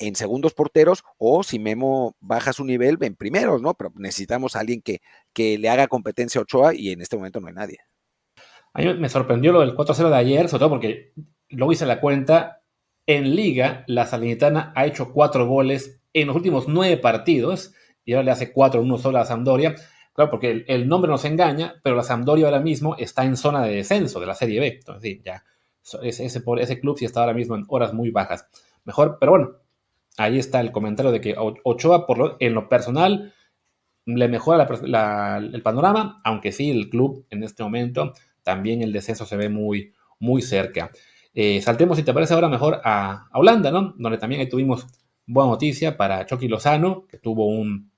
en 0.00 0.16
segundos 0.16 0.54
porteros 0.54 1.04
o 1.18 1.42
si 1.44 1.58
Memo 1.58 2.16
baja 2.20 2.52
su 2.52 2.64
nivel 2.64 2.98
en 3.00 3.14
primeros, 3.16 3.62
¿no? 3.62 3.74
Pero 3.74 3.92
necesitamos 3.96 4.56
a 4.56 4.60
alguien 4.60 4.82
que, 4.82 5.00
que 5.32 5.58
le 5.58 5.68
haga 5.68 5.86
competencia 5.88 6.40
a 6.40 6.42
Ochoa 6.42 6.74
y 6.74 6.90
en 6.90 7.00
este 7.00 7.16
momento 7.16 7.40
no 7.40 7.48
hay 7.48 7.54
nadie. 7.54 7.78
A 8.74 8.82
mí 8.82 8.94
me 8.94 9.08
sorprendió 9.08 9.52
lo 9.52 9.60
del 9.60 9.74
4-0 9.74 10.08
de 10.08 10.16
ayer, 10.16 10.48
sobre 10.48 10.60
todo 10.60 10.70
porque 10.70 11.12
luego 11.50 11.72
hice 11.72 11.86
la 11.86 12.00
cuenta, 12.00 12.62
en 13.06 13.34
liga 13.34 13.84
la 13.86 14.06
Salernitana 14.06 14.72
ha 14.76 14.86
hecho 14.86 15.12
cuatro 15.12 15.46
goles 15.46 16.00
en 16.12 16.26
los 16.28 16.36
últimos 16.36 16.68
nueve 16.68 16.96
partidos 16.98 17.74
y 18.04 18.12
ahora 18.12 18.24
le 18.24 18.30
hace 18.32 18.52
cuatro 18.52 18.82
uno 18.82 18.98
solo 18.98 19.18
a 19.18 19.24
Sampdoria. 19.24 19.74
Claro, 20.12 20.30
porque 20.30 20.64
el, 20.66 20.88
nombre 20.88 21.10
nos 21.10 21.24
engaña, 21.24 21.76
pero 21.82 21.94
la 21.94 22.02
Sampdoria 22.02 22.46
ahora 22.46 22.60
mismo 22.60 22.96
está 22.96 23.24
en 23.24 23.36
zona 23.36 23.62
de 23.62 23.76
descenso 23.76 24.18
de 24.18 24.26
la 24.26 24.34
Serie 24.34 24.58
B. 24.58 24.78
Entonces, 24.78 25.02
sí, 25.02 25.22
ya, 25.24 25.44
ese, 26.02 26.24
ese, 26.24 26.42
ese 26.58 26.80
club 26.80 26.98
sí 26.98 27.04
está 27.04 27.20
ahora 27.20 27.34
mismo 27.34 27.54
en 27.54 27.64
horas 27.68 27.94
muy 27.94 28.10
bajas. 28.10 28.48
Mejor, 28.84 29.18
pero 29.20 29.32
bueno, 29.32 29.50
ahí 30.16 30.38
está 30.38 30.60
el 30.60 30.72
comentario 30.72 31.12
de 31.12 31.20
que 31.20 31.36
Ochoa, 31.38 32.06
por 32.06 32.18
lo, 32.18 32.36
en 32.40 32.54
lo 32.54 32.68
personal, 32.68 33.32
le 34.04 34.28
mejora 34.28 34.66
el 35.38 35.62
panorama, 35.62 36.20
aunque 36.24 36.52
sí, 36.52 36.70
el 36.70 36.88
club 36.90 37.26
en 37.30 37.42
este 37.42 37.62
momento, 37.62 38.12
también 38.42 38.82
el 38.82 38.92
descenso 38.92 39.26
se 39.26 39.36
ve 39.36 39.48
muy, 39.48 39.92
muy 40.18 40.42
cerca. 40.42 40.90
Eh, 41.34 41.60
saltemos, 41.60 41.96
si 41.96 42.02
te 42.02 42.12
parece 42.12 42.34
ahora, 42.34 42.48
mejor 42.48 42.80
a, 42.84 43.28
Holanda, 43.32 43.70
¿no? 43.70 43.94
Donde 43.96 44.18
también 44.18 44.40
ahí 44.40 44.48
tuvimos 44.48 44.86
buena 45.26 45.50
noticia 45.50 45.96
para 45.96 46.26
Chucky 46.26 46.48
Lozano, 46.48 47.06
que 47.06 47.18
tuvo 47.18 47.46
un, 47.46 47.90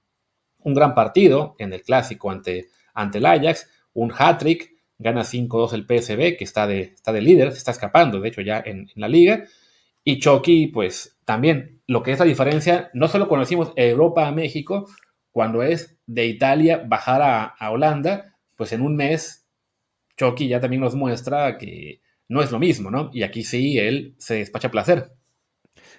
gran 0.62 0.94
partido 0.94 1.54
en 1.58 1.72
el 1.72 1.82
clásico 1.82 2.30
ante, 2.30 2.68
ante 2.92 3.18
el 3.18 3.26
Ajax, 3.26 3.70
un 3.94 4.12
hat-trick, 4.16 4.74
gana 4.98 5.22
5-2 5.22 5.72
el 5.72 5.84
PSB, 5.86 6.36
que 6.36 6.44
está 6.44 6.66
de, 6.66 6.82
está 6.82 7.12
de 7.12 7.22
líder, 7.22 7.52
se 7.52 7.58
está 7.58 7.70
escapando, 7.70 8.20
de 8.20 8.28
hecho, 8.28 8.42
ya 8.42 8.62
en, 8.64 8.90
la 8.94 9.08
liga. 9.08 9.44
Y 10.04 10.18
Chucky, 10.18 10.66
pues 10.66 11.18
también, 11.24 11.80
lo 11.86 12.02
que 12.02 12.12
es 12.12 12.18
la 12.18 12.24
diferencia, 12.26 12.90
no 12.92 13.08
solo 13.08 13.28
cuando 13.28 13.44
decimos 13.44 13.72
Europa 13.76 14.26
a 14.26 14.32
México, 14.32 14.86
cuando 15.30 15.62
es 15.62 15.98
de 16.06 16.26
Italia 16.26 16.82
bajar 16.86 17.22
a, 17.22 17.44
a 17.44 17.70
Holanda, 17.70 18.36
pues 18.56 18.72
en 18.72 18.82
un 18.82 18.96
mes, 18.96 19.46
Chucky 20.16 20.48
ya 20.48 20.60
también 20.60 20.82
nos 20.82 20.94
muestra 20.94 21.56
que 21.56 22.02
no 22.30 22.42
es 22.42 22.52
lo 22.52 22.60
mismo, 22.60 22.92
¿no? 22.92 23.10
Y 23.12 23.24
aquí 23.24 23.42
sí, 23.42 23.76
él 23.76 24.14
se 24.18 24.36
despacha 24.36 24.70
placer. 24.70 25.12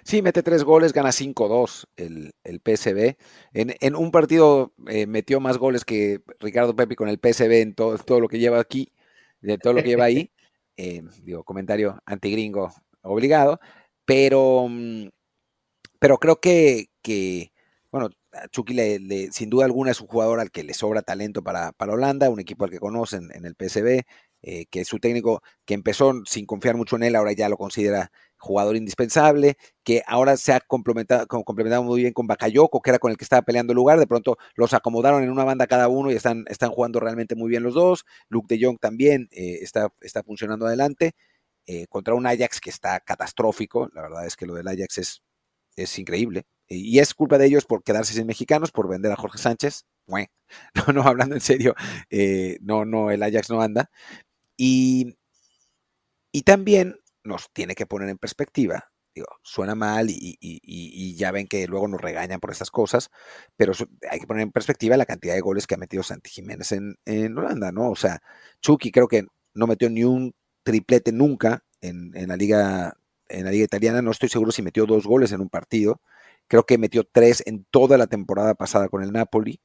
Sí, 0.02 0.22
mete 0.22 0.42
tres 0.42 0.64
goles, 0.64 0.94
gana 0.94 1.10
5-2 1.10 1.84
el, 1.96 2.32
el, 2.42 2.60
PSB. 2.60 3.16
En, 3.52 3.94
un 3.94 4.10
partido 4.10 4.72
eh, 4.88 5.06
metió 5.06 5.40
más 5.40 5.58
goles 5.58 5.84
que 5.84 6.22
Ricardo 6.40 6.74
Pepe 6.74 6.96
con 6.96 7.10
el 7.10 7.18
PSB 7.18 7.60
en 7.60 7.74
todo, 7.74 7.98
todo 7.98 8.18
lo 8.18 8.28
que 8.28 8.38
lleva 8.38 8.58
aquí, 8.58 8.92
de 9.42 9.58
todo 9.58 9.74
lo 9.74 9.82
que 9.82 9.88
lleva 9.88 10.04
ahí. 10.04 10.30
Eh, 10.78 11.02
digo, 11.22 11.44
comentario 11.44 12.00
antigringo 12.06 12.72
obligado. 13.02 13.60
Pero, 14.06 14.66
mm, 14.70 15.08
pero 15.98 16.16
creo 16.16 16.40
que, 16.40 16.86
que 17.02 17.52
bueno, 17.90 18.08
Chucky 18.50 18.72
le, 18.72 19.30
sin 19.32 19.50
duda 19.50 19.66
alguna 19.66 19.90
es 19.90 20.00
un 20.00 20.06
jugador 20.06 20.40
al 20.40 20.50
que 20.50 20.64
le 20.64 20.72
sobra 20.72 21.02
talento 21.02 21.42
para, 21.42 21.72
para 21.72 21.92
Holanda, 21.92 22.30
un 22.30 22.40
equipo 22.40 22.64
al 22.64 22.70
que 22.70 22.78
conocen 22.78 23.28
en 23.34 23.44
el 23.44 23.54
PSB. 23.54 24.04
Eh, 24.44 24.66
que 24.66 24.84
su 24.84 24.98
técnico, 24.98 25.40
que 25.64 25.74
empezó 25.74 26.12
sin 26.26 26.46
confiar 26.46 26.76
mucho 26.76 26.96
en 26.96 27.04
él, 27.04 27.14
ahora 27.14 27.30
ya 27.32 27.48
lo 27.48 27.56
considera 27.56 28.10
jugador 28.38 28.74
indispensable, 28.74 29.56
que 29.84 30.02
ahora 30.04 30.36
se 30.36 30.52
ha 30.52 30.58
complementado, 30.58 31.28
complementado 31.28 31.84
muy 31.84 32.00
bien 32.00 32.12
con 32.12 32.26
Bakayoko, 32.26 32.82
que 32.82 32.90
era 32.90 32.98
con 32.98 33.12
el 33.12 33.16
que 33.16 33.22
estaba 33.22 33.42
peleando 33.42 33.72
el 33.72 33.76
lugar, 33.76 34.00
de 34.00 34.06
pronto 34.08 34.36
los 34.56 34.74
acomodaron 34.74 35.22
en 35.22 35.30
una 35.30 35.44
banda 35.44 35.68
cada 35.68 35.86
uno 35.86 36.10
y 36.10 36.14
están, 36.14 36.44
están 36.48 36.70
jugando 36.70 36.98
realmente 36.98 37.36
muy 37.36 37.50
bien 37.50 37.62
los 37.62 37.74
dos, 37.74 38.04
Luke 38.28 38.52
de 38.52 38.64
Jong 38.64 38.80
también 38.80 39.28
eh, 39.30 39.58
está, 39.62 39.92
está 40.00 40.24
funcionando 40.24 40.66
adelante, 40.66 41.12
eh, 41.66 41.86
contra 41.88 42.14
un 42.14 42.26
Ajax 42.26 42.60
que 42.60 42.70
está 42.70 42.98
catastrófico, 42.98 43.90
la 43.94 44.02
verdad 44.02 44.26
es 44.26 44.34
que 44.34 44.46
lo 44.46 44.54
del 44.54 44.66
Ajax 44.66 44.98
es, 44.98 45.22
es 45.76 45.96
increíble, 46.00 46.46
y 46.66 46.98
es 46.98 47.14
culpa 47.14 47.38
de 47.38 47.46
ellos 47.46 47.64
por 47.64 47.84
quedarse 47.84 48.12
sin 48.14 48.26
mexicanos, 48.26 48.72
por 48.72 48.88
vender 48.88 49.12
a 49.12 49.16
Jorge 49.16 49.38
Sánchez, 49.38 49.84
no, 50.74 50.92
no, 50.92 51.02
hablando 51.02 51.36
en 51.36 51.40
serio, 51.40 51.74
no, 52.60 52.84
no, 52.84 53.12
el 53.12 53.22
Ajax 53.22 53.50
no 53.50 53.62
anda, 53.62 53.88
y, 54.56 55.16
también 56.44 56.96
nos 57.24 57.50
tiene 57.52 57.74
que 57.74 57.86
poner 57.86 58.08
en 58.08 58.18
perspectiva. 58.18 58.90
Digo, 59.14 59.28
suena 59.42 59.74
mal 59.74 60.06
y, 60.08 61.14
ya 61.16 61.30
ven 61.32 61.46
que 61.46 61.66
luego 61.66 61.88
nos 61.88 62.00
regañan 62.00 62.40
por 62.40 62.50
estas 62.50 62.70
cosas, 62.70 63.10
pero 63.56 63.72
hay 64.10 64.20
que 64.20 64.26
poner 64.26 64.42
en 64.42 64.52
perspectiva 64.52 64.96
la 64.96 65.06
cantidad 65.06 65.34
de 65.34 65.40
goles 65.40 65.66
que 65.66 65.74
ha 65.74 65.78
metido 65.78 66.02
Santi 66.02 66.30
Jiménez 66.30 66.72
en, 66.72 67.38
Holanda, 67.38 67.72
¿no? 67.72 67.90
O 67.90 67.96
sea, 67.96 68.22
Chucky 68.62 68.90
creo 68.90 69.08
que 69.08 69.26
no 69.54 69.66
metió 69.66 69.90
ni 69.90 70.04
un 70.04 70.34
triplete 70.62 71.12
nunca 71.12 71.64
en, 71.80 72.12
la 72.14 72.36
liga 72.36 72.96
en 73.28 73.44
la 73.44 73.50
liga 73.50 73.64
italiana, 73.64 74.02
no 74.02 74.10
estoy 74.10 74.28
seguro 74.28 74.52
si 74.52 74.62
metió 74.62 74.86
dos 74.86 75.06
goles 75.06 75.32
en 75.32 75.40
un 75.40 75.48
partido, 75.48 76.00
creo 76.48 76.64
que 76.64 76.78
metió 76.78 77.04
tres 77.04 77.42
en 77.46 77.64
toda 77.70 77.98
la 77.98 78.06
temporada 78.06 78.54
pasada 78.54 78.88
con 78.88 79.02
el 79.02 79.12
Napoli, 79.12 79.60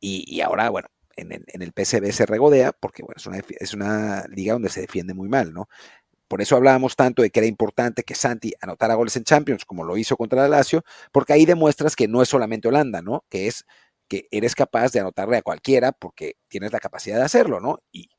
y 0.00 0.40
ahora, 0.42 0.70
bueno, 0.70 0.88
en, 1.20 1.62
el 1.62 1.72
PCB 1.72 2.12
se 2.12 2.26
regodea, 2.26 2.72
porque 2.72 3.02
bueno, 3.02 3.16
es 3.16 3.26
una, 3.26 3.38
es 3.60 3.74
una 3.74 4.24
liga 4.28 4.54
donde 4.54 4.68
se 4.68 4.82
defiende 4.82 5.14
muy 5.14 5.28
mal, 5.28 5.52
¿no? 5.52 5.68
Por 6.28 6.42
eso 6.42 6.56
hablábamos 6.56 6.94
tanto 6.94 7.22
de 7.22 7.30
que 7.30 7.40
era 7.40 7.46
importante 7.46 8.02
que 8.02 8.14
Santi 8.14 8.52
anotara 8.60 8.94
goles 8.94 9.16
en 9.16 9.24
Champions, 9.24 9.64
como 9.64 9.84
lo 9.84 9.96
hizo 9.96 10.16
contra 10.16 10.44
el 10.44 10.50
Lazio, 10.50 10.84
porque 11.10 11.32
ahí 11.32 11.46
demuestras 11.46 11.96
que 11.96 12.06
no 12.06 12.20
es 12.22 12.28
solamente 12.28 12.68
Holanda, 12.68 13.00
¿no? 13.00 13.24
Que 13.30 13.46
es 13.46 13.64
que 14.08 14.28
eres 14.30 14.54
capaz 14.54 14.92
de 14.92 15.00
anotarle 15.00 15.38
a 15.38 15.42
cualquiera 15.42 15.92
porque 15.92 16.36
tienes 16.48 16.72
la 16.72 16.80
capacidad 16.80 17.16
de 17.16 17.24
hacerlo, 17.24 17.60
¿no? 17.60 17.80
Y 17.92 18.10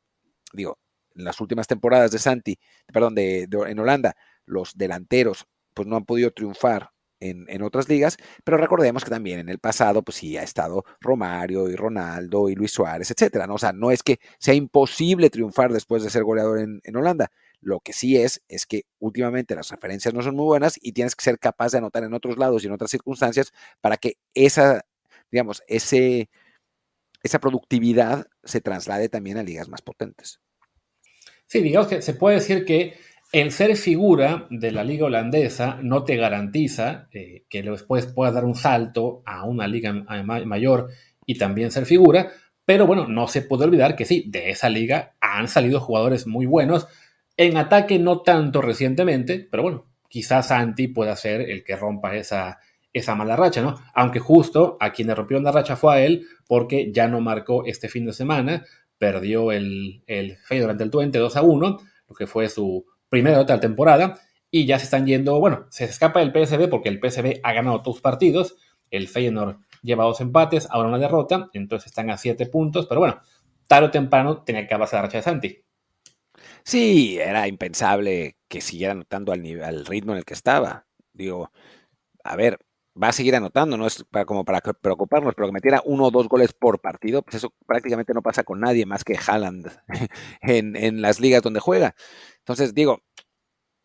digo, 0.54 0.80
en 1.16 1.26
las 1.26 1.40
últimas 1.40 1.68
temporadas 1.68 2.12
de 2.12 2.20
Santi, 2.20 2.60
perdón, 2.92 3.16
de, 3.16 3.48
en 3.68 3.80
Holanda, 3.80 4.16
los 4.46 4.76
delanteros 4.76 5.48
pues 5.74 5.88
no 5.88 5.96
han 5.96 6.06
podido 6.06 6.32
triunfar 6.32 6.92
en, 7.20 7.62
otras 7.62 7.90
ligas, 7.90 8.18
pero 8.44 8.58
recordemos 8.58 9.04
que 9.04 9.10
también 9.10 9.40
en 9.40 9.50
el 9.50 9.60
pasado, 9.60 10.02
pues 10.04 10.18
sí, 10.18 10.38
ha 10.38 10.44
estado 10.44 10.86
Romario 11.02 11.70
y 11.70 11.76
Ronaldo 11.76 12.50
y 12.50 12.56
Luis 12.56 12.72
Suárez, 12.72 13.12
etcétera, 13.12 13.48
¿no? 13.48 13.56
O 13.56 13.58
sea, 13.58 13.74
no 13.74 13.92
es 13.92 14.04
que 14.04 14.20
sea 14.38 14.54
imposible 14.54 15.30
triunfar 15.30 15.74
después 15.74 16.04
de 16.04 16.10
ser 16.10 16.24
goleador 16.24 16.60
en, 16.60 16.82
en 16.84 16.96
Holanda. 16.96 17.32
Lo 17.62 17.82
que 17.82 17.94
sí 17.94 18.18
es, 18.18 18.42
es 18.48 18.66
que 18.66 18.84
últimamente 19.00 19.56
las 19.56 19.70
referencias 19.70 20.14
no 20.14 20.22
son 20.22 20.36
muy 20.36 20.46
buenas 20.46 20.80
y 20.82 20.94
tienes 20.94 21.16
que 21.16 21.24
ser 21.24 21.40
capaz 21.40 21.72
de 21.72 21.80
anotar 21.80 22.04
en 22.04 22.14
otros 22.14 22.38
lados 22.38 22.64
y 22.64 22.68
en 22.68 22.74
otras 22.74 22.92
circunstancias 22.92 23.52
para 23.82 23.98
que 23.98 24.18
esa, 24.34 24.86
digamos, 25.30 25.62
ese, 25.68 26.30
esa 27.22 27.40
productividad 27.40 28.28
se 28.44 28.62
traslade 28.62 29.10
también 29.10 29.38
a 29.38 29.44
ligas 29.44 29.68
más 29.68 29.82
potentes. 29.82 30.40
Sí, 31.48 31.62
digamos 31.62 31.88
que 31.88 32.02
se 32.02 32.14
puede 32.14 32.36
decir 32.36 32.64
que 32.64 32.98
el 33.32 33.52
ser 33.52 33.76
figura 33.76 34.48
de 34.50 34.72
la 34.72 34.84
liga 34.84 35.06
holandesa 35.06 35.80
no 35.84 36.04
te 36.04 36.16
garantiza 36.16 37.08
eh, 37.12 37.44
que 37.48 37.62
después 37.62 38.08
puedas 38.08 38.34
dar 38.34 38.46
un 38.46 38.56
salto 38.56 39.22
a 39.26 39.46
una 39.46 39.68
liga 39.68 39.94
mayor 39.94 40.90
y 41.26 41.38
también 41.38 41.70
ser 41.70 41.86
figura, 41.86 42.32
pero 42.66 42.88
bueno, 42.88 43.08
no 43.08 43.28
se 43.28 43.44
puede 43.44 43.66
olvidar 43.66 43.96
que 43.96 44.06
sí, 44.06 44.26
de 44.28 44.50
esa 44.50 44.70
liga 44.70 45.16
han 45.22 45.48
salido 45.48 45.80
jugadores 45.80 46.26
muy 46.26 46.48
buenos. 46.48 46.88
En 47.38 47.58
ataque 47.58 48.00
no 48.00 48.22
tanto 48.22 48.62
recientemente, 48.62 49.48
pero 49.50 49.64
bueno, 49.64 49.86
quizás 50.08 50.48
Santi 50.48 50.88
pueda 50.88 51.16
ser 51.16 51.42
el 51.42 51.64
que 51.64 51.76
rompa 51.76 52.16
esa, 52.16 52.60
esa 52.94 53.16
mala 53.16 53.36
racha, 53.36 53.62
¿no? 53.62 53.76
Aunque 53.94 54.20
justo 54.20 54.78
a 54.80 54.92
quien 54.92 55.08
le 55.08 55.16
rompió 55.16 55.40
la 55.40 55.52
racha 55.52 55.76
fue 55.76 55.96
a 55.96 56.02
él, 56.02 56.26
porque 56.48 56.92
ya 56.92 57.08
no 57.08 57.22
marcó 57.22 57.64
este 57.66 57.90
fin 57.90 58.06
de 58.06 58.14
semana, 58.14 58.66
perdió 58.98 59.52
el, 59.52 60.04
el 60.08 60.38
durante 60.50 60.84
el 60.84 60.90
20 60.90 61.18
2 61.18 61.38
a 61.38 61.42
1, 61.44 61.78
lo 62.08 62.16
que 62.16 62.28
fue 62.28 62.50
su 62.50 62.86
primera 63.10 63.38
derrota 63.38 63.54
de 63.54 63.58
la 63.58 63.62
temporada, 63.62 64.20
y 64.52 64.66
ya 64.66 64.80
se 64.80 64.86
están 64.86 65.06
yendo, 65.06 65.40
bueno, 65.40 65.68
se 65.70 65.86
escapa 65.86 66.22
el 66.22 66.32
PSB 66.32 66.70
porque 66.70 66.90
el 66.90 67.00
PSB 67.00 67.40
ha 67.44 67.54
ganado 67.54 67.82
todos 67.82 68.02
partidos, 68.02 68.58
el 68.90 69.08
Feyenoord 69.08 69.58
lleva 69.84 70.06
dos 70.06 70.22
empates, 70.22 70.68
ahora 70.72 70.90
una 70.90 70.98
derrota, 70.98 71.50
entonces 71.54 71.88
están 71.88 72.10
a 72.10 72.18
siete 72.18 72.46
puntos, 72.48 72.88
pero 72.88 73.00
bueno, 73.00 73.22
tarde 73.68 73.88
o 73.88 73.92
temprano 73.92 74.44
tenía 74.44 74.62
que 74.62 74.68
acabarse 74.68 74.96
la 74.96 75.04
racha 75.04 75.18
de 75.18 75.24
Santi. 75.24 75.64
Sí, 76.64 77.18
era 77.20 77.48
impensable 77.48 78.38
que 78.48 78.62
siguiera 78.62 78.94
anotando 78.94 79.32
al, 79.32 79.42
nivel, 79.42 79.64
al 79.64 79.86
ritmo 79.86 80.14
en 80.14 80.20
el 80.20 80.26
que 80.26 80.34
estaba. 80.34 80.88
Digo, 81.14 81.52
a 82.24 82.36
ver, 82.36 82.60
va 83.02 83.10
a 83.10 83.14
seguir 83.14 83.36
anotando, 83.36 83.78
no 83.78 83.88
es 83.88 84.04
para, 84.04 84.26
como 84.26 84.44
para 84.44 84.62
preocuparnos, 84.62 85.34
pero 85.36 85.48
que 85.48 85.54
metiera 85.54 85.82
uno 85.86 86.06
o 86.06 86.12
dos 86.12 86.28
goles 86.28 86.54
por 86.54 86.82
partido, 86.82 87.22
pues 87.22 87.36
eso 87.36 87.54
prácticamente 87.66 88.14
no 88.14 88.22
pasa 88.22 88.44
con 88.44 88.60
nadie 88.60 88.86
más 88.86 89.04
que 89.04 89.18
Haaland 89.18 89.70
en, 90.42 91.02
las 91.02 91.20
ligas 91.20 91.42
donde 91.42 91.60
juega. 91.60 91.96
Entonces 92.40 92.74
digo, 92.74 93.02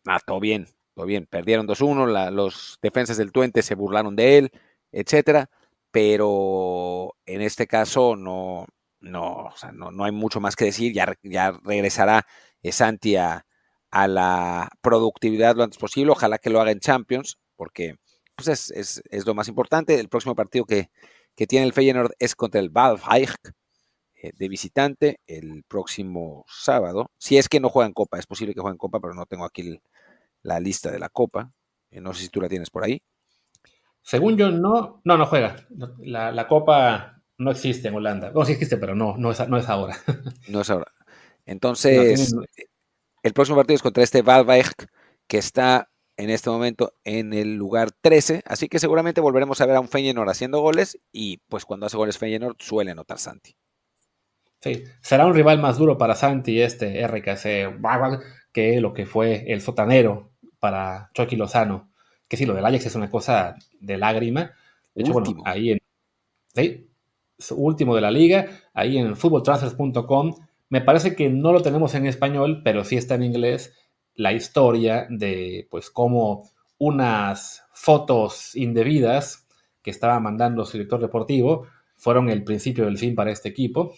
ah, 0.05 0.19
todo 0.25 0.39
bien, 0.39 0.67
todo 0.93 1.05
bien, 1.05 1.27
perdieron 1.27 1.67
2-1, 1.67 2.31
los 2.31 2.79
defensas 2.81 3.17
del 3.17 3.31
Tuente 3.31 3.61
se 3.61 3.75
burlaron 3.75 4.15
de 4.15 4.37
él, 4.37 4.51
etcétera, 4.91 5.49
pero 5.91 7.15
en 7.25 7.41
este 7.41 7.67
caso 7.67 8.15
no, 8.15 8.67
no, 8.99 9.49
no, 9.73 9.91
no, 9.91 10.03
hay 10.03 10.11
mucho 10.11 10.39
más 10.41 10.55
que 10.55 10.65
decir, 10.65 10.93
ya, 10.93 11.13
ya 11.23 11.51
regresará 11.63 12.25
Santi 12.71 13.15
a, 13.15 13.45
a 13.91 14.07
la 14.07 14.69
productividad 14.81 15.55
lo 15.55 15.63
antes 15.63 15.79
posible, 15.79 16.11
ojalá 16.11 16.37
que 16.37 16.49
lo 16.49 16.59
haga 16.59 16.71
en 16.71 16.79
Champions, 16.79 17.39
porque 17.55 17.95
pues 18.35 18.47
es, 18.47 18.71
es, 18.71 19.01
es, 19.09 19.25
lo 19.25 19.33
más 19.33 19.47
importante. 19.47 19.99
El 19.99 20.09
próximo 20.09 20.35
partido 20.35 20.65
que, 20.65 20.89
que 21.35 21.47
tiene 21.47 21.65
el 21.65 21.73
Feyenoord 21.73 22.13
es 22.19 22.35
contra 22.35 22.59
el 22.59 22.71
Waldheim 22.73 23.29
eh, 24.15 24.31
de 24.37 24.49
visitante 24.49 25.19
el 25.27 25.63
próximo 25.67 26.45
sábado. 26.47 27.11
Si 27.17 27.37
es 27.37 27.49
que 27.49 27.59
no 27.59 27.69
juegan 27.69 27.93
Copa, 27.93 28.19
es 28.19 28.25
posible 28.25 28.53
que 28.53 28.61
jueguen 28.61 28.77
Copa, 28.77 28.99
pero 28.99 29.13
no 29.13 29.25
tengo 29.25 29.45
aquí 29.45 29.79
la 30.41 30.59
lista 30.59 30.91
de 30.91 30.99
la 30.99 31.09
Copa. 31.09 31.51
Eh, 31.91 32.01
no 32.01 32.13
sé 32.13 32.23
si 32.23 32.29
tú 32.29 32.41
la 32.41 32.49
tienes 32.49 32.69
por 32.69 32.83
ahí. 32.83 33.01
Según 34.01 34.37
yo, 34.37 34.51
no, 34.51 35.01
no, 35.03 35.17
no 35.17 35.25
juega. 35.25 35.55
La, 35.99 36.31
la 36.31 36.47
Copa 36.47 37.21
no 37.37 37.51
existe 37.51 37.87
en 37.87 37.95
Holanda. 37.95 38.31
Bueno, 38.31 38.45
sí 38.45 38.53
existe, 38.53 38.77
pero 38.77 38.95
no, 38.95 39.17
no 39.17 39.31
es, 39.31 39.47
no 39.47 39.57
es 39.57 39.67
ahora. 39.67 39.97
no 40.47 40.61
es 40.61 40.69
ahora. 40.69 40.91
Entonces, 41.45 42.33
no, 42.33 42.43
el 43.23 43.33
próximo 43.33 43.57
partido 43.57 43.75
es 43.75 43.81
contra 43.81 44.03
este 44.03 44.21
Waldheim 44.21 44.65
que 45.27 45.37
está 45.37 45.89
en 46.17 46.29
este 46.29 46.49
momento 46.49 46.93
en 47.03 47.33
el 47.33 47.55
lugar 47.55 47.91
13, 47.91 48.43
así 48.45 48.67
que 48.67 48.79
seguramente 48.79 49.21
volveremos 49.21 49.59
a 49.61 49.65
ver 49.65 49.75
a 49.75 49.81
un 49.81 49.89
Feyenoord 49.89 50.29
haciendo 50.29 50.61
goles 50.61 50.99
y 51.11 51.37
pues 51.49 51.65
cuando 51.65 51.85
hace 51.85 51.97
goles 51.97 52.17
Feyenoord 52.17 52.55
suele 52.59 52.91
anotar 52.91 53.19
Santi. 53.19 53.55
Sí, 54.61 54.83
será 55.01 55.25
un 55.25 55.33
rival 55.33 55.59
más 55.59 55.77
duro 55.77 55.97
para 55.97 56.15
Santi 56.15 56.61
este 56.61 57.05
RKC 57.05 57.79
que 58.51 58.79
lo 58.81 58.93
que 58.93 59.05
fue 59.05 59.51
el 59.51 59.61
sotanero 59.61 60.31
para 60.59 61.11
Chucky 61.13 61.35
Lozano, 61.35 61.91
que 62.27 62.37
sí, 62.37 62.45
lo 62.45 62.55
del 62.55 62.65
Ajax 62.65 62.87
es 62.87 62.95
una 62.95 63.09
cosa 63.09 63.55
de 63.79 63.97
lágrima. 63.97 64.53
De 64.95 65.03
hecho, 65.03 65.13
último. 65.13 65.43
bueno, 65.43 65.51
ahí 65.51 65.71
en 65.71 65.79
¿sí? 66.55 66.89
último 67.51 67.93
de 67.95 68.01
la 68.01 68.11
liga, 68.11 68.47
ahí 68.73 68.97
en 68.97 69.15
footballtransfers.com, 69.15 70.35
me 70.69 70.81
parece 70.81 71.15
que 71.15 71.29
no 71.29 71.51
lo 71.51 71.61
tenemos 71.61 71.93
en 71.93 72.07
español, 72.07 72.61
pero 72.63 72.83
sí 72.83 72.95
está 72.97 73.15
en 73.15 73.23
inglés 73.23 73.73
la 74.15 74.33
historia 74.33 75.07
de 75.09 75.67
pues 75.69 75.89
cómo 75.89 76.49
unas 76.77 77.63
fotos 77.73 78.55
indebidas 78.55 79.47
que 79.81 79.91
estaba 79.91 80.19
mandando 80.19 80.65
su 80.65 80.73
director 80.73 80.99
deportivo 80.99 81.67
fueron 81.95 82.29
el 82.29 82.43
principio 82.43 82.85
del 82.85 82.97
fin 82.97 83.15
para 83.15 83.31
este 83.31 83.49
equipo, 83.49 83.93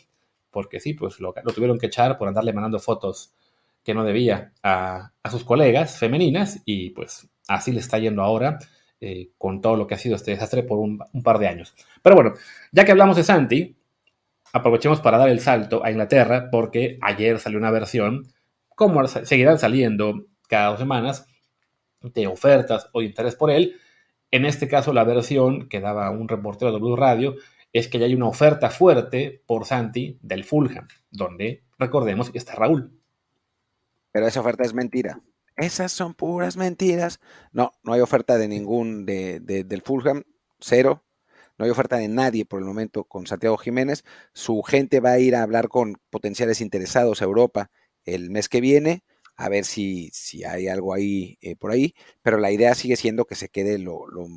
porque 0.52 0.80
sí, 0.80 0.94
pues 0.94 1.20
lo, 1.20 1.34
tuvieron 1.54 1.80
que 1.80 1.88
echar 1.88 2.18
por 2.18 2.28
andarle 2.28 2.54
mandando 2.54 2.80
fotos 2.80 3.34
que 3.84 3.94
no 3.94 4.04
debía 4.04 4.54
a, 4.64 5.14
a 5.24 5.30
sus 5.32 5.44
colegas 5.44 5.98
femeninas 5.98 6.62
y 6.66 6.90
pues 6.92 7.30
así 7.48 7.72
le 7.72 7.80
está 7.80 7.98
yendo 7.98 8.22
ahora 8.22 8.60
eh, 9.00 9.30
con 9.38 9.62
todo 9.62 9.76
lo 9.76 9.88
que 9.88 9.96
ha 9.96 9.98
sido 9.98 10.16
este 10.16 10.32
desastre 10.32 10.64
por 10.64 10.80
un, 10.80 11.00
un, 11.14 11.24
par 11.24 11.40
de 11.40 11.48
años. 11.48 11.74
Pero 12.02 12.16
bueno, 12.16 12.34
ya 12.72 12.84
que 12.84 12.92
hablamos 12.92 13.16
de 13.16 13.24
Santi, 13.24 13.78
aprovechemos 14.54 15.02
para 15.02 15.18
dar 15.18 15.30
el 15.30 15.40
salto 15.40 15.84
a 15.84 15.92
Inglaterra 15.92 16.50
porque 16.52 16.98
ayer 17.02 17.40
salió 17.40 17.60
una 17.60 17.72
versión 17.72 18.28
como 18.78 19.08
seguirán 19.08 19.58
saliendo 19.58 20.28
cada 20.48 20.70
dos 20.70 20.80
semanas 20.80 21.26
de 22.02 22.28
ofertas 22.28 22.92
o 22.94 23.02
interés 23.02 23.36
por 23.36 23.50
él. 23.50 23.76
En 24.30 24.46
este 24.46 24.68
caso, 24.68 24.94
la 24.94 25.04
versión 25.04 25.68
que 25.68 25.80
daba 25.80 26.12
un 26.12 26.28
reportero 26.28 26.72
de 26.72 26.78
Blue 26.78 26.96
Radio 26.96 27.34
es 27.74 27.88
que 27.88 27.98
ya 27.98 28.06
hay 28.06 28.14
una 28.14 28.28
oferta 28.28 28.70
fuerte 28.70 29.44
por 29.48 29.66
Santi 29.66 30.20
del 30.22 30.44
Fulham, 30.44 30.88
donde, 31.10 31.64
recordemos, 31.80 32.30
está 32.36 32.54
Raúl. 32.54 33.02
Pero 34.12 34.28
esa 34.28 34.42
oferta 34.42 34.64
es 34.64 34.76
mentira. 34.76 35.24
Esas 35.56 35.92
son 35.92 36.14
puras 36.14 36.56
mentiras. 36.56 37.20
No, 37.52 37.72
no 37.82 37.94
hay 37.94 38.02
oferta 38.02 38.38
de 38.38 38.48
ningún 38.48 39.08
de, 39.08 39.40
de, 39.40 39.64
del 39.64 39.82
Fulham, 39.82 40.24
cero. 40.60 41.04
No 41.58 41.66
hay 41.66 41.72
oferta 41.72 41.98
de 41.98 42.10
nadie 42.10 42.46
por 42.46 42.60
el 42.60 42.66
momento 42.66 43.06
con 43.06 43.26
Santiago 43.26 43.58
Jiménez. 43.58 44.06
Su 44.34 44.62
gente 44.62 45.00
va 45.00 45.14
a 45.14 45.20
ir 45.20 45.36
a 45.36 45.42
hablar 45.42 45.68
con 45.68 45.98
potenciales 46.12 46.62
interesados 46.62 47.24
a 47.24 47.26
Europa 47.26 47.72
el 48.08 48.32
mes 48.32 48.50
que 48.50 48.62
viene, 48.62 49.04
a 49.36 49.50
ver 49.50 49.66
si, 49.66 50.10
si 50.14 50.44
hay 50.44 50.68
algo 50.68 50.94
ahí 50.94 51.38
eh, 51.42 51.56
por 51.56 51.72
ahí, 51.72 51.94
pero 52.24 52.38
la 52.38 52.52
idea 52.52 52.74
sigue 52.74 52.96
siendo 52.96 53.26
que 53.26 53.36
se 53.36 53.50
quede 53.50 53.78
lo, 53.78 54.08
lo, 54.08 54.28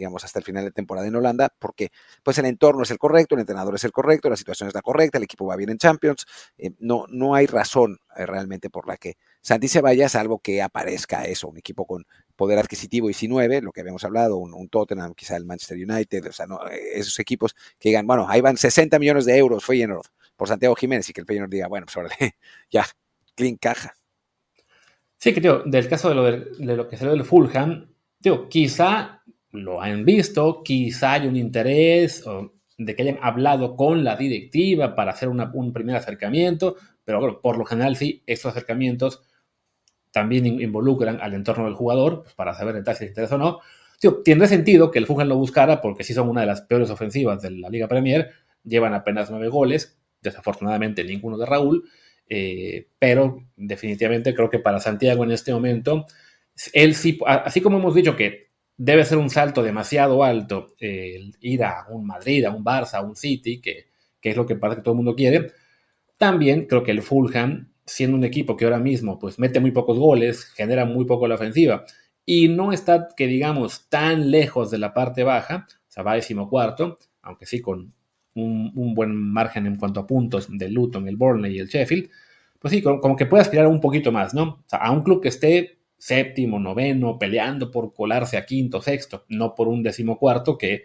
digamos, 0.00 0.24
hasta 0.24 0.38
el 0.38 0.46
final 0.46 0.64
de 0.64 0.70
temporada 0.70 1.06
en 1.06 1.14
Holanda, 1.14 1.54
porque 1.58 1.90
pues 2.22 2.38
el 2.38 2.46
entorno 2.46 2.82
es 2.82 2.90
el 2.90 2.98
correcto, 2.98 3.34
el 3.34 3.42
entrenador 3.42 3.74
es 3.74 3.84
el 3.84 3.92
correcto, 3.92 4.30
la 4.30 4.36
situación 4.36 4.66
es 4.66 4.74
la 4.74 4.80
correcta, 4.80 5.18
el 5.18 5.24
equipo 5.24 5.44
va 5.44 5.56
bien 5.56 5.68
en 5.68 5.76
Champions, 5.76 6.24
eh, 6.56 6.70
no, 6.78 7.04
no 7.10 7.34
hay 7.34 7.46
razón 7.46 7.98
eh, 8.16 8.24
realmente 8.24 8.70
por 8.70 8.88
la 8.88 8.96
que 8.96 9.18
Santi 9.42 9.68
se 9.68 9.82
vaya, 9.82 10.08
salvo 10.08 10.38
que 10.38 10.62
aparezca 10.62 11.24
eso, 11.26 11.48
un 11.48 11.58
equipo 11.58 11.86
con 11.86 12.06
poder 12.34 12.58
adquisitivo 12.58 13.08
y 13.08 13.12
19, 13.12 13.60
lo 13.60 13.72
que 13.72 13.82
habíamos 13.82 14.02
hablado, 14.02 14.38
un, 14.38 14.68
Tottenham, 14.70 15.12
quizá 15.14 15.36
el 15.36 15.44
Manchester 15.44 15.76
United, 15.76 16.28
o 16.28 16.32
sea, 16.32 16.46
no, 16.46 16.60
esos 16.70 17.18
equipos 17.18 17.54
que 17.78 17.90
digan, 17.90 18.06
bueno, 18.06 18.26
ahí 18.26 18.40
van 18.40 18.56
60 18.56 18.98
millones 18.98 19.26
de 19.26 19.36
euros 19.36 19.66
Feyenoord 19.66 20.06
por 20.34 20.48
Santiago 20.48 20.74
Jiménez 20.76 21.10
y 21.10 21.12
que 21.12 21.20
el 21.20 21.26
Feyenoord 21.26 21.50
diga, 21.50 21.68
bueno, 21.68 21.86
pues 21.92 22.08
ya, 22.70 22.86
clean 23.40 23.56
caja. 23.56 23.96
Sí, 25.16 25.32
que 25.32 25.40
tío, 25.40 25.62
del 25.64 25.88
caso 25.88 26.10
de 26.10 26.14
lo, 26.14 26.24
de, 26.24 26.44
de 26.58 26.76
lo 26.76 26.86
que 26.88 26.96
salió 26.96 27.12
del 27.12 27.24
Fulham, 27.24 27.92
tío, 28.20 28.48
quizá 28.48 29.22
lo 29.52 29.80
han 29.80 30.04
visto, 30.04 30.62
quizá 30.62 31.14
hay 31.14 31.26
un 31.26 31.36
interés 31.36 32.24
de 32.78 32.94
que 32.94 33.02
hayan 33.02 33.18
hablado 33.20 33.76
con 33.76 34.04
la 34.04 34.16
directiva 34.16 34.94
para 34.94 35.12
hacer 35.12 35.28
un 35.28 35.72
primer 35.72 35.96
acercamiento, 35.96 36.76
pero 37.04 37.40
por 37.40 37.58
lo 37.58 37.64
general 37.64 37.96
sí, 37.96 38.22
estos 38.26 38.52
acercamientos 38.52 39.22
también 40.12 40.46
involucran 40.46 41.18
al 41.20 41.34
entorno 41.34 41.64
del 41.64 41.74
jugador 41.74 42.22
pues, 42.22 42.34
para 42.34 42.54
saber 42.54 42.82
si 42.94 43.04
les 43.04 43.10
interesa 43.10 43.36
o 43.36 43.38
no. 43.38 43.60
Tío, 44.00 44.22
tiene 44.22 44.46
sentido 44.46 44.90
que 44.90 44.98
el 44.98 45.06
Fulham 45.06 45.28
lo 45.28 45.36
buscara 45.36 45.80
porque 45.80 46.04
sí 46.04 46.14
son 46.14 46.28
una 46.28 46.40
de 46.40 46.46
las 46.46 46.62
peores 46.62 46.90
ofensivas 46.90 47.42
de 47.42 47.50
la 47.50 47.68
Liga 47.68 47.86
Premier, 47.86 48.30
llevan 48.64 48.94
apenas 48.94 49.30
nueve 49.30 49.48
goles, 49.48 49.98
desafortunadamente 50.22 51.04
ninguno 51.04 51.36
de 51.36 51.46
Raúl, 51.46 51.84
eh, 52.32 52.86
pero 52.98 53.44
definitivamente 53.56 54.34
creo 54.34 54.48
que 54.48 54.60
para 54.60 54.78
Santiago 54.78 55.24
en 55.24 55.32
este 55.32 55.52
momento, 55.52 56.06
él 56.72 56.94
sí, 56.94 57.18
así 57.26 57.60
como 57.60 57.78
hemos 57.78 57.94
dicho 57.94 58.16
que 58.16 58.50
debe 58.76 59.04
ser 59.04 59.18
un 59.18 59.30
salto 59.30 59.62
demasiado 59.64 60.22
alto 60.22 60.74
el 60.78 61.36
ir 61.40 61.64
a 61.64 61.86
un 61.90 62.06
Madrid, 62.06 62.44
a 62.44 62.54
un 62.54 62.64
Barça, 62.64 62.94
a 62.94 63.02
un 63.02 63.16
City, 63.16 63.60
que, 63.60 63.88
que, 64.20 64.30
es 64.30 64.36
lo 64.36 64.46
que 64.46 64.54
parece 64.54 64.78
que 64.78 64.84
todo 64.84 64.92
el 64.92 64.98
mundo 64.98 65.16
quiere, 65.16 65.52
también 66.16 66.66
creo 66.66 66.84
que 66.84 66.92
el 66.92 67.02
Fulham, 67.02 67.72
siendo 67.84 68.16
un 68.16 68.24
equipo 68.24 68.56
que 68.56 68.64
ahora 68.64 68.78
mismo 68.78 69.18
pues 69.18 69.38
mete 69.40 69.58
muy 69.58 69.72
pocos 69.72 69.98
goles, 69.98 70.44
genera 70.44 70.84
muy 70.84 71.04
poco 71.06 71.26
la 71.26 71.34
ofensiva 71.34 71.84
y 72.24 72.46
no 72.46 72.72
está, 72.72 73.08
que 73.16 73.26
digamos, 73.26 73.88
tan 73.88 74.30
lejos 74.30 74.70
de 74.70 74.78
la 74.78 74.94
parte 74.94 75.24
baja, 75.24 75.66
o 75.68 75.90
sea, 75.90 76.04
va 76.04 76.14
decimocuarto, 76.14 76.96
aunque 77.22 77.44
sí 77.46 77.60
con 77.60 77.92
un, 78.34 78.94
buen 78.94 79.14
margen 79.14 79.66
en 79.66 79.76
cuanto 79.76 80.00
a 80.00 80.06
puntos 80.06 80.46
del 80.50 80.74
Luton, 80.74 81.08
el 81.08 81.16
Burnley 81.16 81.56
y 81.56 81.58
el 81.58 81.68
Sheffield, 81.68 82.10
pues 82.58 82.72
sí, 82.72 82.82
como, 82.82 83.16
que 83.16 83.26
puede 83.26 83.42
aspirar 83.42 83.66
un 83.66 83.80
poquito 83.80 84.12
más, 84.12 84.34
¿no? 84.34 84.42
O 84.42 84.64
sea, 84.66 84.80
a 84.80 84.90
un 84.90 85.02
club 85.02 85.22
que 85.22 85.28
esté 85.28 85.78
séptimo, 85.96 86.58
noveno, 86.58 87.18
peleando 87.18 87.70
por 87.70 87.92
colarse 87.92 88.36
a 88.36 88.46
quinto, 88.46 88.80
sexto, 88.82 89.24
no 89.28 89.54
por 89.54 89.68
un 89.68 89.82
decimocuarto 89.82 90.56
que 90.56 90.84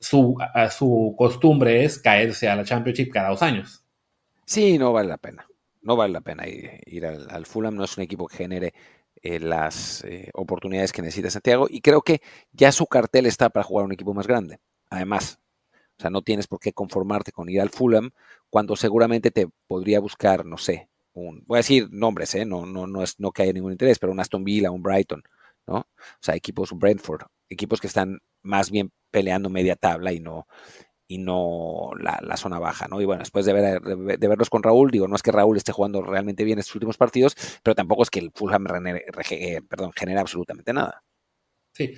su, 0.00 0.36
su 0.70 1.14
costumbre 1.16 1.84
es 1.84 1.98
caerse 1.98 2.48
a 2.48 2.56
la 2.56 2.64
Championship 2.64 3.10
cada 3.10 3.30
dos 3.30 3.42
años. 3.42 3.84
Sí, 4.44 4.78
no 4.78 4.92
vale 4.92 5.08
la 5.08 5.18
pena. 5.18 5.46
No 5.82 5.96
vale 5.96 6.12
la 6.12 6.20
pena 6.20 6.44
ir, 6.46 7.06
al, 7.06 7.46
Fulham. 7.46 7.74
No 7.74 7.84
es 7.84 7.96
un 7.96 8.04
equipo 8.04 8.26
que 8.26 8.36
genere 8.36 8.74
eh, 9.22 9.38
las 9.38 10.02
eh, 10.04 10.30
oportunidades 10.34 10.92
que 10.92 11.02
necesita 11.02 11.30
Santiago. 11.30 11.66
Y 11.68 11.80
creo 11.80 12.02
que 12.02 12.20
ya 12.52 12.72
su 12.72 12.86
cartel 12.86 13.26
está 13.26 13.50
para 13.50 13.64
jugar 13.64 13.86
un 13.86 13.92
equipo 13.92 14.14
más 14.14 14.26
grande. 14.26 14.60
Además, 14.88 15.40
o 15.98 16.02
sea, 16.02 16.10
no 16.10 16.22
tienes 16.22 16.46
por 16.46 16.60
qué 16.60 16.72
conformarte 16.72 17.32
con 17.32 17.48
ir 17.48 17.60
al 17.60 17.70
Fulham 17.70 18.10
cuando 18.50 18.76
seguramente 18.76 19.30
te 19.30 19.48
podría 19.66 20.00
buscar, 20.00 20.44
no 20.44 20.58
sé, 20.58 20.88
un, 21.12 21.44
voy 21.46 21.56
a 21.56 21.60
decir 21.60 21.88
nombres, 21.90 22.34
¿eh? 22.34 22.44
no, 22.44 22.66
no, 22.66 22.86
no, 22.86 23.02
es, 23.02 23.20
no 23.20 23.30
que 23.30 23.42
haya 23.42 23.52
ningún 23.52 23.72
interés, 23.72 23.98
pero 23.98 24.12
un 24.12 24.20
Aston 24.20 24.44
Villa, 24.44 24.70
un 24.70 24.82
Brighton, 24.82 25.22
¿no? 25.66 25.76
O 25.76 25.86
sea, 26.20 26.34
equipos 26.34 26.72
Brentford, 26.72 27.22
equipos 27.48 27.80
que 27.80 27.86
están 27.86 28.20
más 28.42 28.70
bien 28.70 28.90
peleando 29.10 29.48
media 29.48 29.76
tabla 29.76 30.12
y 30.12 30.20
no, 30.20 30.46
y 31.06 31.18
no 31.18 31.90
la, 31.98 32.36
zona 32.36 32.58
baja, 32.58 32.88
¿no? 32.88 33.00
Y 33.00 33.04
bueno, 33.04 33.20
después 33.20 33.46
de, 33.46 33.52
ver, 33.52 33.80
de, 33.80 34.28
verlos 34.28 34.50
con 34.50 34.62
Raúl, 34.62 34.90
digo, 34.90 35.06
no 35.06 35.16
es 35.16 35.22
que 35.22 35.32
Raúl 35.32 35.56
esté 35.56 35.72
jugando 35.72 36.02
realmente 36.02 36.44
bien 36.44 36.58
estos 36.58 36.74
últimos 36.74 36.96
partidos, 36.96 37.36
pero 37.62 37.74
tampoco 37.74 38.02
es 38.02 38.10
que 38.10 38.20
el 38.20 38.32
Fulham 38.34 38.66
eh, 38.86 39.60
perdón, 39.68 39.92
genere 39.94 40.20
absolutamente 40.20 40.72
nada. 40.72 41.02
Sí, 41.72 41.94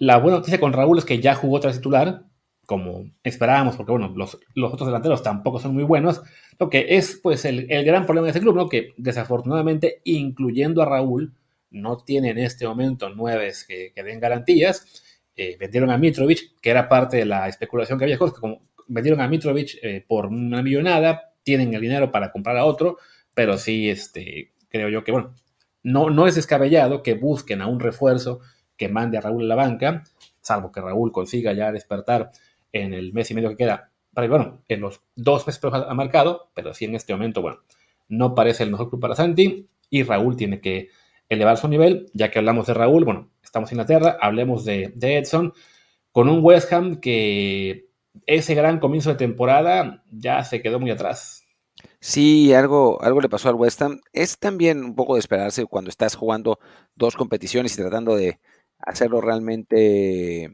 la 0.00 0.18
buena 0.18 0.38
noticia 0.38 0.60
con 0.60 0.72
Raúl 0.72 0.98
es 0.98 1.04
que 1.04 1.20
ya 1.20 1.34
jugó 1.34 1.58
tras 1.58 1.76
titular, 1.76 2.26
como 2.66 3.10
esperábamos, 3.22 3.76
porque 3.76 3.92
bueno, 3.92 4.12
los, 4.16 4.38
otros 4.56 4.86
delanteros 4.86 5.22
tampoco 5.22 5.58
son 5.58 5.74
muy 5.74 5.84
buenos, 5.84 6.22
lo 6.58 6.70
que 6.70 6.96
es 6.96 7.20
pues 7.22 7.44
el, 7.44 7.66
gran 7.84 8.06
problema 8.06 8.26
de 8.26 8.30
este 8.30 8.40
club, 8.40 8.56
¿no? 8.56 8.68
Que 8.68 8.92
desafortunadamente, 8.96 10.00
incluyendo 10.04 10.82
a 10.82 10.86
Raúl, 10.86 11.34
no 11.70 11.98
tiene 11.98 12.30
en 12.30 12.38
este 12.38 12.66
momento 12.66 13.10
nueve 13.10 13.52
que, 13.66 13.92
que 13.94 14.02
den 14.02 14.20
garantías. 14.20 15.02
Eh, 15.36 15.56
vendieron 15.58 15.90
a 15.90 15.98
Mitrovic, 15.98 16.60
que 16.60 16.70
era 16.70 16.88
parte 16.88 17.16
de 17.16 17.24
la 17.24 17.48
especulación 17.48 17.98
que 17.98 18.04
había, 18.04 18.16
que 18.16 18.30
como 18.40 18.62
vendieron 18.86 19.20
a 19.20 19.28
Mitrovic 19.28 19.78
eh, 19.82 20.04
por 20.06 20.26
una 20.26 20.62
millonada, 20.62 21.32
tienen 21.42 21.74
el 21.74 21.80
dinero 21.80 22.12
para 22.12 22.30
comprar 22.30 22.56
a 22.56 22.64
otro, 22.64 22.98
pero 23.34 23.58
sí, 23.58 23.90
este, 23.90 24.52
creo 24.68 24.88
yo 24.88 25.02
que, 25.02 25.12
bueno, 25.12 25.34
no, 25.82 26.10
no 26.10 26.26
es 26.26 26.36
descabellado 26.36 27.02
que 27.02 27.14
busquen 27.14 27.62
a 27.62 27.66
un 27.66 27.80
refuerzo 27.80 28.40
que 28.76 28.88
mande 28.88 29.18
a 29.18 29.20
Raúl 29.20 29.44
a 29.44 29.46
la 29.46 29.54
banca, 29.54 30.04
salvo 30.40 30.70
que 30.70 30.80
Raúl 30.80 31.12
consiga 31.12 31.52
ya 31.52 31.72
despertar 31.72 32.30
en 32.74 32.92
el 32.92 33.12
mes 33.12 33.30
y 33.30 33.34
medio 33.34 33.50
que 33.50 33.56
queda. 33.56 33.92
Bueno, 34.12 34.62
en 34.68 34.80
los 34.80 35.00
dos 35.16 35.46
meses 35.46 35.62
ha 35.64 35.94
marcado, 35.94 36.50
pero 36.54 36.74
sí 36.74 36.84
en 36.84 36.94
este 36.94 37.12
momento, 37.12 37.40
bueno, 37.40 37.60
no 38.08 38.34
parece 38.34 38.62
el 38.64 38.70
mejor 38.70 38.90
club 38.90 39.00
para 39.00 39.16
Santi 39.16 39.68
y 39.90 40.02
Raúl 40.02 40.36
tiene 40.36 40.60
que 40.60 40.90
elevar 41.28 41.56
su 41.56 41.68
nivel. 41.68 42.10
Ya 42.12 42.30
que 42.30 42.38
hablamos 42.38 42.66
de 42.66 42.74
Raúl, 42.74 43.04
bueno, 43.04 43.30
estamos 43.42 43.70
en 43.70 43.76
Inglaterra, 43.76 44.18
hablemos 44.20 44.64
de, 44.64 44.92
Edson, 45.00 45.52
con 46.12 46.28
un 46.28 46.44
West 46.44 46.72
Ham 46.72 47.00
que 47.00 47.88
ese 48.26 48.54
gran 48.54 48.78
comienzo 48.78 49.10
de 49.10 49.16
temporada 49.16 50.04
ya 50.10 50.44
se 50.44 50.62
quedó 50.62 50.78
muy 50.78 50.90
atrás. 50.90 51.44
Sí, 52.00 52.52
algo, 52.52 53.02
algo 53.02 53.20
le 53.20 53.28
pasó 53.28 53.48
al 53.48 53.56
West 53.56 53.82
Ham. 53.82 54.00
Es 54.12 54.38
también 54.38 54.84
un 54.84 54.94
poco 54.94 55.14
de 55.14 55.20
esperarse 55.20 55.66
cuando 55.66 55.90
estás 55.90 56.14
jugando 56.14 56.58
dos 56.94 57.16
competiciones 57.16 57.74
y 57.74 57.82
tratando 57.82 58.14
de 58.14 58.38
hacerlo 58.78 59.20
realmente, 59.20 60.52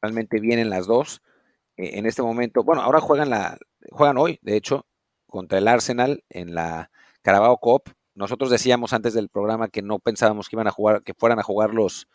realmente 0.00 0.40
bien 0.40 0.58
en 0.58 0.70
las 0.70 0.86
dos. 0.86 1.22
Eh, 1.80 1.98
en 1.98 2.06
este 2.06 2.22
momento, 2.22 2.62
bueno, 2.62 2.82
ahora 2.82 3.00
juegan 3.00 3.30
la, 3.30 3.58
juegan 3.90 4.18
hoy, 4.18 4.38
de 4.42 4.56
hecho, 4.56 4.86
contra 5.26 5.58
el 5.58 5.68
Arsenal 5.68 6.24
en 6.28 6.54
la 6.54 6.90
Carabao 7.22 7.58
Cup. 7.58 7.84
Nosotros 8.14 8.50
decíamos 8.50 8.92
antes 8.92 9.14
del 9.14 9.30
programa 9.30 9.68
que 9.68 9.82
no 9.82 9.98
pensábamos 9.98 10.48
que 10.48 10.56
iban 10.56 10.66
a 10.66 10.72
jugar, 10.72 11.02
que 11.02 11.14
fueran 11.14 11.38
a 11.38 11.42
jugar 11.42 11.72
los, 11.72 12.06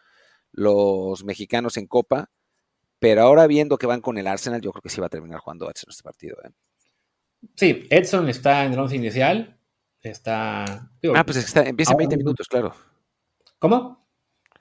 los 0.52 1.24
mexicanos 1.24 1.78
en 1.78 1.88
Copa, 1.88 2.30
pero 3.00 3.24
ahora 3.24 3.48
viendo 3.48 3.78
que 3.78 3.88
van 3.88 4.02
con 4.02 4.18
el 4.18 4.28
Arsenal, 4.28 4.62
yo 4.62 4.72
creo 4.72 4.82
que 4.82 4.90
sí 4.90 5.02
va 5.02 5.08
a 5.08 5.10
terminar 5.10 5.40
jugando 5.40 5.70
Edson 5.70 5.90
este 5.90 6.04
partido. 6.04 6.38
¿eh? 6.44 6.52
Sí, 7.56 7.88
Edson 7.90 8.30
está 8.30 8.66
en 8.66 8.74
el 8.74 8.80
once 8.80 8.96
inicial. 8.96 9.60
Está. 10.02 10.64
ah, 11.16 11.24
pues 11.26 11.38
está, 11.38 11.64
empieza 11.64 11.94
en 11.94 11.98
20 11.98 12.18
minutos, 12.18 12.48
claro. 12.48 12.76
¿Cómo? 13.58 14.08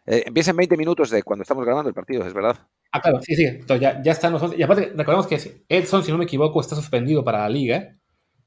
Eh, 0.07 0.25
empieza 0.27 0.53
en 0.53 0.57
20 0.57 0.77
minutos 0.79 1.11
de 1.11 1.23
cuando 1.23 1.43
estamos 1.43 1.65
grabando 1.67 1.91
el 1.91 1.95
partido, 1.95 2.27
es 2.27 2.33
verdad. 2.33 2.67
Ah, 2.95 3.01
claro, 3.01 3.21
sí, 3.21 3.35
sí. 3.35 3.45
Entonces 3.45 3.81
ya, 3.81 4.01
ya 4.03 4.13
están 4.13 4.33
los 4.33 4.57
Y 4.57 4.63
aparte, 4.63 4.93
recordemos 4.95 5.27
que 5.27 5.65
Edson, 5.69 6.05
si 6.05 6.13
no 6.13 6.19
me 6.19 6.25
equivoco, 6.25 6.61
está 6.61 6.77
suspendido 6.77 7.25
para 7.25 7.41
la 7.41 7.49
liga. 7.49 7.97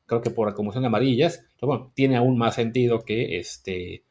Creo 0.05 0.21
que 0.21 0.29
por 0.29 0.47
acumulación 0.47 0.83
de 0.83 0.87
amarillas. 0.87 1.39
Entonces, 1.39 1.67
bueno, 1.67 1.91
tiene 1.95 2.15
aún 2.15 2.37
más 2.37 2.55
sentido 2.55 3.01
que 3.03 3.39
este 3.39 4.05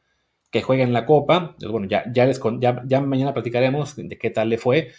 que 0.51 0.61
juegue 0.61 0.83
en 0.83 0.93
la 0.93 1.05
Copa. 1.07 1.37
Entonces, 1.37 1.71
bueno, 1.71 1.87
ya, 1.87 2.03
ya, 2.13 2.29
ya, 2.87 3.01
mañana 3.01 3.33
platicaremos 3.33 3.95
de 3.95 4.17
qué 4.19 4.29
tal 4.29 4.49
le 4.49 4.59
fue. 4.59 4.91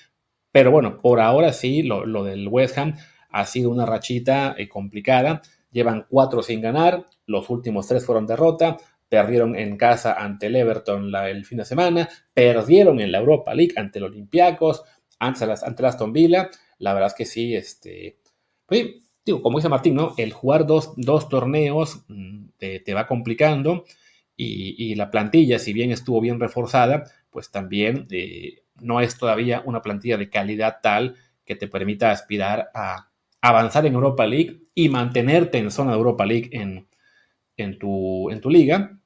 Pero 0.53 0.73
bueno, 0.73 0.99
por 1.01 1.21
ahora 1.21 1.53
sí, 1.53 1.83
lo, 1.85 2.07
lo 2.07 2.25
del 2.25 2.49
West 2.49 2.79
Ham 2.79 2.97
ha 3.31 3.45
sido 3.47 3.71
una 3.71 3.87
rachita 3.87 4.55
eh, 4.59 4.69
complicada. 4.69 5.43
Llevan 5.71 6.07
cuatro 6.09 6.43
sin 6.43 6.61
ganar, 6.63 7.07
los 7.27 7.51
últimos 7.51 7.87
tres 7.87 8.05
fueron 8.05 8.27
derrota, 8.27 8.79
perdieron 9.09 9.57
en 9.57 9.77
casa 9.77 10.15
ante 10.15 10.47
el 10.47 10.57
Everton 10.57 11.15
el 11.15 11.45
fin 11.45 11.59
de 11.59 11.65
semana, 11.65 12.09
perdieron 12.35 13.01
en 13.01 13.13
la 13.13 13.19
Europa 13.19 13.55
League 13.55 13.75
ante 13.77 13.99
el 13.99 14.07
Olympiacos, 14.07 14.83
ante, 15.19 15.45
ante 15.45 15.87
Aston 15.87 16.13
Villa, 16.13 16.51
la 16.79 16.95
verdad 16.95 17.09
es 17.09 17.15
que 17.15 17.25
sí, 17.25 17.55
este, 17.55 18.19
pues, 18.67 18.87
digo, 19.25 19.43
como 19.43 19.59
dice 19.59 19.69
Martín, 19.69 19.95
¿no? 19.95 20.15
El 20.17 20.33
jugar 20.33 20.67
dos, 20.67 20.95
torneos 21.29 22.05
mm, 22.09 22.47
te, 22.59 22.95
va 22.95 23.07
complicando 23.07 23.85
y, 24.37 24.95
la 24.95 25.11
plantilla, 25.11 25.59
si 25.59 25.73
bien 25.73 25.91
estuvo 25.91 26.21
bien 26.21 26.39
reforzada, 26.39 27.05
pues 27.31 27.51
también 27.51 28.07
eh, 28.11 28.63
no 28.81 29.01
es 29.01 29.19
todavía 29.19 29.63
una 29.65 29.83
plantilla 29.83 30.17
de 30.17 30.31
calidad 30.31 30.79
tal 30.83 31.17
que 31.45 31.57
te 31.57 31.67
permita 31.67 32.11
aspirar 32.11 32.71
a 32.75 33.11
avanzar 33.41 33.87
en 33.87 33.95
Europa 33.95 34.27
League 34.27 34.63
y 34.75 34.89
mantenerte 34.89 35.59
en 35.59 35.71
zona 35.71 35.91
de 35.93 35.97
Europa 35.97 36.25
League 36.25 36.51
en, 36.53 36.89
en, 37.57 37.79
tu, 37.79 38.31
en 38.31 38.41
tu 38.41 38.51
liga. 38.51 38.99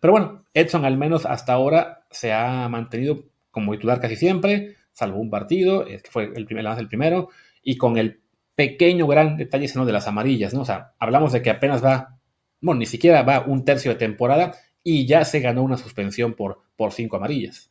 Pero 0.00 0.12
bueno, 0.12 0.44
Edson 0.54 0.84
al 0.84 0.96
menos 0.96 1.26
hasta 1.26 1.52
ahora 1.52 2.04
se 2.10 2.32
ha 2.32 2.68
mantenido 2.68 3.24
como 3.50 3.72
titular 3.72 4.00
casi 4.00 4.16
siempre, 4.16 4.76
salvo 4.92 5.18
un 5.18 5.30
partido, 5.30 5.86
fue 6.10 6.32
el, 6.34 6.44
primer, 6.46 6.66
el 6.66 6.88
primero, 6.88 7.28
y 7.62 7.76
con 7.76 7.96
el 7.96 8.20
pequeño 8.54 9.06
gran 9.06 9.36
detalle 9.36 9.68
sino 9.68 9.84
de 9.84 9.92
las 9.92 10.06
amarillas, 10.06 10.54
¿no? 10.54 10.62
O 10.62 10.64
sea, 10.64 10.94
hablamos 10.98 11.32
de 11.32 11.42
que 11.42 11.50
apenas 11.50 11.84
va, 11.84 12.18
bueno, 12.60 12.80
ni 12.80 12.86
siquiera 12.86 13.22
va 13.22 13.44
un 13.46 13.64
tercio 13.64 13.92
de 13.92 13.98
temporada 13.98 14.54
y 14.82 15.06
ya 15.06 15.24
se 15.24 15.40
ganó 15.40 15.62
una 15.62 15.76
suspensión 15.76 16.34
por, 16.34 16.62
por 16.76 16.92
cinco 16.92 17.16
amarillas. 17.16 17.70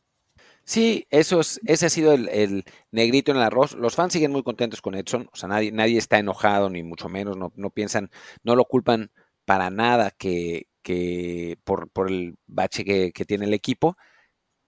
Sí, 0.64 1.06
eso 1.10 1.40
es, 1.40 1.60
ese 1.66 1.86
ha 1.86 1.90
sido 1.90 2.12
el, 2.12 2.64
negrito 2.92 3.32
en 3.32 3.38
el 3.38 3.42
arroz. 3.42 3.74
Los 3.74 3.96
fans 3.96 4.12
siguen 4.12 4.30
muy 4.30 4.42
contentos 4.42 4.80
con 4.80 4.94
Edson, 4.94 5.28
o 5.32 5.36
sea, 5.36 5.48
nadie, 5.48 5.72
nadie 5.72 5.98
está 5.98 6.18
enojado, 6.18 6.70
ni 6.70 6.82
mucho 6.82 7.08
menos, 7.08 7.36
no, 7.36 7.52
no 7.56 7.70
piensan, 7.70 8.10
no 8.44 8.54
lo 8.54 8.64
culpan 8.64 9.10
para 9.44 9.70
nada 9.70 10.12
que, 10.12 10.68
que 10.82 11.58
por, 11.64 11.90
por 11.90 12.10
el 12.10 12.36
bache 12.46 12.84
que, 12.84 13.12
que 13.12 13.24
tiene 13.24 13.46
el 13.46 13.54
equipo 13.54 13.96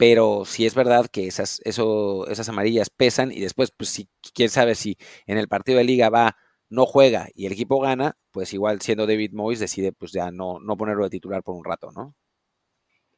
pero 0.07 0.44
sí 0.44 0.66
es 0.66 0.74
verdad 0.74 1.07
que 1.11 1.26
esas, 1.26 1.62
eso, 1.64 2.28
esas 2.28 2.50
amarillas 2.50 2.90
pesan 2.90 3.32
y 3.32 3.40
después, 3.40 3.72
pues 3.74 3.88
si 3.88 4.07
quién 4.34 4.50
sabe 4.50 4.74
si 4.74 4.98
en 5.26 5.38
el 5.38 5.48
partido 5.48 5.78
de 5.78 5.84
liga 5.84 6.11
va, 6.11 6.36
no 6.68 6.84
juega 6.84 7.28
y 7.34 7.46
el 7.46 7.52
equipo 7.52 7.80
gana, 7.80 8.14
pues 8.30 8.52
igual 8.52 8.82
siendo 8.82 9.07
David 9.07 9.32
Moyes 9.32 9.61
decide 9.61 9.92
pues 9.92 10.12
ya 10.12 10.30
no, 10.30 10.59
no 10.61 10.76
ponerlo 10.76 11.05
de 11.05 11.09
titular 11.11 11.42
por 11.42 11.55
un 11.55 11.64
rato, 11.64 11.90
¿no? 11.90 12.14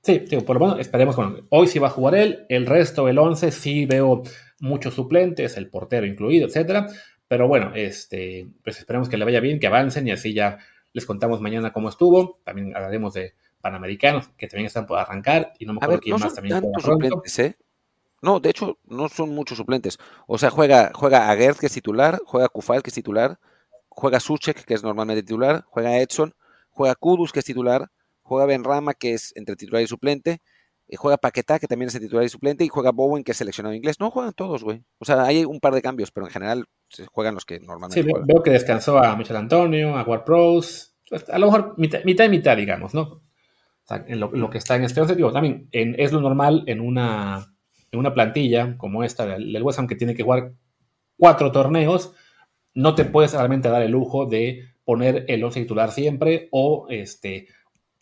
Sí, 0.00 0.20
por 0.46 0.60
lo 0.60 0.64
menos 0.64 0.78
esperemos, 0.78 1.16
bueno, 1.16 1.48
hoy 1.50 1.66
sí 1.66 1.80
va 1.80 1.88
a 1.88 1.90
jugar 1.90 2.14
él, 2.14 2.46
el 2.48 2.66
resto, 2.66 3.08
el 3.08 3.18
11, 3.18 3.50
sí 3.50 3.84
veo 3.86 4.22
muchos 4.60 4.94
suplentes, 4.94 5.56
el 5.56 5.68
portero 5.68 6.06
incluido, 6.06 6.46
etcétera, 6.46 6.86
pero 7.26 7.48
bueno, 7.48 7.72
este, 7.74 8.46
pues 8.62 8.78
esperemos 8.78 9.08
que 9.08 9.16
le 9.16 9.24
vaya 9.24 9.40
bien, 9.40 9.58
que 9.58 9.66
avancen 9.66 10.06
y 10.06 10.12
así 10.12 10.34
ya 10.34 10.58
les 10.92 11.04
contamos 11.04 11.40
mañana 11.40 11.72
cómo 11.72 11.88
estuvo, 11.88 12.40
también 12.44 12.76
hablaremos 12.76 13.12
de 13.14 13.34
panamericanos 13.66 14.28
que 14.36 14.46
también 14.46 14.66
están 14.66 14.86
por 14.86 14.98
arrancar 14.98 15.52
y 15.58 15.66
no 15.66 15.72
me 15.72 15.78
acuerdo 15.82 16.00
quién 16.00 16.20
más 16.20 16.34
también 16.34 16.62
suplentes, 16.78 17.38
¿eh? 17.40 17.56
No, 18.22 18.40
de 18.40 18.50
hecho, 18.50 18.78
no 18.86 19.08
son 19.08 19.30
muchos 19.30 19.58
suplentes. 19.58 19.98
O 20.26 20.38
sea, 20.38 20.50
juega, 20.50 20.90
juega 20.94 21.30
Aguert, 21.30 21.58
que 21.58 21.66
es 21.66 21.72
titular, 21.72 22.20
juega 22.24 22.48
Kufal, 22.48 22.82
que 22.82 22.90
es 22.90 22.94
titular, 22.94 23.38
juega 23.88 24.20
Suchek, 24.20 24.64
que 24.64 24.74
es 24.74 24.82
normalmente 24.82 25.22
titular, 25.22 25.64
juega 25.68 25.98
Edson, 25.98 26.34
juega 26.70 26.94
Kudus, 26.94 27.32
que 27.32 27.40
es 27.40 27.44
titular, 27.44 27.90
juega 28.22 28.46
Benrama, 28.46 28.94
que 28.94 29.12
es 29.14 29.32
entre 29.36 29.54
titular 29.56 29.82
y 29.82 29.86
suplente, 29.86 30.40
y 30.88 30.96
juega 30.96 31.18
Paquetá, 31.18 31.58
que 31.58 31.66
también 31.66 31.88
es 31.88 31.98
titular 31.98 32.24
y 32.24 32.28
suplente, 32.28 32.64
y 32.64 32.68
juega 32.68 32.92
Bowen, 32.92 33.24
que 33.24 33.32
es 33.32 33.38
seleccionado 33.38 33.74
inglés. 33.74 34.00
No 34.00 34.10
juegan 34.10 34.32
todos, 34.32 34.64
güey. 34.64 34.82
O 34.98 35.04
sea, 35.04 35.22
hay 35.24 35.44
un 35.44 35.60
par 35.60 35.74
de 35.74 35.82
cambios, 35.82 36.10
pero 36.10 36.26
en 36.26 36.32
general 36.32 36.64
se 36.88 37.06
juegan 37.06 37.34
los 37.34 37.44
que 37.44 37.60
normalmente 37.60 38.02
sí, 38.02 38.08
veo 38.24 38.42
que 38.42 38.50
descansó 38.50 38.98
a 38.98 39.16
Michel 39.16 39.36
Antonio, 39.36 39.96
a 39.96 40.04
Ward 40.04 40.24
Pros, 40.24 40.94
a 41.28 41.38
lo 41.38 41.46
mejor 41.46 41.74
mitad, 41.76 42.00
mitad 42.04 42.24
y 42.24 42.28
mitad, 42.28 42.56
digamos, 42.56 42.94
¿no? 42.94 43.25
En 43.88 44.20
lo, 44.20 44.50
que 44.50 44.58
está 44.58 44.76
en 44.76 44.84
este 44.84 45.00
objetivo. 45.00 45.32
También 45.32 45.68
es 45.72 46.12
lo 46.12 46.20
normal 46.20 46.64
en 46.66 46.80
una, 46.80 47.54
en 47.90 47.98
una 47.98 48.14
plantilla 48.14 48.76
como 48.76 49.04
esta 49.04 49.26
del, 49.26 49.62
West 49.62 49.78
Ham 49.78 49.86
que 49.86 49.96
tiene 49.96 50.14
que 50.14 50.22
jugar 50.22 50.52
cuatro 51.16 51.52
torneos, 51.52 52.14
no 52.74 52.94
te 52.94 53.04
puedes 53.04 53.32
realmente 53.32 53.68
dar 53.68 53.82
el 53.82 53.92
lujo 53.92 54.26
de 54.26 54.64
poner 54.84 55.24
el 55.28 55.42
once 55.42 55.60
titular 55.60 55.90
siempre 55.90 56.48
o 56.52 56.86
este, 56.90 57.48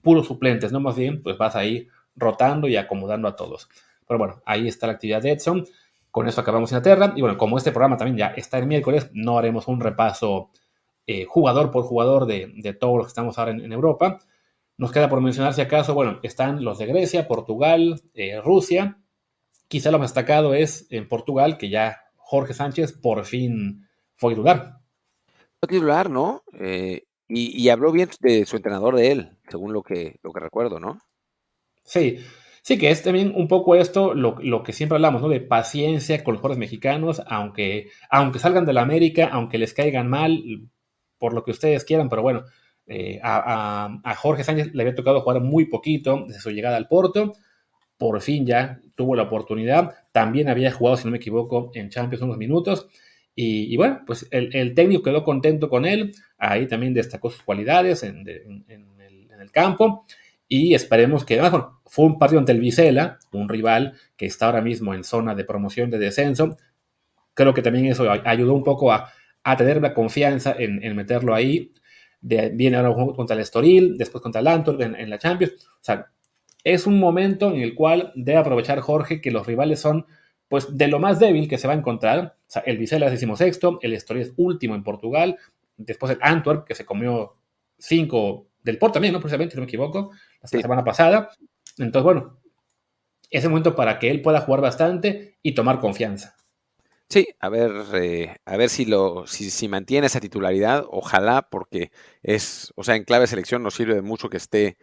puros 0.03 0.27
suplentes, 0.27 0.73
¿no? 0.73 0.81
Más 0.81 0.97
bien, 0.97 1.23
pues 1.23 1.39
vas 1.39 1.57
ahí 1.57 1.89
rotando 2.17 2.69
y 2.69 2.77
acomodando 2.77 3.29
a 3.29 3.37
todos. 3.37 3.69
Pero 4.07 4.19
bueno, 4.19 4.43
ahí 4.45 4.69
está 4.69 4.87
la 4.87 4.95
actividad 4.95 5.23
de 5.23 5.33
Edson. 5.33 5.65
Con 6.11 6.29
eso 6.29 6.41
acabamos 6.41 6.71
Inglaterra. 6.71 7.13
Y 7.17 7.21
bueno, 7.21 7.37
como 7.37 7.57
este 7.57 7.73
programa 7.73 7.97
también 7.97 8.19
ya 8.19 8.27
está 8.37 8.59
el 8.59 8.67
miércoles, 8.67 9.11
no 9.13 9.39
haremos 9.39 9.67
un 9.69 9.81
repaso 9.81 10.51
eh, 11.07 11.25
jugador 11.25 11.71
por 11.71 11.85
jugador 11.85 12.27
de, 12.27 12.53
de 12.57 12.73
todos 12.73 12.97
los 12.97 13.07
que 13.07 13.11
estamos 13.11 13.39
ahora 13.39 13.53
en, 13.53 13.73
Europa. 13.73 14.19
Nos 14.77 14.91
queda 14.91 15.09
por 15.09 15.21
mencionar, 15.21 15.55
si 15.55 15.61
acaso, 15.61 15.95
bueno, 15.95 16.19
están 16.23 16.65
los 16.65 16.79
de 16.79 16.87
Grecia, 16.87 17.29
Portugal, 17.29 18.03
eh, 18.15 18.41
Rusia. 18.41 18.99
Quizá 19.69 19.91
lo 19.91 19.99
más 19.99 20.11
destacado 20.11 20.55
es 20.55 20.87
en 20.91 21.09
Portugal, 21.09 21.59
que 21.59 21.69
ya 21.69 22.05
Jorge 22.17 22.55
Sánchez 22.55 22.93
por 22.93 23.25
fin 23.25 23.87
fue 24.17 24.33
titular. 24.33 24.81
Fue 25.61 25.69
titular, 25.69 26.11
¿no? 26.11 26.43
Eh, 26.59 27.05
y, 27.29 27.69
habló 27.69 27.91
bien 27.91 28.11
de 28.21 28.45
su 28.45 28.57
entrenador 28.57 28.97
de 28.97 29.11
él, 29.11 29.39
según 29.49 29.73
lo 29.73 29.83
que, 29.83 30.19
lo 30.23 30.33
que 30.33 30.41
recuerdo, 30.41 30.79
¿no? 30.79 30.99
Sí, 31.83 32.19
sí, 32.63 32.77
que 32.77 32.91
es 32.91 33.03
también 33.03 33.33
un 33.35 33.49
poco 33.49 33.75
esto 33.77 34.15
lo, 34.15 34.37
lo, 34.41 34.63
que 34.63 34.73
siempre 34.73 34.97
hablamos, 34.97 35.23
¿no? 35.23 35.29
De 35.29 35.41
paciencia 35.41 36.23
con 36.23 36.35
los 36.35 36.41
jugadores 36.41 36.59
mexicanos, 36.59 37.23
aunque, 37.27 37.89
aunque 38.11 38.39
salgan 38.39 38.67
de 38.67 38.75
la 38.75 38.83
América, 38.83 39.31
aunque 39.33 39.59
les 39.59 39.73
caigan 39.73 40.09
mal, 40.09 40.69
por 41.19 41.33
lo 41.33 41.45
que 41.45 41.53
ustedes 41.53 41.85
quieran, 41.85 42.09
pero 42.09 42.23
bueno, 42.23 42.45
eh, 42.87 43.19
a, 43.23 44.15
Jorge 44.17 44.45
Sánchez 44.45 44.75
le 44.75 44.83
había 44.83 44.95
tocado 44.95 45.23
jugar 45.23 45.41
muy 45.41 45.67
poquito 45.67 46.25
desde 46.27 46.41
su 46.41 46.51
llegada 46.51 46.77
al 46.77 46.89
Porto. 46.89 47.35
Por 47.97 48.21
fin 48.21 48.47
ya 48.47 48.81
tuvo 48.95 49.17
la 49.17 49.25
oportunidad. 49.25 49.95
También 50.13 50.49
había 50.49 50.73
jugado, 50.73 50.97
si 50.97 51.05
no 51.05 51.11
me 51.13 51.19
equivoco, 51.19 51.71
en 51.75 51.91
Champions 51.91 52.23
unos 52.23 52.37
minutos. 52.37 52.89
Y, 53.37 53.77
bueno, 53.77 54.03
pues 54.07 54.29
el, 54.31 54.75
técnico 54.75 55.03
quedó 55.03 55.25
contento 55.25 55.69
con 55.69 55.87
él. 55.87 56.13
Ahí 56.39 56.67
también 56.69 56.95
destacó 56.95 57.31
sus 57.31 57.43
cualidades 57.43 58.03
en, 58.03 58.27
el, 58.29 59.51
campo. 59.53 60.05
Y 60.49 60.75
esperemos 60.75 61.25
que, 61.25 61.39
además, 61.39 61.67
fue 61.87 62.07
un 62.07 62.19
partido 62.19 62.41
ante 62.41 62.53
el 62.53 62.61
Vicela, 62.61 63.19
un 63.33 63.49
rival 63.49 63.95
que 64.17 64.27
está 64.27 64.47
ahora 64.47 64.61
mismo 64.61 64.95
en 64.95 65.05
zona 65.05 65.35
de 65.35 65.45
promoción 65.45 65.91
de 65.91 65.99
descenso. 65.99 66.57
Creo 67.35 67.55
que 67.55 67.63
también 67.63 67.87
eso 67.87 68.11
ayudó 68.11 68.55
un 68.55 68.65
poco 68.65 68.93
a, 68.93 69.13
a 69.45 69.57
tener 69.57 69.81
la 69.81 69.95
confianza 69.95 70.57
en, 70.59 70.97
meterlo 70.97 71.35
ahí. 71.35 71.73
De, 72.25 72.49
viene 72.49 72.79
ahora 72.79 72.89
un 72.89 72.95
juego 72.95 73.15
contra 73.15 73.37
el 73.37 73.43
Estoril, 73.43 73.99
después 73.99 74.23
contra 74.23 74.41
el 74.41 74.47
Antwerp 74.47 74.81
en, 74.81 75.11
la 75.11 75.19
Champions. 75.19 75.53
O 75.53 75.83
sea, 75.83 76.07
es 76.65 76.87
un 76.87 76.99
momento 76.99 77.53
en 77.53 77.61
el 77.61 77.75
cual 77.75 78.13
debe 78.15 78.39
aprovechar 78.39 78.81
Jorge 78.81 79.21
que 79.21 79.31
los 79.31 79.47
rivales 79.47 79.81
son 79.81 80.07
pues 80.49 80.75
de 80.75 80.89
lo 80.89 80.99
más 80.99 81.21
débil 81.21 81.49
que 81.49 81.59
se 81.59 81.67
va 81.67 81.75
a 81.75 81.77
encontrar. 81.77 82.37
O 82.41 82.51
sea, 82.51 82.63
el 82.63 82.79
Vizela 82.79 83.07
es 83.13 83.27
sexto, 83.37 83.79
el 83.83 83.93
Estoril 83.93 84.23
es 84.23 84.33
último 84.37 84.75
en 84.75 84.83
Portugal, 84.83 85.37
después 85.77 86.13
el 86.13 86.19
Antwerp 86.23 86.65
que 86.65 86.75
se 86.75 86.87
comió 86.87 87.37
cinco 87.79 88.47
del 88.63 88.79
Porto 88.79 88.95
también, 88.95 89.13
¿no? 89.13 89.21
Precisamente, 89.21 89.53
si 89.53 89.57
no 89.59 89.63
me 89.63 89.67
equivoco, 89.67 90.13
la 90.41 90.49
semana 90.49 90.83
pasada. 90.83 91.31
Entonces, 91.77 92.03
bueno, 92.03 92.39
es 93.31 93.45
el 93.45 93.51
momento 93.51 93.75
para 93.75 93.99
que 93.99 94.11
él 94.11 94.23
pueda 94.23 94.41
jugar 94.41 94.63
bastante 94.63 95.37
y 95.43 95.53
tomar 95.53 95.81
confianza. 95.81 96.37
Sí, 97.11 97.29
a 97.39 97.49
ver, 97.49 97.71
eh, 97.95 98.37
a 98.45 98.57
ver 98.57 98.71
si 98.71 98.87
lo, 98.87 99.27
si, 99.27 99.51
si, 99.51 99.69
mantiene 99.69 100.07
esa 100.07 100.21
titularidad, 100.21 100.85
ojalá, 100.91 101.49
porque 101.51 101.93
es, 102.23 102.73
o 102.77 102.83
sea, 102.83 102.97
en 102.97 103.05
clave 103.05 103.27
selección 103.27 103.63
nos 103.63 103.75
sirve 103.75 103.95
de 103.95 104.03
mucho 104.03 104.31
que 104.31 104.39
esté, 104.39 104.79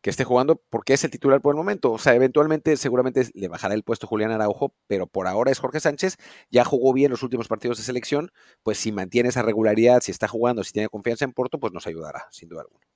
que 0.00 0.10
esté 0.10 0.24
jugando, 0.24 0.62
porque 0.70 0.94
es 0.94 1.04
el 1.04 1.10
titular 1.10 1.40
por 1.40 1.54
el 1.54 1.56
momento. 1.56 1.92
O 1.92 1.98
sea, 1.98 2.14
eventualmente, 2.14 2.76
seguramente 2.76 3.26
le 3.34 3.48
bajará 3.48 3.74
el 3.74 3.82
puesto 3.82 4.06
Julián 4.06 4.30
Araujo, 4.30 4.74
pero 4.86 5.06
por 5.06 5.26
ahora 5.26 5.50
es 5.50 5.58
Jorge 5.58 5.80
Sánchez. 5.80 6.16
Ya 6.50 6.64
jugó 6.64 6.92
bien 6.92 7.10
los 7.10 7.22
últimos 7.22 7.48
partidos 7.48 7.78
de 7.78 7.84
selección, 7.84 8.30
pues 8.62 8.78
si 8.78 8.92
mantiene 8.92 9.30
esa 9.30 9.42
regularidad, 9.42 10.00
si 10.00 10.12
está 10.12 10.28
jugando, 10.28 10.62
si 10.62 10.72
tiene 10.72 10.88
confianza 10.88 11.24
en 11.24 11.32
Porto, 11.32 11.58
pues 11.58 11.72
nos 11.72 11.86
ayudará, 11.86 12.26
sin 12.30 12.48
duda 12.48 12.62
alguna. 12.62 12.86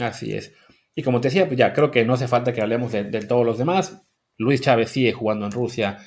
Así 0.00 0.34
es. 0.34 0.52
Y 0.94 1.02
como 1.02 1.20
te 1.20 1.28
decía, 1.28 1.46
pues 1.46 1.58
ya 1.58 1.72
creo 1.72 1.90
que 1.90 2.04
no 2.04 2.14
hace 2.14 2.26
falta 2.26 2.52
que 2.52 2.60
hablemos 2.60 2.92
de, 2.92 3.04
de 3.04 3.20
todos 3.20 3.46
los 3.46 3.56
demás. 3.58 4.02
Luis 4.36 4.60
Chávez 4.60 4.90
sigue 4.90 5.12
jugando 5.12 5.46
en 5.46 5.52
Rusia 5.52 5.98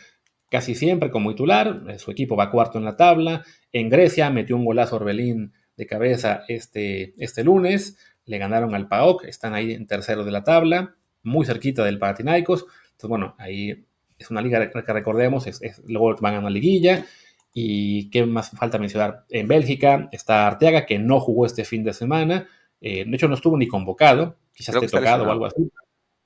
casi 0.54 0.76
siempre 0.76 1.10
como 1.10 1.32
titular. 1.32 1.82
Eh, 1.90 1.98
su 1.98 2.12
equipo 2.12 2.36
va 2.36 2.52
cuarto 2.52 2.78
en 2.78 2.86
la 2.86 2.96
tabla. 2.96 3.44
En 3.72 3.90
Grecia 3.90 4.30
metió 4.30 4.56
un 4.56 4.66
golazo 4.66 4.98
Orbelín 4.98 5.52
de 5.76 5.88
cabeza 5.88 6.44
este, 6.48 7.16
este 7.18 7.44
lunes. 7.44 7.98
Le 8.26 8.38
ganaron 8.38 8.76
al 8.76 8.88
PAOK. 8.88 9.26
Están 9.26 9.56
ahí 9.56 9.72
en 9.72 9.88
tercero 9.88 10.24
de 10.24 10.30
la 10.30 10.44
tabla, 10.44 10.94
muy 11.24 11.44
cerquita 11.48 11.84
del 11.84 11.98
Panathinaikos. 11.98 12.68
Entonces, 12.92 13.10
bueno, 13.10 13.34
ahí 13.40 13.84
es 14.20 14.30
una 14.30 14.42
liga 14.42 14.70
que 14.70 14.94
recordemos, 14.94 15.48
es, 15.48 15.82
luego 15.88 16.16
van 16.22 16.36
a 16.36 16.40
una 16.40 16.52
liguilla. 16.52 17.04
¿Y 17.52 18.12
qué 18.12 18.24
más 18.24 18.52
falta 18.52 18.78
mencionar? 18.78 19.26
En 19.30 19.48
Bélgica 19.48 20.08
está 20.12 20.46
Arteaga, 20.46 20.86
que 20.86 21.00
no 21.00 21.20
jugó 21.20 21.48
este 21.48 21.66
fin 21.66 21.84
de 21.84 21.94
semana. 21.94 22.48
Eh, 22.80 23.06
de 23.06 23.16
hecho, 23.16 23.28
no 23.28 23.34
estuvo 23.34 23.58
ni 23.58 23.68
convocado. 23.68 24.38
Quizás 24.54 24.76
esté 24.76 24.88
tocado 24.88 25.24
o 25.24 25.32
algo 25.32 25.48
así. 25.48 25.68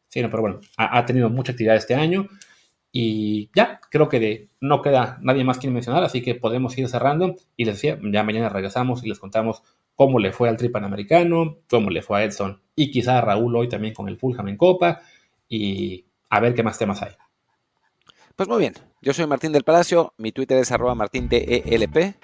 Sí, 0.09 0.21
no, 0.21 0.29
pero 0.29 0.41
bueno, 0.41 0.59
ha, 0.75 0.97
ha, 0.97 1.05
tenido 1.05 1.29
mucha 1.29 1.53
actividad 1.53 1.77
este 1.77 1.95
año. 1.95 2.27
Y 2.99 3.51
ya, 3.53 3.79
creo 3.91 4.09
que 4.09 4.47
no 4.59 4.81
queda 4.81 5.19
nadie 5.21 5.43
más 5.43 5.59
que 5.59 5.69
mencionar, 5.69 6.03
así 6.03 6.23
que 6.23 6.33
podemos 6.33 6.75
ir 6.79 6.89
cerrando. 6.89 7.35
Y 7.55 7.65
les 7.65 7.75
decía, 7.75 7.99
ya 8.11 8.23
mañana 8.23 8.49
regresamos 8.49 9.03
y 9.03 9.07
les 9.07 9.19
contamos 9.19 9.61
cómo 9.93 10.17
le 10.17 10.31
fue 10.31 10.49
al 10.49 10.57
Tri 10.57 10.69
Panamericano, 10.69 11.57
cómo 11.69 11.91
le 11.91 12.01
fue 12.01 12.17
a 12.17 12.23
Edson 12.23 12.59
y 12.75 12.89
quizá 12.89 13.19
a 13.19 13.21
Raúl 13.21 13.55
hoy 13.55 13.69
también 13.69 13.93
con 13.93 14.09
el 14.09 14.17
Fulham 14.17 14.47
en 14.47 14.57
Copa 14.57 15.01
y 15.47 16.05
a 16.31 16.39
ver 16.39 16.55
qué 16.55 16.63
más 16.63 16.79
temas 16.79 17.03
hay. 17.03 17.11
Pues 18.35 18.49
muy 18.49 18.57
bien, 18.57 18.73
yo 19.03 19.13
soy 19.13 19.27
Martín 19.27 19.51
del 19.51 19.63
Palacio, 19.63 20.15
mi 20.17 20.31
Twitter 20.31 20.57
es 20.57 20.71
arroba 20.71 20.95
martindelp. 20.95 22.15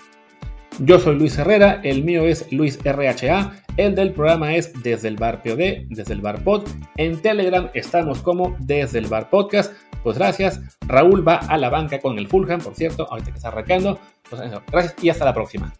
Yo 0.79 0.97
soy 0.97 1.19
Luis 1.19 1.37
Herrera, 1.37 1.81
el 1.83 2.03
mío 2.03 2.23
es 2.23 2.51
Luis 2.51 2.79
RHA, 2.83 3.63
el 3.77 3.93
del 3.93 4.11
programa 4.11 4.55
es 4.55 4.73
Desde 4.81 5.07
el 5.07 5.17
Bar 5.17 5.43
POD, 5.43 5.85
Desde 5.89 6.13
el 6.13 6.21
Bar 6.21 6.43
Pod. 6.43 6.67
En 6.97 7.21
Telegram 7.21 7.69
estamos 7.75 8.23
como 8.23 8.55
Desde 8.57 8.97
el 8.97 9.05
Bar 9.05 9.29
Podcast. 9.29 9.71
Pues 10.03 10.17
gracias. 10.17 10.59
Raúl 10.87 11.25
va 11.27 11.35
a 11.37 11.57
la 11.57 11.69
banca 11.69 11.99
con 11.99 12.19
el 12.19 12.27
Fulham, 12.27 12.61
por 12.61 12.75
cierto, 12.75 13.07
ahorita 13.09 13.31
que 13.31 13.37
está 13.37 13.47
arrancando. 13.47 13.99
Pues 14.29 14.41
gracias 14.71 14.95
y 15.01 15.09
hasta 15.09 15.25
la 15.25 15.33
próxima. 15.33 15.73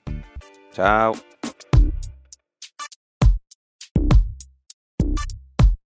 Chao. 0.72 1.14